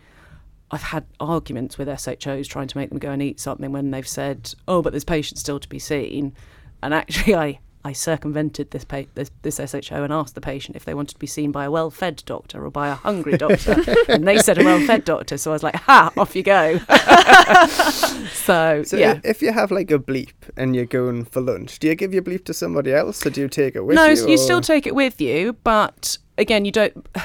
I've 0.75 0.83
had 0.83 1.07
arguments 1.21 1.79
with 1.79 1.89
SHOs 1.89 2.49
trying 2.49 2.67
to 2.67 2.77
make 2.77 2.91
them 2.91 2.99
go 2.99 3.13
and 3.13 3.23
eat 3.23 3.39
something 3.39 3.71
when 3.71 3.93
they've 3.93 4.07
said, 4.07 4.53
"Oh, 4.67 4.83
but 4.83 4.93
there's 4.93 5.05
patients 5.05 5.41
still 5.41 5.61
to 5.61 5.69
be 5.69 5.79
seen." 5.79 6.35
And 6.83 6.93
actually, 6.93 7.35
I 7.37 7.61
I 7.85 7.93
circumvented 7.93 8.71
this, 8.71 8.85
pa- 8.85 9.03
this 9.15 9.31
this 9.43 9.57
SHO 9.57 10.03
and 10.03 10.13
asked 10.13 10.35
the 10.35 10.41
patient 10.41 10.75
if 10.75 10.85
they 10.85 10.95
wanted 10.95 11.15
to 11.15 11.19
be 11.21 11.27
seen 11.27 11.53
by 11.53 11.67
a 11.67 11.71
well-fed 11.71 12.25
doctor 12.27 12.65
or 12.65 12.71
by 12.71 12.89
a 12.89 12.95
hungry 12.95 13.37
doctor, 13.37 13.77
and 14.09 14.27
they 14.27 14.39
said 14.39 14.59
a 14.59 14.65
well-fed 14.65 15.05
doctor. 15.05 15.37
So 15.37 15.53
I 15.53 15.55
was 15.55 15.63
like, 15.63 15.77
"Ha! 15.77 16.11
Off 16.17 16.35
you 16.35 16.43
go." 16.43 16.79
so, 18.33 18.83
So 18.83 18.97
yeah. 18.97 19.21
if 19.23 19.43
you 19.43 19.53
have 19.53 19.71
like 19.71 19.93
a 19.93 19.99
bleep 19.99 20.33
and 20.57 20.75
you're 20.75 20.87
going 20.87 21.25
for 21.27 21.41
lunch, 21.41 21.79
do 21.79 21.87
you 21.87 21.95
give 21.95 22.13
your 22.13 22.23
bleep 22.23 22.47
to 22.47 22.55
somebody 22.55 22.93
else 22.93 23.25
or 23.25 23.31
do 23.31 23.43
you 23.43 23.49
take 23.49 23.77
it 23.77 23.83
with 23.83 23.95
no, 23.95 24.07
you? 24.07 24.17
No, 24.17 24.27
you 24.27 24.39
still 24.39 24.61
take 24.61 24.89
it 24.89 24.95
with 24.97 25.21
you, 25.21 25.53
but 25.63 26.19
again, 26.37 26.65
you 26.65 26.73
don't. 26.73 27.07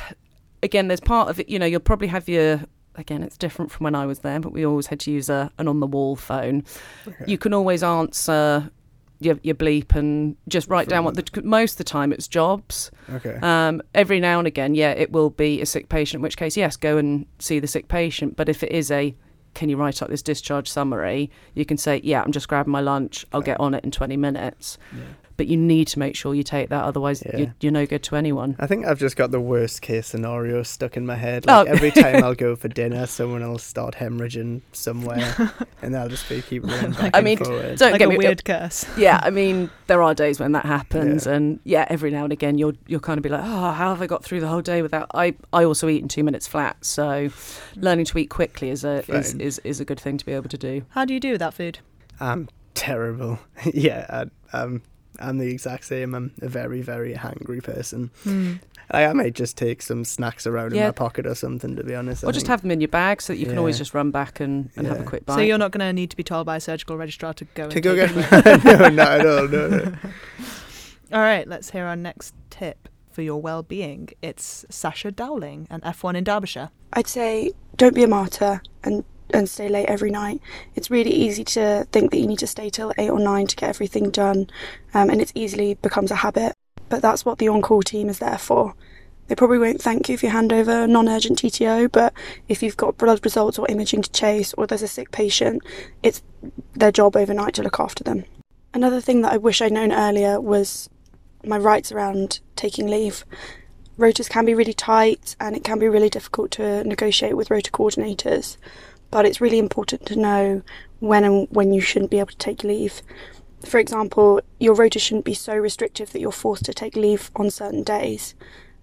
Again, 0.62 0.90
there's 0.90 1.00
part 1.00 1.30
of 1.30 1.40
it. 1.40 1.48
You 1.48 1.58
know, 1.58 1.66
you'll 1.66 1.80
probably 1.80 2.10
have 2.10 2.28
your. 2.28 2.60
Again, 3.00 3.24
it's 3.24 3.38
different 3.38 3.72
from 3.72 3.86
when 3.86 3.96
I 3.96 4.06
was 4.06 4.20
there, 4.20 4.40
but 4.40 4.52
we 4.52 4.66
always 4.66 4.88
had 4.88 5.00
to 5.02 5.12
use 5.12 5.30
a, 5.30 5.52
an 5.58 5.68
on 5.68 5.80
the 5.80 5.88
wall 5.88 6.16
phone. 6.16 6.64
Okay. 7.08 7.24
You 7.28 7.38
can 7.38 7.54
always 7.54 7.82
answer 7.82 8.70
your, 9.20 9.40
your 9.42 9.56
bleep 9.56 9.96
and 9.96 10.36
just 10.48 10.68
write 10.68 10.90
down 10.90 11.06
what 11.06 11.16
the. 11.16 11.42
Most 11.44 11.74
of 11.74 11.78
the 11.80 11.84
time, 11.86 12.12
it's 12.12 12.28
jobs. 12.28 12.92
Okay. 13.10 13.38
Um, 13.42 13.82
every 13.96 14.20
now 14.20 14.38
and 14.38 14.48
again, 14.48 14.76
yeah, 14.76 14.92
it 14.92 15.12
will 15.12 15.30
be 15.30 15.62
a 15.62 15.66
sick 15.66 15.90
patient. 15.90 16.20
In 16.20 16.22
which 16.22 16.38
case, 16.38 16.58
yes, 16.58 16.76
go 16.76 16.98
and 16.98 17.26
see 17.40 17.60
the 17.60 17.68
sick 17.68 17.88
patient. 17.88 18.36
But 18.36 18.50
if 18.50 18.64
it 18.64 18.72
is 18.72 18.92
a, 18.92 19.16
can 19.54 19.70
you 19.70 19.78
write 19.78 20.02
up 20.02 20.10
this 20.10 20.22
discharge 20.22 20.70
summary? 20.70 21.32
You 21.56 21.66
can 21.66 21.78
say, 21.78 22.02
yeah, 22.04 22.22
I'm 22.22 22.32
just 22.32 22.48
grabbing 22.48 22.72
my 22.72 22.82
lunch. 22.82 23.26
I'll 23.32 23.42
get 23.42 23.60
on 23.60 23.74
it 23.74 23.84
in 23.84 23.92
20 23.92 24.18
minutes 24.18 24.78
Yeah. 24.94 25.04
But 25.40 25.48
you 25.48 25.56
need 25.58 25.88
to 25.88 25.98
make 26.00 26.16
sure 26.18 26.36
you 26.36 26.44
take 26.44 26.68
that 26.70 26.84
otherwise 26.84 27.24
Yeah. 27.26 27.38
you're, 27.38 27.56
you're 27.62 27.72
no 27.72 27.86
good 27.86 28.04
to 28.04 28.16
anyone 28.18 28.56
I 28.60 28.68
think 28.68 28.86
I've 28.86 29.00
just 29.00 29.16
got 29.16 29.32
the 29.32 29.40
worst 29.40 29.82
case 29.82 30.06
scenario 30.08 30.64
stuck 30.64 30.98
in 30.98 31.06
my 31.06 31.16
head. 31.16 31.46
Oh. 31.48 31.60
Like 31.60 31.68
Oh. 31.70 31.72
every 31.72 31.92
time 31.92 32.24
I'll 32.24 32.36
go 32.36 32.56
for 32.58 32.68
dinner, 32.82 33.06
someone 33.08 33.42
will 33.48 33.58
start 33.58 33.96
hemorrhaging 33.96 34.62
somewhere, 34.74 35.34
and 35.82 35.94
they'll 35.96 36.10
just 36.10 36.28
be 36.28 36.42
keep 36.42 36.64
running 36.66 36.92
back 36.92 37.12
I 37.16 37.20
and 37.20 37.26
mean, 37.26 37.38
forward. 37.38 37.78
don't 37.80 37.92
like 37.94 38.00
get 38.00 38.08
a 38.08 38.12
me 38.12 38.18
weird 38.18 38.44
curse. 38.44 38.86
yeah 38.98 39.20
i 39.24 39.30
mean 39.40 39.70
there 39.88 40.02
are 40.04 40.14
days 40.14 40.40
when 40.42 40.52
that 40.52 40.66
happens 40.66 41.26
Yeah. 41.26 41.34
and 41.36 41.60
yeah 41.64 41.86
every 41.90 42.12
now 42.12 42.24
and 42.26 42.34
again 42.34 42.58
you'll 42.58 42.74
you'll 42.88 43.00
kind 43.00 43.18
of 43.18 43.24
be 43.24 43.30
like 43.30 43.42
oh 43.44 43.72
how 43.72 43.90
have 43.90 44.02
i 44.02 44.08
got 44.08 44.24
through 44.26 44.42
the 44.42 44.48
whole 44.48 44.62
day 44.62 44.82
without 44.82 45.10
i 45.14 45.34
i 45.54 45.64
also 45.64 45.88
eat 45.88 46.02
in 46.02 46.08
two 46.10 46.24
minutes 46.24 46.48
flat 46.48 46.76
so 46.84 47.30
learning 47.78 48.06
to 48.06 48.18
eat 48.18 48.30
quickly 48.30 48.70
is 48.70 48.84
a 48.84 49.04
is, 49.10 49.34
is 49.36 49.60
is 49.64 49.80
a 49.80 49.86
good 49.86 50.00
thing 50.00 50.18
to 50.18 50.26
be 50.26 50.34
able 50.34 50.50
to 50.50 50.58
do 50.58 50.84
How 50.90 51.06
do 51.06 51.14
you 51.14 51.20
do 51.22 51.32
with 51.32 51.40
that 51.40 51.54
food? 51.54 51.80
I'm 52.20 52.50
terrible. 52.74 53.40
yeah, 53.74 54.06
I, 54.10 54.58
I'm. 54.62 54.82
I'm 55.20 55.38
the 55.38 55.48
exact 55.48 55.86
same. 55.86 56.16
I'm 56.16 56.34
a 56.42 56.50
very, 56.50 56.82
very 56.82 57.14
hangry 57.14 57.64
person. 57.64 58.12
Hmm. 58.24 58.54
I, 58.92 59.06
I 59.06 59.14
might 59.14 59.34
just 59.34 59.58
take 59.58 59.82
some 59.82 60.04
snacks 60.04 60.48
around 60.48 60.74
in 60.74 60.80
my 60.80 60.92
pocket 60.92 61.28
or 61.28 61.36
something. 61.36 61.76
To 61.76 61.84
be 61.84 61.96
honest, 61.96 62.24
I 62.24 62.28
or 62.28 62.32
just 62.32 62.46
think. 62.46 62.52
have 62.52 62.62
them 62.62 62.72
in 62.72 62.82
your 62.82 62.88
bag 62.88 63.22
so 63.22 63.34
that 63.34 63.40
you 63.40 63.46
can 63.46 63.58
always 63.58 63.78
just 63.78 63.94
run 63.94 64.12
back 64.12 64.40
and, 64.40 64.70
and 64.76 64.88
have 64.88 65.02
a 65.02 65.04
quick 65.04 65.26
bite 65.26 65.36
So 65.36 65.42
you're 65.42 65.58
not 65.58 65.72
going 65.72 65.86
to 65.86 65.94
need 65.94 66.10
to 66.10 66.18
be 66.18 66.24
told 66.24 66.46
by 66.46 66.56
a 66.58 66.60
surgical 66.60 66.98
registrar 66.98 67.34
to 67.36 67.46
go 67.46 67.70
to 67.70 67.76
and 67.76 67.84
go 67.84 67.96
take 67.96 68.14
get 68.16 68.32
them. 68.44 68.62
no, 68.80 68.90
not 68.90 69.20
at 69.20 69.26
all. 69.26 69.48
No, 69.48 69.68
no. 69.68 69.96
All 71.12 71.22
right, 71.22 71.48
let's 71.48 71.72
hear 71.72 71.86
our 71.86 71.96
next 71.96 72.36
tip 72.52 72.88
for 73.12 73.24
your 73.24 73.42
well-being. 73.42 74.10
It's 74.22 74.64
Sasha 74.70 75.12
Dowling, 75.12 75.68
an 75.72 75.82
F1 75.82 76.16
in 76.16 76.24
Derbyshire. 76.24 76.70
I'd 76.94 77.08
say 77.08 77.52
don't 77.78 77.96
be 77.96 78.04
a 78.04 78.08
martyr 78.08 78.62
and 78.84 79.04
and 79.34 79.50
stay 79.50 79.70
late 79.70 79.88
every 79.88 80.12
night. 80.12 80.42
It's 80.76 80.92
really 80.92 81.12
easy 81.12 81.44
to 81.46 81.88
think 81.92 82.12
that 82.12 82.20
you 82.20 82.28
need 82.28 82.40
to 82.40 82.48
stay 82.48 82.70
till 82.70 82.94
eight 82.98 83.10
or 83.10 83.20
nine 83.20 83.48
to 83.48 83.56
get 83.56 83.70
everything 83.70 84.10
done, 84.10 84.50
um, 84.94 85.10
and 85.10 85.22
it 85.22 85.32
easily 85.36 85.76
becomes 85.76 86.12
a 86.12 86.16
habit. 86.16 86.54
But 86.90 87.02
that's 87.02 87.26
what 87.26 87.38
the 87.38 87.50
on-call 87.50 87.84
team 87.84 88.10
is 88.10 88.20
there 88.20 88.38
for. 88.38 88.74
They 89.28 89.36
probably 89.36 89.60
won't 89.60 89.82
thank 89.82 90.10
you 90.10 90.16
if 90.16 90.24
you 90.24 90.30
hand 90.30 90.52
over 90.52 90.84
a 90.84 90.88
non-urgent 90.88 91.38
TTO, 91.38 91.92
but 91.92 92.14
if 92.48 92.64
you've 92.64 92.78
got 92.78 92.98
blood 92.98 93.24
results 93.24 93.60
or 93.60 93.68
imaging 93.70 94.02
to 94.02 94.12
chase, 94.12 94.54
or 94.56 94.66
there's 94.66 94.82
a 94.82 94.88
sick 94.88 95.12
patient, 95.12 95.62
it's 96.02 96.24
their 96.74 96.92
job 96.92 97.16
overnight 97.16 97.54
to 97.54 97.64
look 97.64 97.80
after 97.80 98.04
them. 98.04 98.26
Another 98.74 99.00
thing 99.00 99.22
that 99.22 99.32
I 99.32 99.38
wish 99.38 99.62
I'd 99.62 99.72
known 99.72 99.92
earlier 99.92 100.42
was 100.42 100.90
my 101.46 101.60
rights 101.60 101.92
around 101.92 102.40
taking 102.56 102.88
leave. 102.88 103.24
Rotas 104.00 104.30
can 104.30 104.46
be 104.46 104.56
really 104.56 104.74
tight 104.74 105.36
and 105.40 105.56
it 105.56 105.64
can 105.64 105.78
be 105.78 105.88
really 105.88 106.10
difficult 106.10 106.52
to 106.52 106.84
negotiate 106.84 107.38
with 107.38 107.52
rota 107.52 107.72
coordinators, 107.72 108.58
but 109.12 109.26
it's 109.26 109.42
really 109.42 109.60
important 109.60 110.06
to 110.08 110.16
know 110.16 110.62
when 111.00 111.24
and 111.24 111.48
when 111.52 111.74
you 111.74 111.82
shouldn't 111.82 112.12
be 112.12 112.20
able 112.20 112.30
to 112.30 112.38
take 112.38 112.64
leave. 112.64 113.02
For 113.66 113.80
example, 113.80 114.42
your 114.60 114.74
rota 114.74 115.00
shouldn't 115.00 115.26
be 115.26 115.34
so 115.34 115.56
restrictive 115.56 116.12
that 116.12 116.20
you're 116.20 116.32
forced 116.32 116.66
to 116.66 116.74
take 116.74 116.96
leave 116.96 117.32
on 117.36 117.50
certain 117.50 117.84
days. 117.84 118.36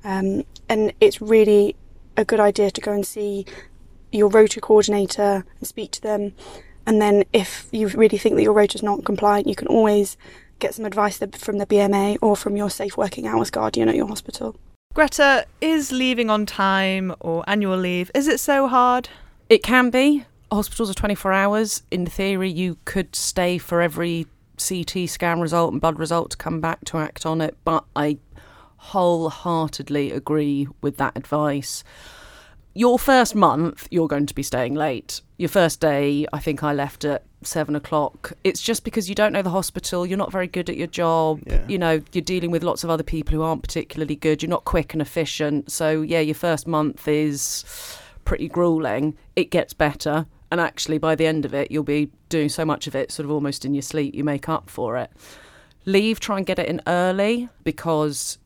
Um, 0.05 0.45
and 0.69 0.93
it's 1.01 1.21
really 1.21 1.77
a 2.17 2.25
good 2.25 2.41
idea 2.41 2.71
to 2.71 2.81
go 2.81 2.93
and 2.93 3.07
see 3.07 3.47
your 4.13 4.29
rota 4.29 4.61
coordinator 4.61 5.45
and 5.59 5.67
speak 5.67 5.91
to 5.93 6.03
them. 6.03 6.33
And 6.87 7.03
then, 7.03 7.25
if 7.33 7.69
you 7.73 7.89
really 7.89 8.19
think 8.19 8.37
that 8.37 8.43
your 8.43 8.53
rota 8.53 8.77
is 8.77 8.83
not 8.83 9.05
compliant, 9.05 9.49
you 9.49 9.57
can 9.57 9.67
always 9.67 10.17
get 10.59 10.75
some 10.75 10.85
advice 10.85 11.19
from 11.37 11.59
the 11.59 11.67
BMA 11.67 12.19
or 12.23 12.37
from 12.37 12.57
your 12.57 12.71
safe 12.71 12.97
working 12.97 13.27
hours 13.27 13.51
guardian 13.51 13.89
at 13.89 13.97
your 13.97 14.07
hospital. 14.07 14.57
Greta, 14.95 15.47
is 15.61 15.93
leaving 15.93 16.31
on 16.31 16.47
time 16.47 17.15
or 17.21 17.45
annual 17.47 17.77
leave, 17.77 18.11
is 18.15 18.29
it 18.29 18.41
so 18.41 18.67
hard? 18.67 19.09
It 19.49 19.63
can 19.63 19.91
be. 19.91 20.25
Hospitals 20.51 20.91
are 20.91 20.95
24 20.95 21.33
hours. 21.33 21.83
In 21.91 22.07
theory, 22.07 22.51
you 22.51 22.79
could 22.85 23.15
stay 23.15 23.59
for 23.59 23.81
every 23.81 24.27
CT 24.59 25.09
scan 25.09 25.41
result 25.41 25.73
and 25.73 25.81
blood 25.81 25.99
result 25.99 26.31
to 26.31 26.37
come 26.37 26.61
back 26.61 26.85
to 26.87 26.99
act 26.99 27.27
on 27.27 27.41
it, 27.41 27.57
but 27.65 27.85
I 27.95 28.19
wholeheartedly 28.79 30.13
agree 30.13 30.69
with 30.81 30.97
that 30.97 31.17
advice. 31.17 31.83
Your 32.75 32.99
first 32.99 33.35
month, 33.35 33.89
you're 33.91 34.09
going 34.09 34.27
to 34.27 34.35
be 34.35 34.43
staying 34.43 34.75
late. 34.75 35.23
Your 35.39 35.49
first 35.49 35.81
day, 35.81 36.27
I 36.33 36.39
think 36.39 36.63
I 36.63 36.73
left 36.75 37.05
at 37.05 37.25
seven 37.43 37.75
o'clock. 37.75 38.33
It's 38.45 38.61
just 38.61 38.85
because 38.85 39.09
you 39.09 39.15
don't 39.15 39.33
know 39.33 39.43
the 39.43 39.51
hospital, 39.51 40.07
you're 40.07 40.19
not 40.19 40.31
very 40.33 40.47
good 40.47 40.69
at 40.69 40.77
your 40.77 40.87
job, 40.87 41.41
Yeah. 41.47 41.65
you 41.69 41.79
know, 41.79 42.03
you're 42.13 42.23
dealing 42.23 42.51
with 42.51 42.63
lots 42.63 42.85
of 42.85 42.91
other 42.91 43.03
people 43.03 43.35
who 43.35 43.43
aren't 43.43 43.63
particularly 43.63 44.17
good, 44.17 44.43
you're 44.43 44.51
not 44.51 44.65
quick 44.65 44.93
and 44.93 45.01
efficient. 45.01 45.71
So, 45.73 46.03
yeah, 46.03 46.21
your 46.21 46.35
first 46.35 46.67
month 46.67 47.09
is 47.09 47.65
pretty 48.27 48.49
grueling. 48.49 49.17
It 49.35 49.51
gets 49.51 49.73
better. 49.73 50.27
And 50.51 50.61
actually, 50.61 50.99
by 50.99 51.15
the 51.15 51.27
end 51.27 51.47
of 51.47 51.55
it, 51.55 51.71
you'll 51.71 51.83
be 51.83 52.11
doing 52.29 52.51
so 52.51 52.65
much 52.65 52.87
of 52.87 52.95
it 52.95 53.11
sort 53.11 53.25
of 53.25 53.31
almost 53.31 53.65
in 53.65 53.73
your 53.73 53.83
sleep, 53.83 54.15
you 54.15 54.23
make 54.23 54.49
up 54.49 54.69
for 54.69 54.99
it. 54.99 55.11
Leave, 55.87 56.21
try 56.21 56.37
and 56.37 56.47
get 56.47 56.59
it 56.59 56.69
in 56.69 56.83
early 56.87 57.49
because 57.65 58.39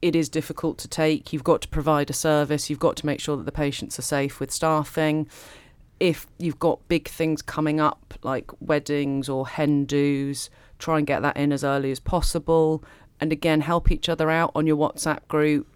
it 0.00 0.16
is 0.16 0.28
difficult 0.28 0.78
to 0.78 0.88
take. 0.88 1.32
You've 1.32 1.44
got 1.44 1.60
to 1.62 1.68
provide 1.68 2.10
a 2.10 2.12
service, 2.12 2.70
you've 2.70 2.78
got 2.78 2.96
to 2.96 3.06
make 3.06 3.20
sure 3.20 3.36
that 3.36 3.44
the 3.44 3.52
patients 3.52 3.98
are 3.98 4.02
safe 4.02 4.40
with 4.40 4.50
staffing. 4.50 5.28
If 6.00 6.26
you've 6.38 6.58
got 6.58 6.86
big 6.88 7.08
things 7.08 7.40
coming 7.40 7.80
up 7.80 8.14
like 8.22 8.50
weddings 8.60 9.28
or 9.28 9.46
hen 9.46 9.84
do's, 9.84 10.50
try 10.78 10.98
and 10.98 11.06
get 11.06 11.22
that 11.22 11.36
in 11.36 11.52
as 11.52 11.64
early 11.64 11.90
as 11.90 12.00
possible. 12.00 12.84
And 13.20 13.32
again, 13.32 13.60
help 13.60 13.90
each 13.90 14.08
other 14.08 14.28
out 14.28 14.50
on 14.54 14.66
your 14.66 14.76
WhatsApp 14.76 15.26
group. 15.28 15.66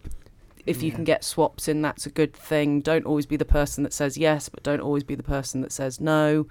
If 0.69 0.83
you 0.83 0.93
can 0.93 1.05
get 1.05 1.25
swaps 1.25 1.69
in, 1.69 1.83
that's 1.83 2.07
a 2.07 2.11
good 2.11 2.35
thing. 2.35 2.81
Don't 2.81 3.07
always 3.07 3.27
be 3.27 3.37
the 3.37 3.45
person 3.45 3.85
that 3.85 3.93
says 3.93 4.17
yes, 4.17 4.49
but 4.49 4.63
don't 4.63 4.81
always 4.81 5.05
be 5.05 5.15
the 5.15 5.23
person 5.23 5.61
that 5.63 5.73
says 5.73 6.01
no. 6.01 6.47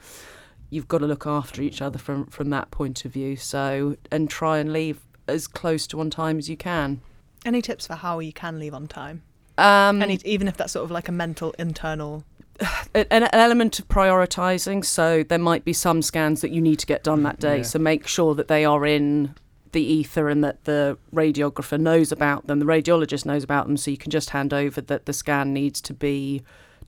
You've 0.69 0.87
got 0.87 0.97
to 0.99 1.07
look 1.07 1.25
after 1.25 1.61
each 1.61 1.81
other 1.81 1.97
from 1.97 2.25
from 2.25 2.49
that 2.49 2.71
point 2.71 3.05
of 3.05 3.13
view. 3.13 3.35
So 3.35 3.95
and 4.11 4.29
try 4.29 4.57
and 4.57 4.73
leave 4.73 4.99
as 5.27 5.47
close 5.47 5.87
to 5.87 5.99
on 5.99 6.09
time 6.09 6.37
as 6.37 6.49
you 6.49 6.57
can. 6.57 7.01
Any 7.45 7.61
tips 7.61 7.87
for 7.87 7.95
how 7.95 8.19
you 8.19 8.33
can 8.33 8.59
leave 8.59 8.73
on 8.73 8.87
time? 8.87 9.23
Um, 9.57 10.01
Any, 10.01 10.19
even 10.25 10.47
if 10.47 10.57
that's 10.57 10.73
sort 10.73 10.83
of 10.83 10.91
like 10.91 11.07
a 11.07 11.11
mental 11.11 11.53
internal. 11.57 12.23
an, 12.95 13.05
an 13.11 13.29
element 13.33 13.79
of 13.79 13.87
prioritizing. 13.87 14.83
So 14.83 15.23
there 15.23 15.39
might 15.39 15.63
be 15.65 15.73
some 15.73 16.01
scans 16.01 16.41
that 16.41 16.51
you 16.51 16.61
need 16.61 16.79
to 16.79 16.85
get 16.85 17.03
done 17.03 17.23
that 17.23 17.39
day. 17.39 17.57
Yeah. 17.57 17.63
So 17.63 17.79
make 17.79 18.07
sure 18.07 18.35
that 18.35 18.47
they 18.47 18.65
are 18.65 18.85
in 18.85 19.35
the 19.71 19.81
ether 19.81 20.29
and 20.29 20.43
that 20.43 20.63
the 20.65 20.97
radiographer 21.13 21.79
knows 21.79 22.11
about 22.11 22.47
them, 22.47 22.59
the 22.59 22.65
radiologist 22.65 23.25
knows 23.25 23.43
about 23.43 23.67
them. 23.67 23.77
So 23.77 23.91
you 23.91 23.97
can 23.97 24.11
just 24.11 24.31
hand 24.31 24.53
over 24.53 24.81
that 24.81 25.05
the 25.05 25.13
scan 25.13 25.53
needs 25.53 25.81
to 25.81 25.93
be 25.93 26.43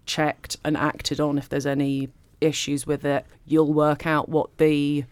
checked 0.05 0.57
and 0.63 0.75
acted 0.75 1.19
on 1.19 1.37
if 1.37 1.49
there's 1.49 1.65
any 1.65 2.09
issues 2.41 2.87
with 2.87 3.05
it. 3.05 3.25
You'll 3.45 3.73
work 3.73 4.07
out 4.07 4.29
what 4.29 4.57
the 4.57 5.05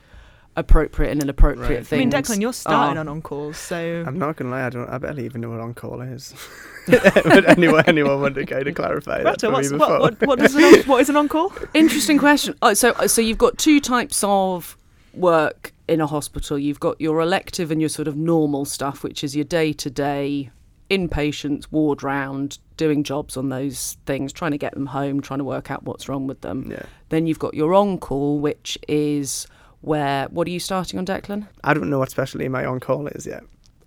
appropriate 0.56 1.12
and 1.12 1.22
inappropriate 1.22 1.92
Right. 1.92 1.94
I 1.94 1.98
mean, 1.98 2.12
Declan, 2.12 2.42
you're 2.42 2.52
starting 2.52 2.98
are. 2.98 3.02
on 3.02 3.08
on 3.08 3.22
calls, 3.22 3.58
so 3.58 4.04
I'm 4.06 4.18
not 4.18 4.36
gonna 4.36 4.50
lie, 4.50 4.66
I 4.66 4.70
don't. 4.70 4.90
I 4.90 4.98
barely 4.98 5.24
even 5.26 5.42
know 5.42 5.52
what 5.52 5.60
on 5.60 5.74
call 5.76 6.02
is. 6.02 6.34
Would 6.88 7.46
anyone 7.46 7.84
anyone 7.86 8.20
want 8.22 8.36
to 8.36 8.46
kind 8.46 8.68
of 8.68 8.76
clarify 8.76 9.18
that 9.22 9.40
Greta, 9.40 9.48
for 9.48 9.52
what's, 9.52 9.72
me 9.72 9.78
what, 9.78 9.88
before? 9.88 10.28
what, 10.28 10.40
what, 10.40 10.42
is 10.42 10.56
an 10.56 10.64
on, 10.64 10.80
what 10.84 11.02
is 11.02 11.10
an 11.10 11.16
on 11.16 11.30
call? 11.30 11.54
Interesting 11.74 12.18
question. 12.18 12.56
Oh, 12.62 12.74
so, 12.74 12.92
uh, 12.92 13.08
so 13.08 13.22
you've 13.22 13.38
got 13.38 13.58
two 13.58 13.80
types 13.80 14.24
of 14.24 14.78
work 15.14 15.74
in 15.88 16.02
a 16.02 16.08
hospital. 16.08 16.58
You've 16.58 16.80
got 16.80 17.00
your 17.00 17.22
elective 17.22 17.72
and 17.72 17.82
your 17.82 17.90
sort 17.90 18.08
of 18.08 18.16
normal 18.16 18.66
stuff, 18.66 19.04
which 19.04 19.24
is 19.24 19.36
your 19.36 19.46
day 19.46 19.74
to 19.74 19.90
day 19.90 20.52
inpatients, 20.90 21.66
ward 21.72 22.04
round, 22.04 22.60
doing 22.78 23.04
jobs 23.04 23.36
on 23.36 23.50
those 23.50 23.98
things, 24.06 24.32
trying 24.32 24.52
to 24.52 24.58
get 24.58 24.74
them 24.74 24.88
home, 24.88 25.22
trying 25.22 25.40
to 25.40 25.44
work 25.44 25.70
out 25.70 25.84
what's 25.84 26.08
wrong 26.08 26.28
with 26.28 26.42
them. 26.42 26.70
Yeah. 26.72 26.84
Then 27.10 27.28
you've 27.28 27.40
got 27.40 27.54
your 27.54 27.74
on 27.74 27.98
call, 27.98 28.40
which 28.40 28.78
is 28.88 29.48
where 29.82 30.28
what 30.30 30.48
are 30.48 30.52
you 30.52 30.60
starting 30.60 31.00
on, 31.00 31.06
Declan? 31.06 31.48
I 31.64 31.74
don't 31.74 31.90
know 31.90 32.00
what 32.00 32.10
specialty 32.10 32.48
my 32.48 32.66
on 32.66 32.80
call 32.80 33.08
is 33.08 33.26
yet. 33.26 33.44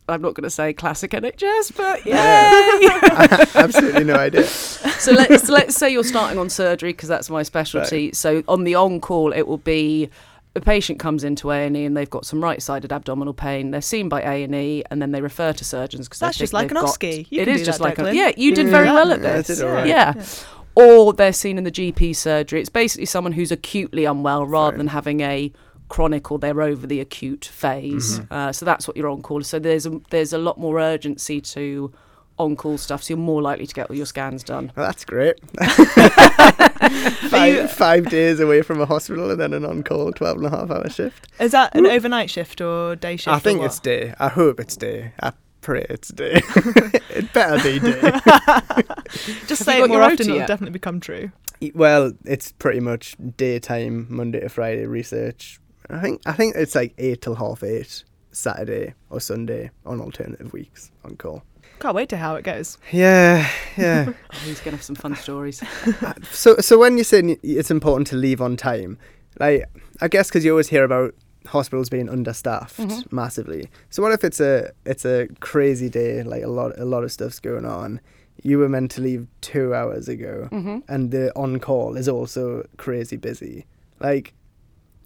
I'm 0.08 0.22
not 0.22 0.34
going 0.34 0.44
to 0.44 0.50
say 0.50 0.72
classic 0.72 1.12
NHS, 1.12 1.76
but 1.76 2.04
yeah. 2.06 3.46
Absolutely 3.54 4.04
no 4.04 4.16
idea. 4.16 4.44
so 4.44 5.12
let's 5.12 5.48
let's 5.48 5.76
say 5.76 5.90
you're 5.90 6.04
starting 6.04 6.38
on 6.38 6.50
surgery 6.50 6.92
because 6.92 7.08
that's 7.08 7.30
my 7.30 7.42
specialty. 7.42 8.12
So 8.12 8.42
on 8.48 8.64
the 8.64 8.74
on 8.74 9.00
call, 9.00 9.32
it 9.32 9.46
will 9.46 9.58
be 9.58 10.10
a 10.56 10.60
patient 10.60 10.98
comes 10.98 11.22
into 11.24 11.50
A 11.52 11.66
and 11.66 11.76
E 11.76 11.84
and 11.84 11.96
they've 11.96 12.10
got 12.10 12.26
some 12.26 12.42
right-sided 12.42 12.92
abdominal 12.92 13.32
pain. 13.34 13.70
They're 13.70 13.80
seen 13.80 14.08
by 14.08 14.20
A 14.22 14.42
and 14.42 14.54
E, 14.54 14.82
and 14.90 15.00
then 15.00 15.12
they 15.12 15.20
refer 15.20 15.52
to 15.52 15.64
surgeons 15.64 16.08
because 16.08 16.18
That's 16.18 16.36
just 16.38 16.52
like 16.52 16.70
an 16.72 16.76
OSCE. 16.78 17.26
You 17.30 17.42
it 17.42 17.44
can 17.44 17.54
is 17.54 17.60
do 17.60 17.64
just 17.66 17.80
like 17.80 17.98
a, 17.98 18.14
yeah. 18.14 18.32
You 18.36 18.54
did 18.54 18.68
very 18.68 18.86
Yeah. 18.86 18.94
well 18.94 19.12
at 19.12 19.20
Yeah, 19.22 19.36
this. 19.42 19.46
did 19.58 19.62
all 19.64 19.72
right. 19.72 19.86
Yeah. 19.86 20.14
Yeah. 20.16 20.24
Or 20.76 21.12
they're 21.12 21.32
seen 21.32 21.58
in 21.58 21.64
the 21.64 21.70
GP 21.70 22.14
surgery. 22.16 22.60
It's 22.60 22.68
basically 22.70 23.06
someone 23.06 23.32
who's 23.32 23.52
acutely 23.52 24.04
unwell 24.04 24.46
rather 24.46 24.72
Fine. 24.72 24.78
than 24.78 24.86
having 24.88 25.20
a 25.20 25.52
chronic 25.88 26.30
or 26.30 26.38
they're 26.38 26.62
over 26.62 26.86
the 26.86 27.00
acute 27.00 27.44
phase. 27.44 28.20
Mm-hmm. 28.20 28.32
Uh, 28.32 28.52
so 28.52 28.64
that's 28.64 28.86
what 28.88 28.96
you're 28.96 29.08
on 29.08 29.22
call. 29.22 29.42
So 29.42 29.58
there's 29.58 29.86
a, 29.86 30.00
there's 30.10 30.32
a 30.32 30.38
lot 30.38 30.58
more 30.58 30.80
urgency 30.80 31.40
to 31.40 31.92
on 32.44 32.56
call 32.56 32.78
stuff. 32.78 33.02
So 33.02 33.14
you're 33.14 33.18
more 33.18 33.42
likely 33.42 33.66
to 33.66 33.74
get 33.74 33.90
all 33.90 33.96
your 33.96 34.06
scans 34.06 34.42
done. 34.42 34.72
Well, 34.76 34.86
that's 34.86 35.04
great. 35.04 35.36
five, 37.30 37.70
five 37.70 38.08
days 38.08 38.40
away 38.40 38.62
from 38.62 38.80
a 38.80 38.86
hospital 38.86 39.30
and 39.30 39.40
then 39.40 39.52
an 39.52 39.64
on 39.64 39.82
call 39.82 40.12
12 40.12 40.36
and 40.38 40.46
a 40.46 40.50
half 40.50 40.70
hour 40.70 40.88
shift. 40.88 41.28
Is 41.38 41.52
that 41.52 41.74
an 41.74 41.86
overnight 41.86 42.30
shift 42.30 42.60
or 42.60 42.96
day 42.96 43.16
shift? 43.16 43.28
I 43.28 43.38
think 43.38 43.62
it's 43.62 43.78
day. 43.78 44.14
I 44.18 44.28
hope 44.28 44.60
it's 44.60 44.76
day. 44.76 45.12
I 45.22 45.32
pray 45.60 45.86
it's 45.88 46.08
day. 46.08 46.34
it 47.10 47.32
better 47.32 47.62
be 47.62 47.78
day. 47.78 48.00
Just 49.46 49.48
Have 49.48 49.58
say 49.58 49.82
it 49.82 49.88
more 49.88 50.02
often, 50.02 50.26
rota 50.28 50.34
it'll 50.34 50.46
definitely 50.46 50.72
become 50.72 51.00
true. 51.00 51.30
Well, 51.74 52.12
it's 52.24 52.52
pretty 52.52 52.80
much 52.80 53.16
daytime, 53.36 54.06
Monday 54.08 54.40
to 54.40 54.48
Friday 54.48 54.86
research. 54.86 55.60
I 55.90 56.00
think 56.00 56.22
I 56.24 56.32
think 56.32 56.56
it's 56.56 56.74
like 56.74 56.94
eight 56.98 57.20
till 57.20 57.34
half 57.34 57.62
eight, 57.62 58.04
Saturday 58.32 58.94
or 59.10 59.20
Sunday 59.20 59.70
on 59.84 60.00
alternative 60.00 60.52
weeks 60.52 60.90
on 61.04 61.16
call. 61.16 61.42
Can't 61.80 61.94
wait 61.94 62.08
to 62.10 62.16
how 62.16 62.34
it 62.36 62.42
goes. 62.44 62.78
Yeah, 62.92 63.48
yeah. 63.76 64.12
Oh, 64.32 64.36
he's 64.44 64.60
going 64.60 64.72
to 64.72 64.76
have 64.76 64.82
some 64.82 64.96
fun 64.96 65.16
stories. 65.16 65.62
so 66.30 66.56
so 66.58 66.78
when 66.78 66.96
you're 66.96 67.04
saying 67.04 67.38
it's 67.42 67.70
important 67.70 68.06
to 68.08 68.16
leave 68.16 68.40
on 68.40 68.56
time, 68.56 68.98
like 69.38 69.64
I 70.00 70.08
guess 70.08 70.28
because 70.28 70.44
you 70.44 70.50
always 70.52 70.68
hear 70.68 70.84
about 70.84 71.14
hospitals 71.46 71.88
being 71.88 72.08
understaffed 72.08 72.76
Mhm. 72.78 73.10
massively. 73.12 73.68
So 73.88 74.02
what 74.02 74.12
if 74.12 74.24
it's 74.24 74.40
a 74.40 74.70
it's 74.84 75.04
a 75.04 75.26
crazy 75.40 75.88
day, 75.88 76.22
like 76.22 76.42
a 76.42 76.48
lot 76.48 76.78
a 76.78 76.84
lot 76.84 77.02
of 77.02 77.10
stuff's 77.12 77.40
going 77.40 77.64
on. 77.64 78.00
You 78.42 78.58
were 78.58 78.68
meant 78.68 78.90
to 78.92 79.00
leave 79.02 79.26
two 79.40 79.74
hours 79.74 80.08
ago, 80.08 80.48
hmm 80.50 80.78
and 80.88 81.10
the 81.10 81.32
on 81.36 81.58
call 81.60 81.96
is 81.96 82.08
also 82.08 82.64
crazy 82.78 83.16
busy. 83.16 83.66
Like, 84.00 84.32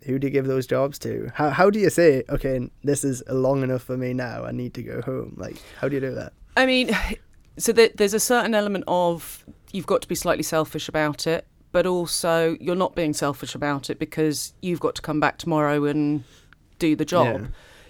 who 0.07 0.19
do 0.19 0.27
you 0.27 0.33
give 0.33 0.47
those 0.47 0.67
jobs 0.67 0.99
to? 1.01 1.31
How 1.35 1.51
how 1.51 1.71
do 1.71 1.79
you 1.81 1.91
say, 1.91 2.23
okay, 2.29 2.69
this 2.85 3.05
is 3.05 3.23
long 3.29 3.63
enough 3.63 3.83
for 3.83 3.97
me 3.97 4.13
now. 4.13 4.45
I 4.45 4.53
need 4.53 4.75
to 4.75 4.83
go 4.83 5.03
home. 5.03 5.35
Like, 5.37 5.57
how 5.81 5.89
do 5.89 5.95
you 5.95 6.01
do 6.01 6.15
that? 6.15 6.33
I 6.57 6.67
mean, 6.67 6.97
so 7.59 7.73
there, 7.73 7.91
there's 7.95 8.15
a 8.15 8.21
certain 8.21 8.55
element 8.55 8.85
of 8.89 9.45
you've 9.73 9.87
got 9.87 10.03
to 10.03 10.09
be 10.09 10.15
slightly 10.15 10.43
selfish 10.43 10.89
about 10.89 11.27
it, 11.27 11.47
but 11.73 11.87
also 11.87 12.57
you're 12.61 12.77
not 12.77 12.95
being 12.95 13.13
selfish 13.13 13.55
about 13.55 13.91
it 13.91 13.99
because 13.99 14.53
you've 14.63 14.81
got 14.81 14.95
to 14.97 15.03
come 15.03 15.21
back 15.21 15.39
tomorrow 15.39 15.85
and 15.85 16.25
do 16.79 16.95
the 16.97 17.05
job. 17.05 17.41
Yeah. 17.41 17.47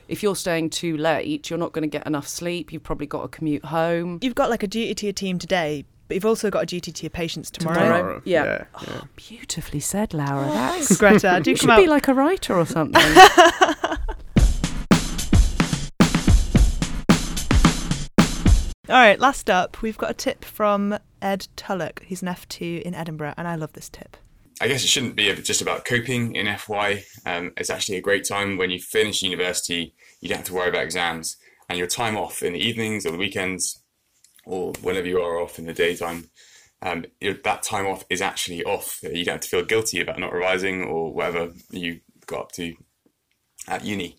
if 0.09 0.23
you're 0.23 0.37
staying 0.37 0.71
too 0.71 0.97
late, 0.97 1.51
you're 1.51 1.59
not 1.59 1.73
going 1.73 1.83
to 1.83 1.89
get 1.89 2.07
enough 2.07 2.27
sleep. 2.29 2.73
You've 2.73 2.83
probably 2.83 3.07
got 3.07 3.23
to 3.23 3.29
commute 3.29 3.65
home. 3.67 4.19
You've 4.23 4.35
got 4.35 4.51
like 4.51 4.63
a 4.63 4.67
duty 4.67 4.95
to 4.95 5.07
your 5.07 5.13
team 5.13 5.39
today, 5.39 5.85
but 6.09 6.15
you've 6.15 6.27
also 6.27 6.51
got 6.51 6.63
a 6.63 6.67
duty 6.67 6.93
to 6.93 7.03
your 7.03 7.11
patients 7.11 7.51
tomorrow. 7.51 7.79
Tomorrow. 7.79 8.23
Yeah. 8.25 8.45
yeah, 8.45 8.65
Oh, 8.75 9.03
beautifully 9.17 9.81
said, 9.81 10.13
Laura. 10.15 10.45
That's 10.47 10.87
Thanks, 10.89 10.97
Greta. 10.99 11.41
Do 11.43 11.51
you 11.51 11.57
come 11.57 11.71
should 11.71 11.83
be 11.83 11.89
like 11.89 12.09
a 12.09 12.15
writer 12.15 12.55
or 12.55 12.67
something. 12.67 13.03
All 18.87 18.97
right, 18.97 19.19
last 19.19 19.49
up, 19.49 19.81
we've 19.81 19.97
got 19.97 20.11
a 20.11 20.15
tip 20.15 20.45
from 20.45 20.99
Ed 21.23 21.49
Tullock. 21.57 22.03
He's 22.03 22.21
an 22.21 22.29
F2 22.29 22.83
in 22.83 22.95
Edinburgh, 22.95 23.33
and 23.39 23.49
I 23.49 23.55
love 23.55 23.73
this 23.73 23.89
tip. 23.89 24.19
I 24.61 24.69
guess 24.69 24.85
it 24.85 24.89
shouldn't 24.89 25.17
be 25.17 25.35
just 25.37 25.63
about 25.63 25.87
coping 25.87 26.37
in 26.37 26.55
FY. 26.55 27.03
Um, 27.25 27.53
it's 27.57 27.71
actually 27.71 27.97
a 27.97 28.03
great 28.03 28.29
time 28.29 28.59
when 28.59 28.69
you 28.69 28.79
finish 28.79 29.23
university, 29.23 29.95
you 30.21 30.29
don't 30.29 30.37
have 30.37 30.47
to 30.49 30.53
worry 30.53 30.69
about 30.69 30.85
exams, 30.85 31.39
and 31.71 31.79
your 31.79 31.87
time 31.87 32.15
off 32.15 32.43
in 32.43 32.53
the 32.53 32.59
evenings 32.59 33.07
or 33.07 33.13
the 33.13 33.17
weekends, 33.17 33.83
or 34.45 34.75
whenever 34.83 35.07
you 35.07 35.19
are 35.19 35.41
off 35.41 35.59
in 35.59 35.65
the 35.65 35.73
daytime, 35.73 36.29
um, 36.83 37.07
that 37.23 37.63
time 37.63 37.87
off 37.87 38.05
is 38.11 38.21
actually 38.21 38.63
off. 38.65 39.01
You 39.03 39.25
don't 39.25 39.37
have 39.37 39.41
to 39.41 39.49
feel 39.49 39.65
guilty 39.65 40.03
about 40.03 40.19
not 40.19 40.35
revising 40.35 40.83
or 40.85 41.11
whatever 41.11 41.53
you 41.71 42.01
got 42.27 42.41
up 42.41 42.53
to 42.53 42.75
at 43.67 43.83
uni. 43.83 44.19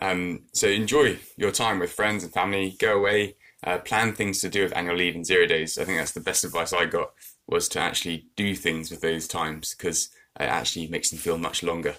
Um, 0.00 0.44
so 0.52 0.68
enjoy 0.68 1.18
your 1.36 1.50
time 1.50 1.80
with 1.80 1.92
friends 1.92 2.24
and 2.24 2.32
family. 2.32 2.76
Go 2.78 2.96
away. 2.96 3.36
Uh, 3.64 3.78
plan 3.78 4.12
things 4.12 4.40
to 4.40 4.48
do 4.48 4.62
with 4.62 4.76
annual 4.76 4.96
leave 4.96 5.14
and 5.14 5.26
zero 5.26 5.46
days. 5.46 5.78
I 5.78 5.84
think 5.84 5.98
that's 5.98 6.12
the 6.12 6.20
best 6.20 6.44
advice 6.44 6.72
I 6.72 6.84
got 6.86 7.12
was 7.48 7.68
to 7.70 7.80
actually 7.80 8.26
do 8.36 8.54
things 8.54 8.90
with 8.90 9.00
those 9.00 9.26
times 9.26 9.74
because 9.74 10.10
it 10.38 10.44
actually 10.44 10.86
makes 10.88 11.10
them 11.10 11.18
feel 11.18 11.38
much 11.38 11.62
longer. 11.62 11.96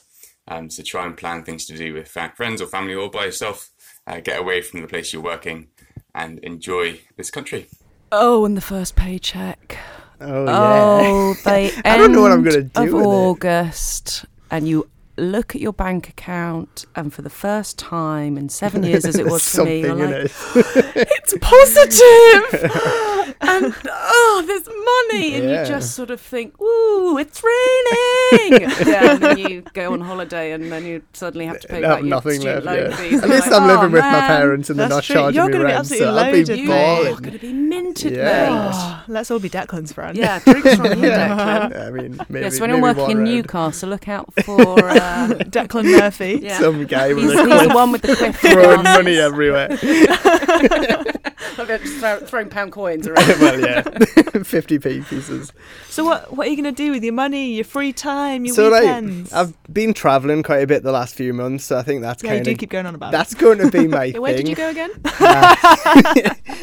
Um, 0.47 0.69
so 0.69 0.83
try 0.83 1.05
and 1.05 1.17
plan 1.17 1.43
things 1.43 1.65
to 1.65 1.75
do 1.77 1.93
with 1.93 2.07
fa- 2.07 2.33
friends 2.35 2.61
or 2.61 2.67
family 2.67 2.93
or 2.93 3.09
by 3.09 3.25
yourself. 3.25 3.69
Uh, 4.05 4.19
get 4.21 4.39
away 4.39 4.61
from 4.61 4.81
the 4.81 4.87
place 4.87 5.11
you're 5.11 5.21
working 5.21 5.67
and 6.15 6.39
enjoy 6.39 6.99
this 7.17 7.29
country. 7.31 7.67
oh, 8.11 8.45
and 8.45 8.55
the 8.55 8.61
first 8.61 8.95
paycheck. 8.95 9.77
Oh, 10.21 10.45
yeah. 10.45 10.99
Oh, 11.11 11.35
they 11.43 11.71
I 11.85 11.97
don't 11.97 12.11
know 12.11 12.21
what 12.21 12.31
I'm 12.31 12.43
gonna 12.43 12.57
end 12.59 12.73
do 12.73 12.83
of 12.83 12.93
with 12.93 13.03
it. 13.03 13.07
August, 13.07 14.25
and 14.49 14.67
you 14.67 14.89
look 15.17 15.55
at 15.55 15.61
your 15.61 15.73
bank 15.73 16.09
account, 16.09 16.85
and 16.95 17.13
for 17.13 17.21
the 17.21 17.29
first 17.29 17.77
time 17.77 18.37
in 18.37 18.49
seven 18.49 18.83
years, 18.89 19.05
as 19.05 19.17
it 19.17 19.25
was 19.25 19.47
for 19.47 19.65
me, 19.65 19.81
you're 19.81 19.95
like, 19.95 20.25
it. 20.25 20.31
it's 21.19 21.35
positive, 21.41 22.71
and 23.41 23.73
oh, 23.89 24.43
there's 24.45 24.67
money, 24.67 25.35
and 25.35 25.43
Yeah. 25.49 25.61
you 25.61 25.67
just 25.67 25.95
sort 25.95 26.09
of 26.11 26.19
think, 26.21 26.59
ooh, 26.61 27.17
it's 27.17 27.41
raining. 27.43 28.61
yeah, 28.87 29.11
and 29.11 29.21
then 29.23 29.37
you 29.37 29.61
go 29.73 29.93
on 29.93 30.01
holiday, 30.01 30.51
and 30.51 30.71
then 30.71 30.85
you 30.85 31.01
suddenly 31.13 31.45
have 31.45 31.59
to 31.61 31.67
pay 31.67 31.81
have 31.81 31.83
back 31.83 31.99
your 32.01 32.07
nothing 32.09 32.39
student 32.41 32.65
left. 32.65 32.77
loan 32.81 32.91
Yeah. 32.91 32.97
fees. 32.97 33.13
At 33.17 33.23
and 33.23 33.31
least 33.33 33.45
you're 33.47 33.55
I'm 33.55 33.61
like, 33.67 33.77
living 33.77 33.89
"Oh, 33.91 33.93
with 33.93 34.01
my 34.03 34.27
parents 34.27 34.69
and 34.69 34.79
they're 34.79 34.87
That's 34.89 34.97
not 34.97 35.03
true. 35.03 35.15
charging 35.15 35.35
You're 35.35 35.45
me 35.47 35.51
gonna 35.53 35.63
be 35.63 35.67
rent, 35.67 35.79
absolutely 35.79 36.05
so 36.05 36.11
I'll 36.17 36.31
be 36.31 36.37
loaded, 36.37 36.59
You're 36.59 37.15
going 37.19 37.31
to 37.33 37.39
be 37.39 37.53
minted, 37.53 38.11
Yeah. 38.13 38.23
mate. 38.25 38.71
Oh, 38.73 39.03
let's 39.07 39.31
all 39.31 39.39
be 39.39 39.49
Declan's 39.49 39.91
friend. 39.93 40.17
Yeah, 40.17 40.39
drinks 40.45 40.75
from 40.75 40.85
here, 40.99 41.11
Declan. 41.11 41.87
I 41.87 41.89
mean, 41.91 42.19
maybe, 42.29 42.43
yeah, 42.45 42.49
so 42.49 42.63
anyone 42.63 42.81
maybe 42.81 42.99
working 42.99 43.11
in 43.11 43.17
round. 43.23 43.29
Newcastle, 43.35 43.89
look 43.89 44.07
out 44.07 44.33
for 44.43 44.61
uh, 44.89 45.27
Declan 45.49 45.85
Murphy. 45.99 46.39
yeah. 46.41 46.59
Some 46.59 46.85
guy 46.85 47.13
with 47.13 47.23
He's, 47.23 47.33
a 47.33 47.45
he's 47.47 47.67
the 47.67 47.73
one 47.73 47.91
with 47.91 48.01
the 48.01 48.15
quiff 48.15 48.39
throwing 48.39 48.83
money 48.83 49.17
everywhere. 49.17 49.69
Just 51.67 51.97
throw, 51.99 52.19
throwing 52.19 52.49
pound 52.49 52.71
coins 52.71 53.07
around. 53.07 53.16
well, 53.39 53.59
yeah, 53.59 53.81
50p 53.83 55.07
pieces. 55.07 55.51
So 55.89 56.03
what 56.03 56.33
what 56.33 56.47
are 56.47 56.49
you 56.49 56.55
going 56.55 56.75
to 56.75 56.83
do 56.83 56.91
with 56.91 57.03
your 57.03 57.13
money, 57.13 57.53
your 57.53 57.65
free 57.65 57.93
time, 57.93 58.45
your 58.45 58.55
so, 58.55 58.71
weekends? 58.71 59.31
like, 59.31 59.47
I've 59.47 59.73
been 59.73 59.93
travelling 59.93 60.43
quite 60.43 60.59
a 60.59 60.67
bit 60.67 60.83
the 60.83 60.91
last 60.91 61.15
few 61.15 61.33
months, 61.33 61.65
so 61.65 61.77
I 61.77 61.83
think 61.83 62.01
that's 62.01 62.23
yeah, 62.23 62.35
you 62.35 62.43
do 62.43 62.55
keep 62.55 62.69
going 62.69 62.85
on 62.85 62.95
about 62.95 63.11
that's 63.11 63.33
going 63.33 63.57
to 63.59 63.71
be 63.71 63.87
my 63.87 64.05
it. 64.05 64.11
thing. 64.13 64.21
Where 64.21 64.35
did 64.35 64.47
you 64.47 64.55
go 64.55 64.69
again? 64.69 64.91
Uh, 65.19 65.55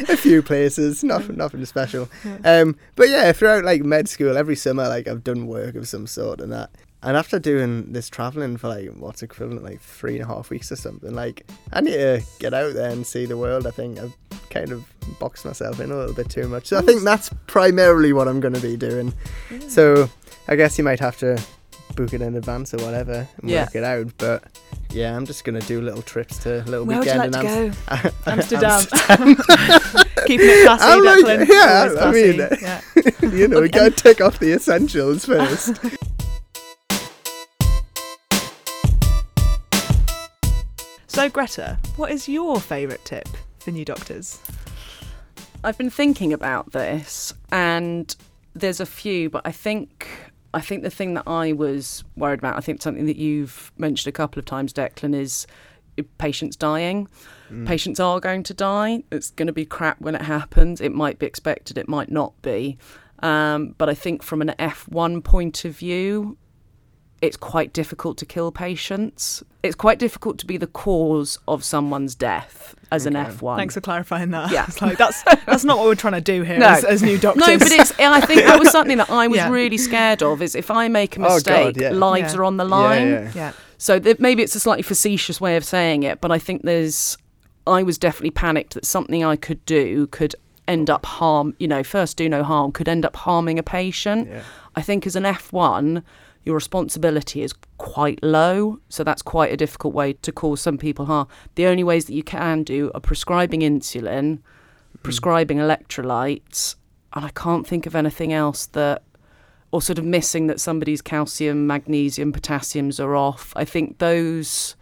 a 0.09 0.17
few 0.17 0.43
places, 0.43 1.03
nothing, 1.03 1.37
nothing 1.37 1.65
special. 1.65 2.09
Um, 2.45 2.77
but 2.97 3.09
yeah, 3.09 3.33
throughout 3.33 3.65
like 3.65 3.83
med 3.83 4.09
school, 4.09 4.37
every 4.37 4.57
summer, 4.57 4.89
like 4.89 5.09
I've 5.09 5.25
done 5.25 5.47
work 5.47 5.75
of 5.75 5.89
some 5.89 6.07
sort 6.07 6.41
and 6.41 6.53
that. 6.53 6.71
And 7.05 7.17
after 7.17 7.39
doing 7.39 7.93
this 7.93 8.09
traveling 8.09 8.57
for 8.57 8.69
like 8.69 8.89
what's 8.97 9.23
equivalent 9.23 9.63
like 9.63 9.81
three 9.81 10.15
and 10.19 10.25
a 10.25 10.27
half 10.27 10.49
weeks 10.51 10.73
or 10.73 10.77
something, 10.77 11.15
like 11.15 11.45
I 11.73 11.81
need 11.83 11.93
to 11.93 12.23
get 12.39 12.55
out 12.55 12.73
there 12.75 12.91
and 12.91 13.07
see 13.07 13.27
the 13.27 13.37
world. 13.37 13.67
I 13.67 13.71
think 13.73 13.99
I've 13.99 14.17
kind 14.51 14.73
of 14.73 14.85
boxed 15.19 15.45
myself 15.45 15.81
in 15.81 15.91
a 15.91 15.97
little 15.97 16.15
bit 16.15 16.31
too 16.31 16.49
much. 16.49 16.67
So 16.67 16.79
I 16.79 16.81
think 16.81 17.03
that's 17.03 17.29
primarily 17.47 18.13
what 18.15 18.27
I'm 18.27 18.41
going 18.41 18.55
to 18.55 18.61
be 18.61 18.77
doing. 18.77 19.13
So 19.69 20.09
I 20.49 20.57
guess 20.57 20.79
you 20.79 20.85
might 20.85 21.01
have 21.01 21.19
to 21.19 21.39
book 21.95 22.13
it 22.15 22.23
in 22.23 22.35
advance 22.37 22.73
or 22.75 22.79
whatever 22.79 23.29
and 23.41 23.51
Yeah. 23.51 23.65
work 23.65 23.75
it 23.77 23.85
out. 23.85 24.07
But 24.19 24.45
yeah, 24.91 25.15
I'm 25.15 25.27
just 25.27 25.45
going 25.45 25.61
to 25.61 25.67
do 25.67 25.81
little 25.83 26.03
trips 26.03 26.39
to 26.45 26.63
little 26.65 26.87
Where 26.87 26.99
would 27.01 27.07
you 27.07 27.13
weekend 27.13 27.33
like 27.35 27.43
to 27.43 27.73
go? 27.93 28.11
Amsterdam. 28.33 28.71
Amsterdam. 28.73 29.37
Keeping 30.27 30.47
it 30.49 30.65
classy, 30.65 30.85
I'm 30.85 31.05
like- 31.05 31.25
Declan. 31.25 31.49
yeah, 31.49 31.95
I 32.01 32.11
mean, 32.13 32.37
yeah. 32.63 32.81
you 33.39 33.47
know, 33.49 33.61
we 33.61 33.69
gotta 33.69 33.91
take 33.91 34.21
off 34.23 34.39
the 34.39 34.53
essentials 34.55 35.27
first. 35.27 35.79
So 41.25 41.31
Greta, 41.31 41.79
what 41.97 42.11
is 42.11 42.29
your 42.29 42.61
favourite 42.61 43.03
tip 43.07 43.27
for 43.61 43.71
new 43.71 43.87
doctors? 43.87 44.39
I've 45.65 45.79
been 45.79 45.89
thinking 45.89 46.35
about 46.35 46.73
this, 46.73 47.33
and 47.51 48.15
there's 48.53 48.79
a 48.79 48.85
few, 48.85 49.31
but 49.31 49.41
I 49.47 49.51
think 49.51 50.07
I 50.53 50.61
think 50.61 50.83
the 50.83 50.91
thing 50.91 51.15
that 51.15 51.27
I 51.27 51.53
was 51.53 52.05
worried 52.15 52.41
about, 52.41 52.59
I 52.59 52.61
think 52.61 52.83
something 52.83 53.07
that 53.07 53.17
you've 53.17 53.73
mentioned 53.79 54.11
a 54.11 54.13
couple 54.13 54.39
of 54.39 54.45
times, 54.45 54.75
Declan, 54.75 55.15
is 55.15 55.47
patients 56.19 56.57
dying. 56.57 57.09
Patients 57.65 58.01
are 58.01 58.21
going 58.21 58.43
to 58.43 58.53
die. 58.53 59.03
It's 59.11 59.31
going 59.31 59.47
to 59.47 59.53
be 59.55 59.65
crap 59.65 60.03
when 60.03 60.15
it 60.15 60.21
happens. 60.21 60.83
It 60.83 60.93
might 60.93 61.19
be 61.19 61.25
expected. 61.25 61.79
It 61.79 61.89
might 61.89 62.11
not 62.11 62.35
be. 62.43 62.77
Um, 63.21 63.75
but 63.79 63.89
I 63.89 63.95
think 63.95 64.23
from 64.23 64.43
an 64.43 64.55
F1 64.59 65.25
point 65.25 65.65
of 65.65 65.75
view, 65.75 66.37
it's 67.23 67.37
quite 67.37 67.73
difficult 67.73 68.19
to 68.19 68.27
kill 68.27 68.53
patients. 68.53 69.43
It's 69.63 69.75
quite 69.75 69.99
difficult 69.99 70.39
to 70.39 70.47
be 70.47 70.57
the 70.59 70.67
cause 70.67 71.39
of 71.49 71.65
someone's 71.65 72.15
death 72.15 72.75
as 72.93 73.07
an 73.07 73.15
F1. 73.15 73.57
Thanks 73.57 73.75
for 73.75 73.81
clarifying 73.81 74.31
that. 74.33 74.51
Yeah. 74.51 74.67
It's 74.69 74.83
like, 74.83 74.99
that's 74.99 75.23
that's 75.47 75.65
not 75.65 75.79
what 75.79 75.87
we're 75.87 75.95
trying 75.95 76.13
to 76.15 76.21
do 76.21 76.43
here 76.43 76.59
No. 76.61 76.69
as, 76.69 76.85
as 76.85 77.03
new 77.03 77.17
doctors. 77.19 77.47
No, 77.47 77.59
but 77.59 77.73
it's. 77.73 77.93
I 77.99 78.21
think 78.21 78.43
that 78.43 78.59
was 78.59 78.71
something 78.71 78.99
that 78.99 79.11
I 79.11 79.27
was 79.29 79.39
Yeah. 79.39 79.49
really 79.51 79.79
scared 79.79 80.23
of. 80.23 80.43
Is 80.43 80.55
if 80.55 80.71
I 80.71 80.89
make 80.89 81.17
a 81.17 81.21
Oh, 81.21 81.23
God, 81.23 81.35
mistake, 81.35 81.77
yeah. 81.79 81.91
lives 81.91 82.35
Yeah. 82.35 82.41
are 82.41 82.45
on 82.45 82.59
the 82.59 82.65
Yeah, 82.67 82.71
line. 82.77 83.09
yeah. 83.09 83.31
yeah. 83.35 83.53
So 83.79 83.99
th- 83.99 84.19
maybe 84.19 84.43
it's 84.43 84.55
a 84.55 84.61
slightly 84.61 84.83
facetious 84.83 85.41
way 85.41 85.57
of 85.57 85.65
saying 85.65 86.03
it, 86.03 86.21
but 86.21 86.31
I 86.31 86.39
think 86.39 86.63
there's. 86.63 87.17
I 87.67 87.83
was 87.83 87.97
definitely 87.97 88.33
panicked 88.33 88.75
that 88.75 88.85
something 88.85 89.25
I 89.25 89.37
could 89.37 89.65
do 89.65 90.07
could 90.09 90.35
end 90.69 90.91
up 90.91 91.07
harm. 91.07 91.55
You 91.59 91.69
know, 91.69 91.83
first 91.83 92.19
do 92.19 92.29
no 92.29 92.43
harm 92.45 92.71
could 92.73 92.89
end 92.89 93.07
up 93.07 93.17
harming 93.17 93.59
a 93.59 93.63
patient. 93.63 94.29
Yeah. 94.29 94.43
I 94.77 94.83
think 94.83 95.07
as 95.07 95.17
an 95.17 95.23
F1, 95.23 96.03
your 96.45 96.55
responsibility 96.55 97.43
is 97.43 97.55
quite 97.79 98.23
low. 98.23 98.79
So 98.89 99.03
that's 99.03 99.23
quite 99.23 99.53
a 99.53 99.57
difficult 99.57 99.95
way 99.95 100.15
to 100.15 100.33
cause 100.33 100.61
some 100.61 100.79
people 100.79 101.07
harm. 101.07 101.29
The 101.55 101.67
only 101.67 101.85
ways 101.85 102.05
that 102.07 102.15
you 102.15 102.23
can 102.23 102.63
do 102.63 102.91
are 102.95 103.01
prescribing 103.01 103.61
insulin, 103.61 104.41
prescribing 105.03 105.59
electrolytes, 105.59 106.77
and 107.15 107.25
I 107.25 107.31
can't 107.31 107.67
think 107.67 107.87
of 107.87 107.95
anything 107.95 108.33
else 108.33 108.67
that, 108.67 109.03
or 109.71 109.81
sort 109.81 109.99
of 109.99 110.05
missing 110.05 110.47
that 110.49 110.61
somebody's 110.61 111.01
calcium, 111.01 111.67
magnesium, 111.67 112.33
potassiums 112.33 113.01
are 113.01 113.17
off. 113.17 113.53
I 113.57 113.65
think 113.65 113.99
those, 113.99 114.77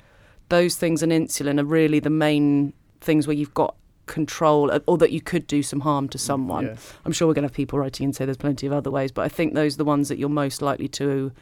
those 0.49 0.77
things 0.77 1.03
and 1.03 1.13
insulin 1.13 1.61
are 1.61 1.65
really 1.65 2.01
the 2.01 2.11
main 2.11 2.73
things 3.01 3.27
where 3.27 3.37
you've 3.37 3.55
got 3.55 3.77
control 4.07 4.71
uh, 4.71 4.81
or 4.87 4.99
that 4.99 5.13
you 5.13 5.21
could 5.21 5.47
do 5.47 5.63
some 5.63 5.81
harm 5.81 6.09
to 6.09 6.19
someone. 6.19 6.67
Yeah. 6.67 6.77
I'm 7.05 7.13
sure 7.13 7.29
we're 7.29 7.35
going 7.35 7.45
to 7.45 7.49
have 7.49 7.55
people 7.55 7.79
writing 7.79 8.05
and 8.07 8.17
say 8.17 8.25
there's 8.25 8.37
plenty 8.37 8.67
of 8.67 8.73
other 8.73 8.91
ways, 8.91 9.13
but 9.13 9.23
I 9.23 9.29
think 9.29 9.55
those 9.55 9.75
are 9.75 9.79
the 9.79 9.85
ones 9.85 10.09
that 10.09 10.19
you're 10.19 10.29
most 10.29 10.63
likely 10.63 10.89
to 10.89 11.33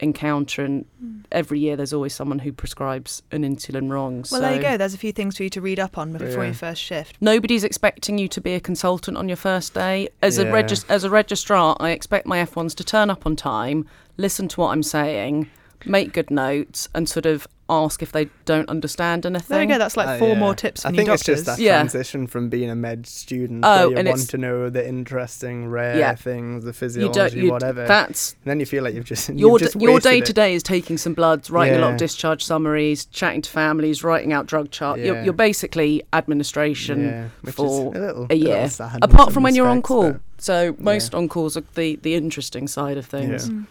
encounter. 0.00 0.64
And 0.64 0.84
hmm. 1.00 1.18
every 1.32 1.60
year 1.60 1.76
there's 1.76 1.92
always 1.92 2.14
someone 2.14 2.40
who 2.40 2.52
prescribes 2.52 3.22
an 3.30 3.42
insulin 3.42 3.90
wrong. 3.90 4.16
Well, 4.16 4.24
so 4.24 4.40
there 4.40 4.54
you 4.54 4.62
go. 4.62 4.76
There's 4.76 4.94
a 4.94 4.98
few 4.98 5.12
things 5.12 5.36
for 5.36 5.42
you 5.42 5.50
to 5.50 5.60
read 5.60 5.78
up 5.78 5.98
on 5.98 6.12
before 6.12 6.28
Yeah. 6.28 6.44
your 6.44 6.54
first 6.54 6.82
shift. 6.82 7.16
Nobody's 7.20 7.64
expecting 7.64 8.18
you 8.18 8.28
to 8.28 8.40
be 8.40 8.54
a 8.54 8.60
consultant 8.60 9.16
on 9.16 9.28
your 9.28 9.36
first 9.36 9.74
day. 9.74 10.08
As 10.22 10.38
a 10.38 10.44
Yeah. 10.44 10.50
regis- 10.50 10.84
as 10.88 11.04
a 11.04 11.10
registrar, 11.10 11.76
I 11.80 11.90
expect 11.90 12.26
my 12.26 12.38
F1s 12.38 12.74
to 12.76 12.84
turn 12.84 13.10
up 13.10 13.26
on 13.26 13.36
time, 13.36 13.86
listen 14.16 14.48
to 14.48 14.60
what 14.60 14.70
I'm 14.70 14.82
saying, 14.82 15.48
make 15.84 16.12
good 16.12 16.30
notes, 16.30 16.88
and 16.94 17.08
sort 17.08 17.26
of 17.26 17.46
ask 17.68 18.00
if 18.00 18.12
they 18.12 18.28
don't 18.44 18.68
understand 18.68 19.26
anything. 19.26 19.46
There 19.48 19.62
you 19.62 19.68
go. 19.68 19.76
That's 19.76 19.96
like 19.96 20.06
Uh, 20.06 20.18
four 20.18 20.28
yeah. 20.34 20.38
more 20.38 20.54
tips 20.54 20.82
for 20.82 20.88
I 20.88 20.90
new 20.92 20.98
think 20.98 21.08
doctors. 21.08 21.28
it's 21.28 21.46
just 21.46 21.46
that 21.46 21.58
Yeah. 21.58 21.78
transition 21.78 22.28
from 22.28 22.48
being 22.48 22.70
a 22.70 22.76
med 22.76 23.08
student. 23.08 23.64
Oh, 23.64 23.68
where 23.68 23.90
you 23.90 23.96
and 23.96 24.08
want 24.08 24.30
to 24.30 24.38
know 24.38 24.70
the 24.70 24.86
interesting, 24.88 25.66
rare 25.66 25.98
Yeah. 25.98 26.14
things, 26.14 26.64
the 26.64 26.72
physiology, 26.72 27.18
don't. 27.18 27.34
You, 27.34 27.50
whatever. 27.50 27.84
That's 27.84 28.36
and 28.44 28.50
then 28.52 28.60
you 28.60 28.66
feel 28.66 28.84
like 28.84 28.94
you've 28.94 29.04
just 29.04 29.28
your 29.34 29.50
you've 29.50 29.58
d- 29.58 29.64
just 29.64 29.80
your 29.80 29.98
day 29.98 30.20
to 30.20 30.32
day 30.32 30.54
is 30.54 30.62
taking 30.62 30.96
some 30.96 31.12
bloods, 31.12 31.50
writing 31.50 31.78
a 31.78 31.80
lot 31.80 31.92
of 31.94 31.96
discharge 31.98 32.44
summaries, 32.44 33.06
chatting 33.06 33.42
to 33.42 33.50
families, 33.50 34.04
writing 34.04 34.32
out 34.32 34.46
drug 34.46 34.70
charts. 34.70 35.02
You're, 35.02 35.20
you're 35.24 35.32
basically 35.32 36.04
administration 36.12 37.30
Yeah, 37.44 37.50
for 37.50 37.66
a 37.66 37.68
little, 37.68 38.26
a 38.30 38.34
little 38.34 38.36
year. 38.36 38.68
sad 38.68 38.98
Apart 39.02 39.32
from 39.32 39.42
when 39.42 39.56
you're 39.56 39.66
on 39.68 39.82
call. 39.82 40.12
but- 40.12 40.20
So 40.38 40.76
most 40.78 41.14
on 41.16 41.28
calls 41.28 41.56
are 41.56 41.64
the 41.74 41.98
the 42.02 42.14
interesting 42.14 42.68
side 42.68 42.96
of 42.96 43.06
things. 43.06 43.48
Yeah. 43.48 43.54
Mm. 43.54 43.66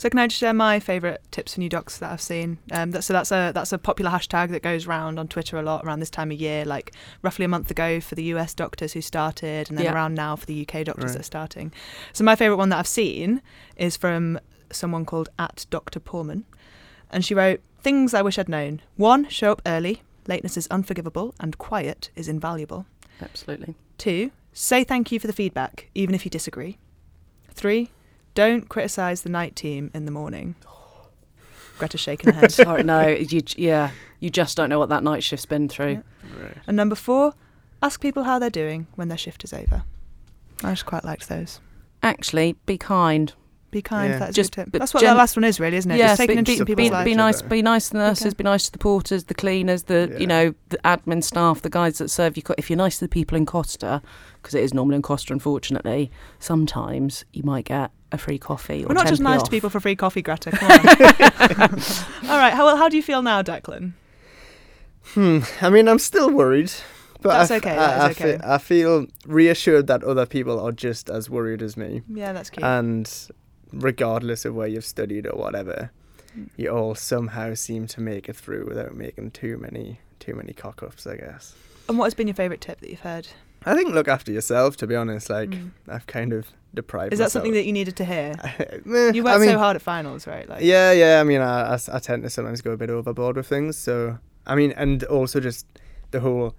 So 0.00 0.08
can 0.08 0.18
I 0.18 0.28
just 0.28 0.40
share 0.40 0.54
my 0.54 0.80
favourite 0.80 1.18
tips 1.30 1.52
for 1.52 1.60
new 1.60 1.68
docs 1.68 1.98
that 1.98 2.10
I've 2.10 2.22
seen? 2.22 2.56
Um, 2.72 2.92
that, 2.92 3.04
so 3.04 3.12
that's 3.12 3.30
a 3.30 3.52
that's 3.54 3.70
a 3.70 3.76
popular 3.76 4.10
hashtag 4.10 4.48
that 4.48 4.62
goes 4.62 4.86
around 4.86 5.18
on 5.18 5.28
Twitter 5.28 5.58
a 5.58 5.62
lot 5.62 5.84
around 5.84 6.00
this 6.00 6.08
time 6.08 6.30
of 6.30 6.40
year, 6.40 6.64
like 6.64 6.94
roughly 7.20 7.44
a 7.44 7.48
month 7.48 7.70
ago 7.70 8.00
for 8.00 8.14
the 8.14 8.22
US 8.32 8.54
doctors 8.54 8.94
who 8.94 9.02
started, 9.02 9.68
and 9.68 9.76
then 9.76 9.84
Yeah. 9.84 9.92
around 9.92 10.14
now 10.14 10.36
for 10.36 10.46
the 10.46 10.54
UK 10.54 10.84
doctors 10.84 11.04
Right. 11.10 11.12
that 11.12 11.20
are 11.20 11.22
starting. 11.24 11.70
So 12.14 12.24
my 12.24 12.34
favourite 12.34 12.56
one 12.56 12.70
that 12.70 12.78
I've 12.78 12.86
seen 12.86 13.42
is 13.76 13.98
from 13.98 14.40
someone 14.72 15.04
called 15.04 15.28
at 15.38 15.66
Dr. 15.68 16.00
Poorman, 16.00 16.44
and 17.10 17.22
she 17.22 17.34
wrote 17.34 17.60
things 17.82 18.14
I 18.14 18.22
wish 18.22 18.38
I'd 18.38 18.48
known. 18.48 18.80
One, 18.96 19.28
show 19.28 19.52
up 19.52 19.60
early. 19.66 20.02
Lateness 20.26 20.56
is 20.56 20.66
unforgivable, 20.68 21.34
and 21.38 21.58
quiet 21.58 22.08
is 22.16 22.26
invaluable. 22.26 22.86
Absolutely. 23.20 23.74
Two, 23.98 24.30
say 24.54 24.82
thank 24.82 25.12
you 25.12 25.20
for 25.20 25.26
the 25.26 25.34
feedback, 25.34 25.90
even 25.94 26.14
if 26.14 26.24
you 26.24 26.30
disagree. 26.30 26.78
Three, 27.52 27.90
don't 28.34 28.68
criticise 28.68 29.22
the 29.22 29.28
night 29.30 29.56
team 29.56 29.90
in 29.94 30.04
the 30.04 30.10
morning. 30.10 30.54
Greta's 31.78 32.00
shaking 32.00 32.32
her 32.32 32.40
head. 32.40 32.52
Sorry, 32.52 32.82
no, 32.82 33.06
you 33.08 33.42
yeah, 33.56 33.90
you 34.18 34.30
just 34.30 34.56
don't 34.56 34.68
know 34.68 34.78
what 34.78 34.88
that 34.90 35.02
night 35.02 35.22
shift's 35.22 35.46
been 35.46 35.68
through. 35.68 36.02
Right. 36.38 36.56
And 36.66 36.76
number 36.76 36.94
four, 36.94 37.34
ask 37.82 38.00
people 38.00 38.24
how 38.24 38.38
they're 38.38 38.50
doing 38.50 38.86
when 38.96 39.08
their 39.08 39.18
shift 39.18 39.44
is 39.44 39.52
over. 39.52 39.82
I 40.62 40.70
just 40.72 40.86
quite 40.86 41.04
liked 41.04 41.28
those. 41.28 41.60
Actually, 42.02 42.54
be 42.66 42.76
kind. 42.76 43.32
Be 43.70 43.80
kind. 43.82 44.12
Yeah. 44.12 44.18
That's 44.18 44.34
Just 44.34 44.56
good 44.56 44.64
tip. 44.64 44.72
That's 44.80 44.92
what 44.92 45.00
gen- 45.00 45.10
that 45.14 45.16
last 45.18 45.36
one 45.36 45.44
is, 45.44 45.60
really, 45.60 45.76
isn't 45.76 45.90
it? 45.90 45.96
Yes, 45.98 46.10
just 46.10 46.18
taking 46.18 46.34
be- 46.34 46.38
interest 46.40 46.60
in 46.60 46.66
people's 46.66 46.88
Be, 46.88 46.90
lives. 46.90 47.04
be 47.04 47.14
nice. 47.14 47.42
Be 47.42 47.62
nice 47.62 47.86
to 47.88 47.92
the 47.92 47.98
nurses. 48.00 48.26
Okay. 48.26 48.34
Be 48.38 48.44
nice 48.44 48.64
to 48.66 48.72
the 48.72 48.78
porters, 48.78 49.24
the 49.24 49.34
cleaners, 49.34 49.84
the 49.84 50.08
Yeah. 50.12 50.18
you 50.18 50.26
know 50.26 50.54
the 50.70 50.78
admin 50.78 51.22
staff, 51.22 51.62
the 51.62 51.70
guys 51.70 51.98
that 51.98 52.08
serve 52.10 52.36
you. 52.36 52.42
If 52.58 52.68
you're 52.68 52.76
nice 52.76 52.98
to 52.98 53.04
the 53.04 53.08
people 53.08 53.36
in 53.38 53.46
Costa, 53.46 54.02
because 54.42 54.54
it 54.54 54.64
is 54.64 54.74
normally 54.74 54.96
in 54.96 55.02
Costa, 55.02 55.32
unfortunately, 55.32 56.10
sometimes 56.40 57.24
you 57.32 57.42
might 57.44 57.64
get 57.66 57.90
a 58.12 58.18
free 58.18 58.38
coffee. 58.38 58.84
Or 58.84 58.88
We're 58.88 58.94
not 58.94 59.06
just 59.06 59.22
nice 59.22 59.38
off. 59.40 59.44
to 59.46 59.50
people 59.50 59.70
for 59.70 59.80
free 59.80 59.96
coffee, 59.96 60.22
Greta. 60.22 60.50
Come 60.50 60.70
on. 60.70 60.78
All 62.30 62.38
right. 62.38 62.52
How 62.52 62.66
well? 62.66 62.76
How 62.76 62.88
do 62.88 62.96
you 62.96 63.02
feel 63.02 63.22
now, 63.22 63.42
Declan? 63.42 63.92
Hmm. 65.14 65.40
I 65.60 65.70
mean, 65.70 65.88
I'm 65.88 65.98
still 65.98 66.30
worried, 66.30 66.70
but 67.22 67.30
That's 67.30 67.50
I 67.50 67.56
f- 67.56 67.62
okay, 67.62 67.72
I, 67.72 67.76
that 67.76 68.00
I 68.00 68.10
is 68.10 68.16
fe- 68.18 68.34
okay. 68.34 68.44
I 68.46 68.58
feel 68.58 69.06
reassured 69.26 69.86
that 69.88 70.04
other 70.04 70.26
people 70.26 70.60
are 70.60 70.72
just 70.72 71.10
as 71.10 71.28
worried 71.30 71.62
as 71.62 71.76
me, 71.76 72.02
Yeah, 72.08 72.32
that's 72.32 72.50
cute. 72.50 72.62
and 72.64 73.10
regardless 73.72 74.44
of 74.44 74.54
where 74.54 74.66
you've 74.68 74.84
studied 74.84 75.26
or 75.26 75.36
whatever, 75.38 75.90
Mm. 76.38 76.48
you 76.56 76.68
all 76.70 76.94
somehow 76.94 77.54
seem 77.54 77.88
to 77.88 78.00
make 78.00 78.28
it 78.28 78.36
through 78.36 78.64
without 78.68 78.94
making 78.94 79.32
too 79.32 79.56
many 79.58 79.98
too 80.20 80.34
many 80.36 80.52
cock 80.52 80.80
ups. 80.80 81.04
I 81.04 81.16
guess. 81.16 81.54
and 81.88 81.98
what 81.98 82.04
has 82.04 82.14
been 82.14 82.28
your 82.28 82.34
favourite 82.36 82.60
tip 82.60 82.78
that 82.80 82.88
you've 82.88 83.00
heard? 83.00 83.26
I 83.66 83.74
think 83.74 83.90
look 83.94 84.08
after 84.08 84.32
yourself. 84.32 84.76
To 84.78 84.86
be 84.86 84.96
honest, 84.96 85.28
like 85.30 85.50
Mm. 85.50 85.70
I've 85.88 86.06
kind 86.06 86.32
of 86.32 86.46
deprived. 86.74 87.12
Is 87.12 87.18
that 87.18 87.30
something 87.32 87.52
that 87.52 87.64
you 87.64 87.72
needed 87.72 87.96
to 87.96 88.04
hear? 88.04 88.34
that 88.34 89.12
You 89.14 89.24
worked 89.24 89.44
so 89.44 89.58
hard 89.58 89.76
at 89.76 89.82
finals, 89.82 90.26
right? 90.26 90.48
Like, 90.48 90.62
Yeah, 90.62 90.92
yeah. 90.92 91.20
I 91.20 91.24
mean, 91.24 91.40
I 91.40 91.76
tend 92.00 92.22
to 92.22 92.30
sometimes 92.30 92.60
go 92.62 92.72
a 92.72 92.76
bit 92.76 92.90
overboard 92.90 93.36
with 93.36 93.46
things. 93.48 93.76
So, 93.76 94.18
I 94.46 94.54
mean, 94.54 94.72
and 94.76 95.02
also 95.04 95.40
just 95.40 95.66
the 96.12 96.20
whole 96.20 96.54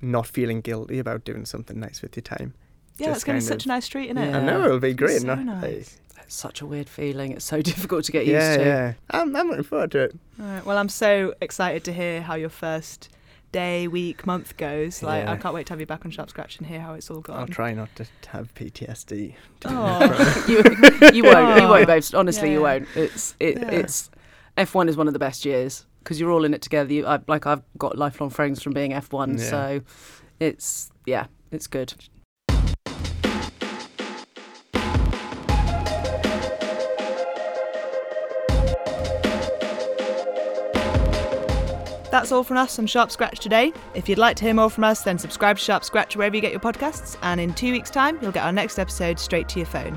not 0.00 0.26
feeling 0.26 0.60
guilty 0.60 0.98
about 0.98 1.24
doing 1.24 1.44
something 1.44 1.78
nice 1.80 2.02
with 2.02 2.14
your 2.16 2.22
time. 2.22 2.54
Yeah, 2.98 3.06
Just 3.08 3.16
it's 3.18 3.24
going 3.24 3.38
to 3.40 3.44
be 3.44 3.48
such 3.48 3.64
a 3.64 3.68
nice 3.68 3.88
treat, 3.88 4.06
isn't 4.10 4.18
it? 4.18 4.34
I 4.34 4.40
know 4.44 4.64
it'll 4.64 4.78
be 4.80 4.92
great. 4.94 5.20
So 5.22 5.26
no? 5.26 5.34
nice. 5.36 5.98
Like, 6.16 6.24
It's 6.26 6.34
such 6.34 6.60
a 6.60 6.66
weird 6.66 6.88
feeling. 6.88 7.32
It's 7.32 7.44
so 7.44 7.62
difficult 7.72 8.04
to 8.04 8.12
get 8.12 8.26
used 8.26 8.34
yeah, 8.34 8.56
to. 8.56 8.64
yeah. 8.64 8.92
I'm, 9.10 9.34
I'm 9.36 9.48
looking 9.48 9.62
forward 9.64 9.90
to 9.92 9.98
it. 10.04 10.16
All 10.40 10.46
right. 10.46 10.64
Well, 10.66 10.76
I'm 10.78 10.88
so 10.88 11.34
excited 11.40 11.84
to 11.84 11.92
hear 11.92 12.22
how 12.22 12.34
your 12.34 12.48
first 12.50 13.08
day, 13.52 13.88
week, 13.88 14.26
month 14.26 14.56
goes. 14.56 15.02
Like, 15.02 15.26
I 15.26 15.36
can't 15.36 15.54
wait 15.54 15.66
to 15.66 15.72
have 15.72 15.80
you 15.80 15.86
back 15.86 16.04
on 16.04 16.10
Sharp 16.10 16.30
Scratch 16.30 16.58
and 16.58 16.66
hear 16.66 16.80
how 16.80 16.94
it's 16.94 17.10
all 17.10 17.20
gone. 17.20 17.38
I'll 17.40 17.46
try 17.46 17.72
not 17.74 17.88
to 17.96 18.06
have 18.28 18.54
PTSD. 18.54 19.34
Oh. 19.64 20.44
you, 20.48 20.56
you 21.12 21.22
won't. 21.24 21.56
You 21.60 21.66
Oh. 21.66 21.70
won't, 21.70 21.86
babes. 21.86 22.12
Honestly, 22.14 22.52
you 22.52 22.62
won't. 22.62 22.86
It's 22.94 23.34
it, 23.40 23.58
Yeah. 23.58 23.70
it's 23.70 24.10
F1 24.56 24.88
is 24.88 24.96
one 24.96 25.06
of 25.06 25.12
the 25.12 25.18
best 25.18 25.44
years 25.44 25.86
because 26.00 26.18
you're 26.20 26.30
all 26.30 26.44
in 26.44 26.54
it 26.54 26.62
together. 26.62 26.92
You, 26.92 27.06
I, 27.06 27.20
like 27.26 27.46
I've 27.46 27.62
got 27.78 27.96
lifelong 27.98 28.30
friends 28.30 28.62
from 28.62 28.72
being 28.72 28.92
F1, 28.92 29.38
Yeah. 29.38 29.44
so 29.50 29.80
it's 30.40 30.90
yeah, 31.06 31.26
it's 31.50 31.66
good. 31.66 31.94
That's 42.18 42.32
all 42.32 42.42
from 42.42 42.56
us 42.56 42.80
on 42.80 42.88
Sharp 42.88 43.12
Scratch 43.12 43.38
today. 43.38 43.72
If 43.94 44.08
you'd 44.08 44.18
like 44.18 44.36
to 44.38 44.44
hear 44.44 44.52
more 44.52 44.68
from 44.68 44.82
us, 44.82 45.02
then 45.02 45.20
subscribe 45.20 45.56
to 45.56 45.62
Sharp 45.62 45.84
Scratch 45.84 46.16
wherever 46.16 46.34
you 46.34 46.42
get 46.42 46.50
your 46.50 46.58
podcasts, 46.58 47.16
and 47.22 47.40
in 47.40 47.54
two 47.54 47.70
weeks' 47.70 47.90
time, 47.90 48.18
you'll 48.20 48.32
get 48.32 48.44
our 48.44 48.50
next 48.50 48.80
episode 48.80 49.20
straight 49.20 49.48
to 49.50 49.60
your 49.60 49.66
phone. 49.66 49.96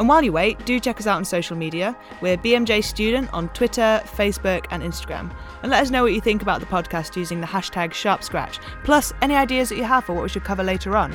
And 0.00 0.08
while 0.08 0.24
you 0.24 0.32
wait, 0.32 0.66
do 0.66 0.80
check 0.80 0.98
us 0.98 1.06
out 1.06 1.18
on 1.18 1.24
social 1.24 1.56
media. 1.56 1.96
We're 2.20 2.36
BMJ 2.36 2.82
Student 2.82 3.32
on 3.32 3.50
Twitter, 3.50 4.02
Facebook, 4.04 4.66
and 4.72 4.82
Instagram. 4.82 5.32
And 5.62 5.70
let 5.70 5.80
us 5.80 5.92
know 5.92 6.02
what 6.02 6.12
you 6.12 6.20
think 6.20 6.42
about 6.42 6.58
the 6.58 6.66
podcast 6.66 7.14
using 7.14 7.40
the 7.40 7.46
hashtag 7.46 7.92
Sharp 7.92 8.24
Scratch, 8.24 8.58
plus 8.82 9.12
any 9.22 9.36
ideas 9.36 9.68
that 9.68 9.76
you 9.76 9.84
have 9.84 10.02
for 10.02 10.12
what 10.12 10.24
we 10.24 10.28
should 10.30 10.42
cover 10.42 10.64
later 10.64 10.96
on. 10.96 11.14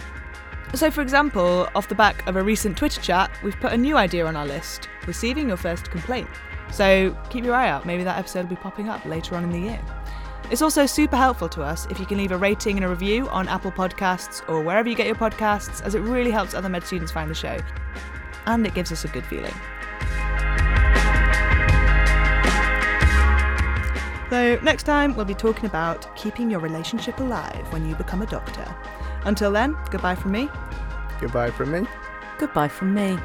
So, 0.74 0.90
for 0.90 1.02
example, 1.02 1.68
off 1.76 1.90
the 1.90 1.96
back 1.96 2.26
of 2.30 2.38
a 2.38 2.42
recent 2.42 2.78
Twitter 2.78 3.02
chat, 3.02 3.30
we've 3.44 3.60
put 3.60 3.74
a 3.74 3.78
new 3.78 3.98
idea 3.98 4.26
on 4.26 4.38
our 4.38 4.48
list 4.48 4.88
receiving 5.06 5.50
your 5.50 5.58
first 5.58 5.92
complaint. 5.92 6.30
So, 6.72 7.14
keep 7.30 7.44
your 7.44 7.56
eye 7.56 7.68
out, 7.68 7.86
maybe 7.86 8.06
that 8.06 8.18
episode 8.18 8.44
will 8.44 8.56
be 8.56 8.62
popping 8.62 8.88
up 8.88 9.04
later 9.04 9.36
on 9.36 9.44
in 9.44 9.52
the 9.52 9.60
year. 9.60 9.99
It's 10.52 10.64
also 10.64 10.88
super 10.88 11.16
helpful 11.16 11.48
to 11.50 11.62
us 11.62 11.86
if 11.92 12.00
you 12.00 12.08
can 12.08 12.18
leave 12.18 12.32
a 12.32 12.38
rating 12.38 12.78
and 12.78 12.86
a 12.86 12.90
review 12.90 13.30
on 13.30 13.48
Apple 13.48 13.72
Podcasts 13.72 14.48
or 14.50 14.62
wherever 14.62 14.90
you 14.90 14.96
get 14.96 15.06
your 15.06 15.16
podcasts, 15.16 15.82
as 15.84 15.94
it 15.94 16.00
really 16.00 16.32
helps 16.32 16.56
other 16.56 16.70
med 16.70 16.84
students 16.84 17.12
find 17.12 17.30
the 17.30 17.36
show. 17.36 17.58
And 18.48 18.66
it 18.66 18.74
gives 18.74 18.92
us 18.92 19.06
a 19.06 19.10
good 19.10 19.24
feeling. 19.26 19.54
So, 24.32 24.60
next 24.64 24.84
time 24.84 25.16
we'll 25.16 25.26
be 25.26 25.36
talking 25.36 25.66
about 25.66 26.16
keeping 26.16 26.50
your 26.50 26.60
relationship 26.60 27.20
alive 27.20 27.72
when 27.72 27.88
you 27.88 27.96
become 27.96 28.22
a 28.22 28.28
doctor. 28.28 28.66
Until 29.26 29.52
then, 29.52 29.78
goodbye 29.92 30.16
from 30.16 30.32
me. 30.32 30.50
Goodbye 31.20 31.52
from 31.52 31.72
me. 31.72 31.88
Goodbye 32.40 32.70
from 32.70 32.94
me. 32.94 33.20